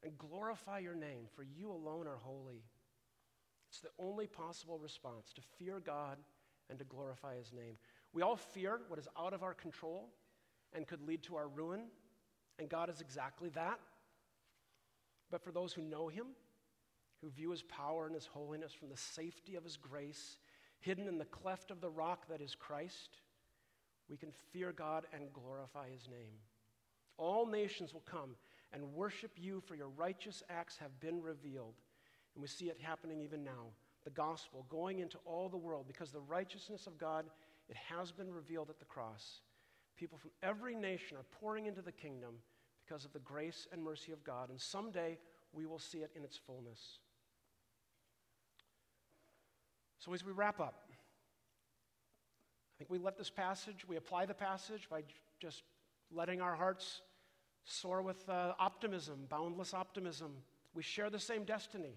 and 0.02 0.18
glorify 0.18 0.80
your 0.80 0.96
name, 0.96 1.28
for 1.36 1.44
you 1.44 1.70
alone 1.70 2.08
are 2.08 2.18
holy? 2.24 2.64
It's 3.70 3.78
the 3.78 3.90
only 4.00 4.26
possible 4.26 4.80
response 4.80 5.32
to 5.34 5.42
fear 5.60 5.78
God 5.78 6.18
and 6.68 6.76
to 6.80 6.84
glorify 6.84 7.36
his 7.36 7.52
name. 7.52 7.76
We 8.12 8.22
all 8.22 8.36
fear 8.36 8.80
what 8.88 8.98
is 8.98 9.08
out 9.18 9.32
of 9.32 9.42
our 9.42 9.54
control 9.54 10.08
and 10.72 10.86
could 10.86 11.06
lead 11.06 11.22
to 11.24 11.36
our 11.36 11.48
ruin, 11.48 11.82
and 12.58 12.68
God 12.68 12.90
is 12.90 13.00
exactly 13.00 13.48
that. 13.50 13.78
But 15.30 15.42
for 15.42 15.50
those 15.50 15.72
who 15.72 15.82
know 15.82 16.08
him, 16.08 16.26
who 17.20 17.30
view 17.30 17.50
his 17.50 17.62
power 17.62 18.06
and 18.06 18.14
his 18.14 18.26
holiness 18.26 18.72
from 18.72 18.88
the 18.88 18.96
safety 18.96 19.56
of 19.56 19.64
his 19.64 19.76
grace, 19.76 20.38
hidden 20.80 21.08
in 21.08 21.18
the 21.18 21.24
cleft 21.24 21.70
of 21.70 21.80
the 21.80 21.90
rock 21.90 22.28
that 22.28 22.40
is 22.40 22.54
Christ, 22.54 23.18
we 24.08 24.16
can 24.16 24.30
fear 24.52 24.72
God 24.72 25.06
and 25.12 25.32
glorify 25.32 25.88
his 25.90 26.08
name. 26.08 26.34
All 27.18 27.46
nations 27.46 27.92
will 27.92 28.04
come 28.08 28.36
and 28.72 28.92
worship 28.92 29.32
you, 29.36 29.60
for 29.60 29.74
your 29.74 29.88
righteous 29.88 30.42
acts 30.50 30.76
have 30.78 31.00
been 31.00 31.22
revealed. 31.22 31.74
And 32.34 32.42
we 32.42 32.48
see 32.48 32.66
it 32.66 32.78
happening 32.80 33.20
even 33.20 33.42
now. 33.42 33.72
The 34.04 34.10
gospel 34.10 34.66
going 34.68 34.98
into 35.00 35.18
all 35.24 35.48
the 35.48 35.56
world 35.56 35.86
because 35.86 36.10
the 36.10 36.20
righteousness 36.20 36.86
of 36.86 36.98
God, 36.98 37.24
it 37.68 37.76
has 37.76 38.12
been 38.12 38.32
revealed 38.32 38.70
at 38.70 38.78
the 38.78 38.84
cross. 38.84 39.40
People 39.96 40.18
from 40.18 40.30
every 40.42 40.74
nation 40.74 41.16
are 41.16 41.24
pouring 41.40 41.66
into 41.66 41.82
the 41.82 41.92
kingdom 41.92 42.34
because 42.86 43.04
of 43.04 43.12
the 43.12 43.18
grace 43.20 43.66
and 43.72 43.82
mercy 43.82 44.12
of 44.12 44.22
God. 44.22 44.50
And 44.50 44.60
someday 44.60 45.18
we 45.52 45.66
will 45.66 45.78
see 45.78 45.98
it 45.98 46.10
in 46.14 46.22
its 46.22 46.36
fullness. 46.36 46.98
So, 49.98 50.12
as 50.12 50.24
we 50.24 50.32
wrap 50.32 50.60
up, 50.60 50.84
I 50.90 52.74
think 52.78 52.90
we 52.90 52.98
let 52.98 53.16
this 53.16 53.30
passage, 53.30 53.88
we 53.88 53.96
apply 53.96 54.26
the 54.26 54.34
passage 54.34 54.88
by 54.88 55.02
just 55.40 55.62
letting 56.12 56.40
our 56.40 56.54
hearts 56.54 57.00
soar 57.64 58.02
with 58.02 58.28
uh, 58.28 58.52
optimism, 58.60 59.26
boundless 59.28 59.74
optimism. 59.74 60.32
We 60.74 60.82
share 60.82 61.10
the 61.10 61.18
same 61.18 61.44
destiny 61.44 61.96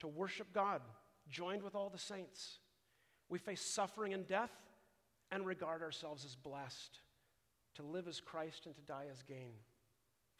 to 0.00 0.06
worship 0.06 0.52
God, 0.52 0.82
joined 1.28 1.62
with 1.62 1.74
all 1.74 1.90
the 1.90 1.98
saints. 1.98 2.59
We 3.30 3.38
face 3.38 3.62
suffering 3.62 4.12
and 4.12 4.26
death 4.26 4.50
and 5.30 5.46
regard 5.46 5.82
ourselves 5.82 6.24
as 6.24 6.34
blessed 6.34 6.98
to 7.76 7.82
live 7.82 8.08
as 8.08 8.20
Christ 8.20 8.66
and 8.66 8.74
to 8.74 8.82
die 8.82 9.06
as 9.10 9.22
gain. 9.22 9.52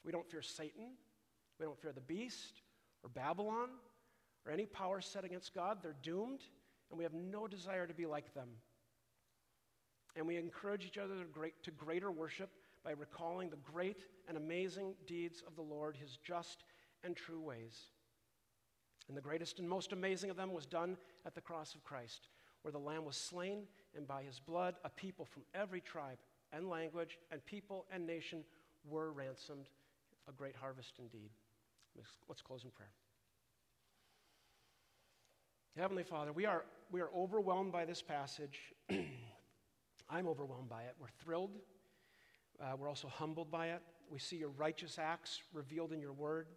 We 0.05 0.13
don't 0.13 0.29
fear 0.29 0.43
Satan. 0.43 0.89
We 1.59 1.67
don't 1.67 1.81
fear 1.81 1.93
the 1.93 2.01
beast 2.01 2.63
or 3.03 3.09
Babylon 3.11 3.69
or 4.45 4.53
any 4.53 4.67
power 4.67 5.01
set 5.01 5.25
against 5.25 5.55
God. 5.55 5.79
They're 5.83 5.97
doomed, 6.03 6.41
and 6.91 6.99
we 6.99 7.05
have 7.05 7.15
no 7.15 7.47
desire 7.47 7.87
to 7.87 7.95
be 7.95 8.07
like 8.07 8.35
them. 8.35 8.49
And 10.17 10.27
we 10.27 10.37
encourage 10.37 10.85
each 10.85 10.99
other 10.99 11.15
to, 11.15 11.25
great, 11.25 11.63
to 11.63 11.71
greater 11.71 12.11
worship 12.11 12.51
by 12.85 12.93
recalling 12.93 13.51
the 13.51 13.57
great 13.57 14.05
and 14.27 14.37
amazing 14.37 14.95
deeds 15.07 15.43
of 15.47 15.55
the 15.55 15.63
Lord, 15.63 15.97
his 15.97 16.19
just 16.25 16.65
and 17.05 17.15
true 17.15 17.41
ways. 17.41 17.91
And 19.09 19.17
the 19.17 19.23
greatest 19.23 19.59
and 19.59 19.69
most 19.69 19.93
amazing 19.93 20.31
of 20.31 20.37
them 20.37 20.53
was 20.53 20.67
done 20.67 20.97
at 21.27 21.35
the 21.35 21.41
cross 21.41 21.75
of 21.75 21.85
Christ, 21.85 22.29
where 22.63 22.73
the 22.73 22.79
Lamb 22.79 23.05
was 23.05 23.17
slain, 23.17 23.63
and 23.97 24.07
by 24.07 24.23
his 24.23 24.39
blood, 24.39 24.75
a 24.85 24.89
people 24.91 25.25
from 25.25 25.43
every 25.55 25.81
tribe 25.81 26.19
and 26.53 26.69
language 26.69 27.19
and 27.31 27.45
people 27.47 27.87
and 27.93 28.07
nation 28.07 28.45
were 28.89 29.13
ransomed. 29.13 29.69
A 30.29 30.33
great 30.33 30.55
harvest 30.55 30.95
indeed. 30.99 31.31
Let's 32.29 32.43
close 32.43 32.65
in 32.65 32.71
prayer. 32.71 32.93
Heavenly 35.77 36.03
Father, 36.03 36.33
we 36.33 36.47
are, 36.47 36.65
we 36.91 37.01
are 37.01 37.11
overwhelmed 37.17 37.73
by 37.73 37.85
this 37.85 38.03
passage. 38.03 38.59
I'm 40.11 40.29
overwhelmed 40.29 40.69
by 40.69 40.83
it. 40.83 40.95
We're 41.01 41.09
thrilled. 41.23 41.59
Uh, 42.61 42.77
we're 42.77 42.89
also 42.89 43.09
humbled 43.09 43.51
by 43.51 43.69
it. 43.69 43.81
We 44.11 44.19
see 44.19 44.37
your 44.37 44.51
righteous 44.51 44.99
acts 44.99 45.41
revealed 45.53 45.93
in 45.93 46.01
your 46.01 46.13
word. 46.13 46.49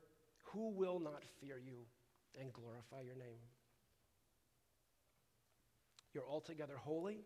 Who 0.52 0.70
will 0.72 1.00
not 1.00 1.24
fear 1.40 1.60
you 1.64 1.86
and 2.40 2.52
glorify 2.52 3.02
your 3.02 3.16
name? 3.16 3.40
You're 6.14 6.28
altogether 6.30 6.78
holy. 6.78 7.22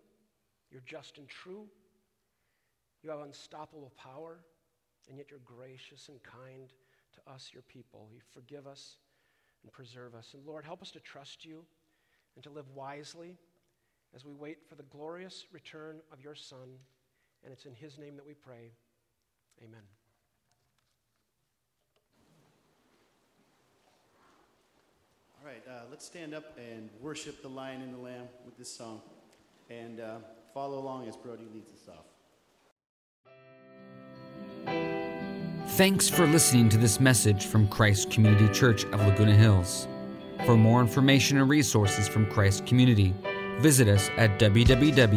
You're 0.71 0.83
just 0.85 1.17
and 1.17 1.27
true. 1.27 1.67
You 3.03 3.09
have 3.09 3.19
unstoppable 3.19 3.93
power, 3.97 4.39
and 5.07 5.17
yet 5.17 5.27
you're 5.29 5.39
gracious 5.45 6.09
and 6.09 6.21
kind 6.23 6.73
to 7.13 7.31
us, 7.31 7.51
your 7.53 7.63
people. 7.63 8.09
You 8.13 8.19
forgive 8.33 8.67
us 8.67 8.97
and 9.63 9.71
preserve 9.71 10.15
us. 10.15 10.31
And 10.33 10.45
Lord, 10.45 10.65
help 10.65 10.81
us 10.81 10.91
to 10.91 10.99
trust 10.99 11.45
you 11.45 11.65
and 12.35 12.43
to 12.43 12.49
live 12.49 12.69
wisely 12.73 13.37
as 14.15 14.25
we 14.25 14.33
wait 14.33 14.57
for 14.67 14.75
the 14.75 14.83
glorious 14.83 15.45
return 15.51 15.99
of 16.11 16.21
your 16.21 16.35
Son. 16.35 16.79
And 17.43 17.53
it's 17.53 17.65
in 17.65 17.73
his 17.73 17.97
name 17.97 18.15
that 18.15 18.25
we 18.25 18.33
pray. 18.33 18.71
Amen. 19.63 19.96
Right, 25.47 25.63
uh, 25.69 25.83
let's 25.89 26.05
stand 26.05 26.33
up 26.33 26.57
and 26.57 26.89
worship 27.01 27.41
the 27.41 27.47
Lion 27.47 27.81
and 27.81 27.93
the 27.93 27.99
Lamb 27.99 28.27
with 28.43 28.57
this 28.57 28.69
song. 28.69 28.99
And 29.69 30.01
uh, 30.01 30.17
follow 30.53 30.77
along 30.77 31.07
as 31.07 31.15
Brody 31.15 31.47
leads 31.53 31.71
us 31.71 31.87
off. 31.87 32.03
Thanks 35.77 36.09
for 36.09 36.27
listening 36.27 36.67
to 36.67 36.77
this 36.77 36.99
message 36.99 37.45
from 37.45 37.69
Christ 37.69 38.11
Community 38.11 38.49
Church 38.53 38.83
of 38.83 38.99
Laguna 38.99 39.35
Hills. 39.35 39.87
For 40.45 40.57
more 40.57 40.81
information 40.81 41.37
and 41.37 41.49
resources 41.49 42.09
from 42.09 42.29
Christ 42.29 42.65
Community, 42.65 43.15
visit 43.59 43.87
us 43.87 44.09
at 44.17 44.37
www.ccclh.org. 44.41 45.07